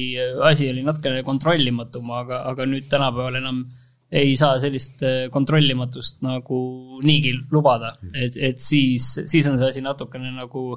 [0.50, 3.62] asi oli natukene kontrollimatum, aga, aga nüüd tänapäeval enam
[4.08, 6.60] ei saa sellist äh, kontrollimatust nagu
[7.04, 10.70] niigi lubada, et, et siis, siis on see asi natukene nagu,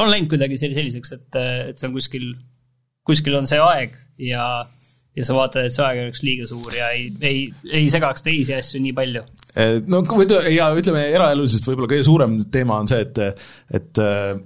[0.00, 2.30] on läinud kuidagi sel- selliseks, et, et see on kuskil,
[3.06, 4.46] kuskil on see aeg ja,
[5.16, 8.56] ja sa vaatad, et see aeg oleks liiga suur ja ei, ei, ei segaks teisi
[8.56, 9.24] asju nii palju.
[9.92, 10.00] No
[10.48, 13.44] ja ütleme, eraelulisest võib-olla kõige suurem teema on see, et,
[13.76, 14.38] et äh,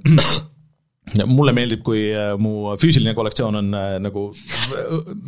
[1.36, 4.26] mulle meeldib, kui äh, mu füüsiline kollektsioon on äh, nagu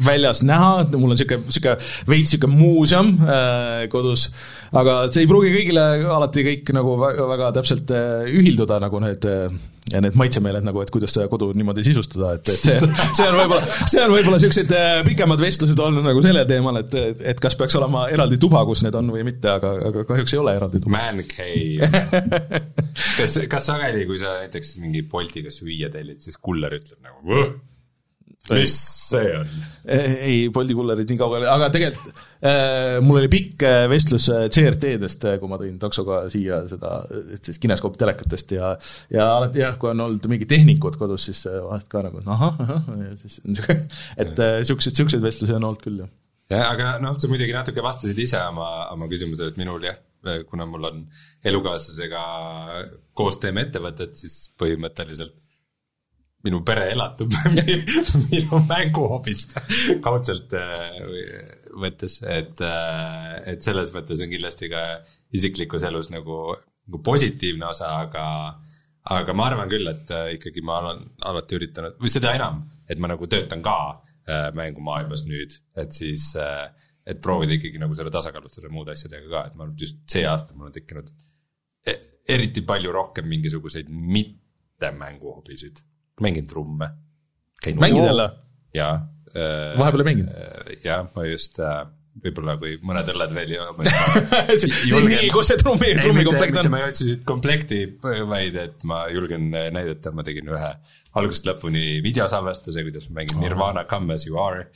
[0.05, 1.77] väljas näha, mul on niisugune, niisugune
[2.11, 4.29] veits niisugune muuseum äh, kodus,
[4.77, 9.25] aga see ei pruugi kõigile alati kõik nagu väga, väga täpselt äh, ühilduda, nagu need
[9.29, 9.53] äh,
[9.89, 13.39] ja need maitsemeeled nagu, et kuidas seda kodu niimoodi sisustada, et, et see, see on
[13.39, 16.97] võib-olla, see on võib-olla niisugused äh, pikemad vestlused olnud nagu sellel teemal, et,
[17.33, 20.43] et kas peaks olema eraldi tuba, kus need on või mitte, aga, aga kahjuks ei
[20.43, 20.99] ole eraldi tuba.
[20.99, 21.89] Man cave.
[23.19, 27.49] kas, kas sageli, kui sa näiteks mingi Boltiga süüa tellid, siis kuller ütleb nagu "Võh,
[28.49, 28.75] mis
[29.09, 29.51] see on?
[29.89, 35.51] ei, Bolti kullerid nii kaugele, aga tegelikult äh, mul oli pikk äh, vestlus CRT-dest, kui
[35.51, 37.01] ma tõin taksoga siia seda,
[37.37, 38.75] et siis kineskooptelekatest ja
[39.15, 42.93] ja alati jah, kui on olnud mingid tehnikud kodus, siis vahest ka nagu ahah, ahah,
[43.07, 43.41] ja siis
[44.23, 46.13] et niisuguseid, niisuguseid vestlusi on olnud küll, jah.
[46.53, 50.01] jah, aga noh, sa muidugi natuke vastasid ise oma, oma küsimusele, et minul jah,
[50.51, 51.05] kuna mul on
[51.47, 52.23] elukaaslasega
[53.17, 55.37] koos teeme ettevõtet, siis põhimõtteliselt
[56.47, 57.33] minu pere elatub
[58.31, 59.57] minu mänguhobist
[60.05, 60.99] kaudselt äh,
[61.79, 62.63] võttes, et,
[63.47, 64.85] et selles mõttes on kindlasti ka
[65.35, 66.57] isiklikus elus nagu,
[66.87, 68.25] nagu positiivne osa, aga
[69.15, 73.01] aga ma arvan küll, et äh, ikkagi ma olen alati üritanud, või seda enam, et
[73.01, 76.69] ma nagu töötan ka äh, mängumaailmas nüüd, et siis äh,
[77.09, 80.27] et proovida ikkagi nagu selle tasakaalustada muude asjadega ka, et ma arvan, et just see
[80.29, 81.13] aasta mul on tekkinud
[81.89, 82.01] e-
[82.35, 85.81] eriti palju rohkem mingisuguseid mitte mänguhobisid.
[86.25, 86.91] Mängin trumme.
[87.81, 88.31] mängid jälle?
[88.75, 88.97] jaa.
[89.79, 90.75] Vahepeal ei mänginud??
[90.85, 91.87] jah, ma just äh,
[92.23, 93.85] võib-olla kui mõned õlled veel jooma
[95.09, 96.71] nii, kus see trummi, trummikomplekt on?
[96.73, 100.71] ma ei otsi siit komplekti, vaid et ma julgen näidata, ma tegin ühe
[101.19, 104.67] algusest lõpuni videosalvestuse, kuidas ma mängin Nirvana Come As You Are.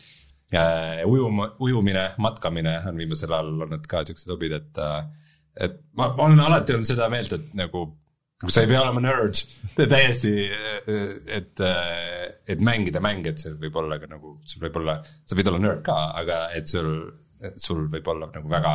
[1.08, 4.82] ujuma, ujumine, matkamine on viimasel ajal olnud ka siuksed hobid, et,
[5.66, 7.86] et ma, ma olen alati olnud seda meelt, et nagu
[8.50, 9.38] sa ei pea olema nerd,
[9.76, 10.32] täiesti,
[11.38, 11.62] et,
[12.50, 15.62] et mängida mänge, et see võib olla ka nagu, sul võib olla, sa võid olla
[15.62, 16.90] nerd ka, aga et sul,
[17.54, 18.72] sul võib olla nagu väga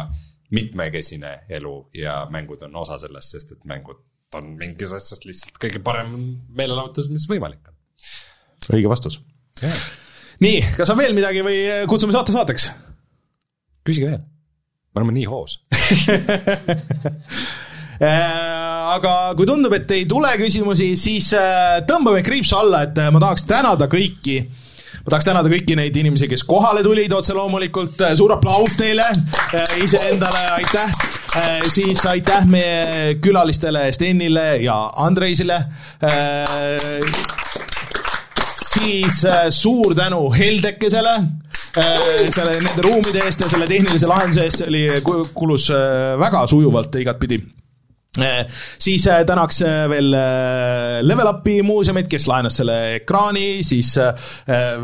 [0.55, 3.99] mitmekesine elu ja mängud on osa sellest, sest et mängud
[4.37, 6.13] on mingis asjas lihtsalt kõige parem
[6.55, 7.75] meelelahutus, mis võimalik on.
[8.71, 9.19] õige vastus.
[10.43, 11.59] nii, kas on veel midagi või
[11.91, 12.63] kutsume saate saateks?
[13.87, 15.53] küsige veel, me oleme nii hoos.
[18.87, 23.11] Äh, aga kui tundub, et ei tule küsimusi, siis äh, tõmbame kriipsu alla, et äh,
[23.11, 24.39] ma tahaks tänada kõiki
[25.03, 28.01] ma tahaks tänada kõiki neid inimesi, kes kohale tulid, otse loomulikult.
[28.19, 29.05] Suur aplaus teile,
[29.79, 30.91] iseendale aitäh,
[31.71, 35.61] siis aitäh meie külalistele Stenile ja Andreisile,
[38.67, 44.65] siis äh, suur tänu Heldekesele äh, selle, nende ruumide eest ja selle tehnilise lahenduse eest,
[44.65, 47.39] see oli, kulus äh, väga sujuvalt igatpidi
[48.79, 50.11] siis äh, tänaks äh, veel
[51.05, 53.93] Level Upi muuseumit, kes laenas selle ekraani, siis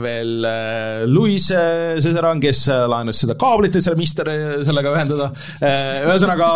[0.04, 0.48] veel
[1.12, 4.30] Luis äh, Cesaran, kes laenas seda kaablit, et selle Mister
[4.66, 5.30] sellega ühendada.
[5.64, 6.50] Ühesõnaga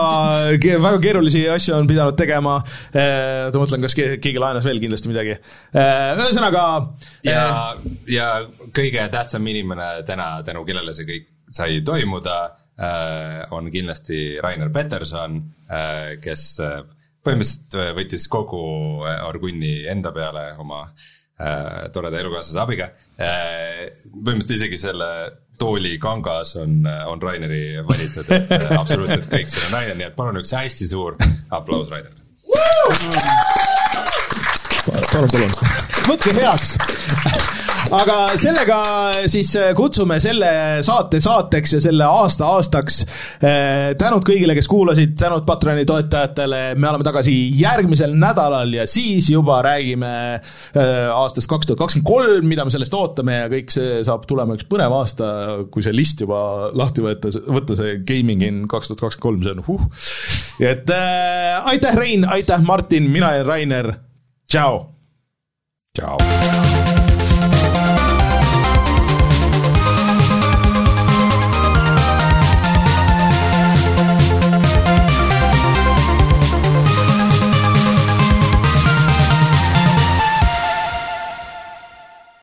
[0.57, 2.57] väga keerulisi asju on pidanud tegema.
[2.93, 5.37] Ma mõtlen, kas ke- keegi laenas veel kindlasti midagi.
[5.73, 6.67] Ühesõnaga
[7.27, 7.47] ja,
[8.11, 8.29] ja
[8.75, 12.37] kõige tähtsam inimene täna, tänu kellele see kõik sai toimuda,
[13.55, 15.39] on kindlasti Rainer Peterson,
[16.21, 16.81] kes äh,
[17.27, 18.61] põhimõtteliselt äh, võttis kogu
[19.05, 22.89] äh, Orgunni enda peale oma äh, toreda elukaaslase abiga.
[23.17, 25.09] põhimõtteliselt isegi selle
[25.57, 30.17] tooli kangas on, on Raineri valitud, et äh, absoluutselt kõik seal on Rainer, nii et
[30.17, 31.17] palun üks hästi suur
[31.57, 32.23] aplaus Rainerile.
[35.11, 35.55] palun, palun.
[36.07, 36.77] võtke heaks.
[37.93, 38.77] Aga sellega
[39.31, 40.49] siis kutsume selle
[40.85, 42.99] saate saateks ja selle aasta aastaks.
[43.99, 49.61] tänud kõigile, kes kuulasid, tänud Patreoni toetajatele, me oleme tagasi järgmisel nädalal ja siis juba
[49.65, 50.81] räägime äh,
[51.13, 54.67] aastast kaks tuhat kakskümmend kolm, mida me sellest ootame ja kõik see saab tulema üks
[54.69, 55.29] põnev aasta,
[55.71, 59.55] kui see list juba lahti võtta, võtta see Gaming in kaks tuhat kakskümmend kolm, see
[59.55, 59.87] on huh.
[60.73, 63.91] et äh, aitäh, Rein, aitäh, Martin, mina olen Rainer,
[64.51, 64.97] tšau
[65.97, 66.86] tšau.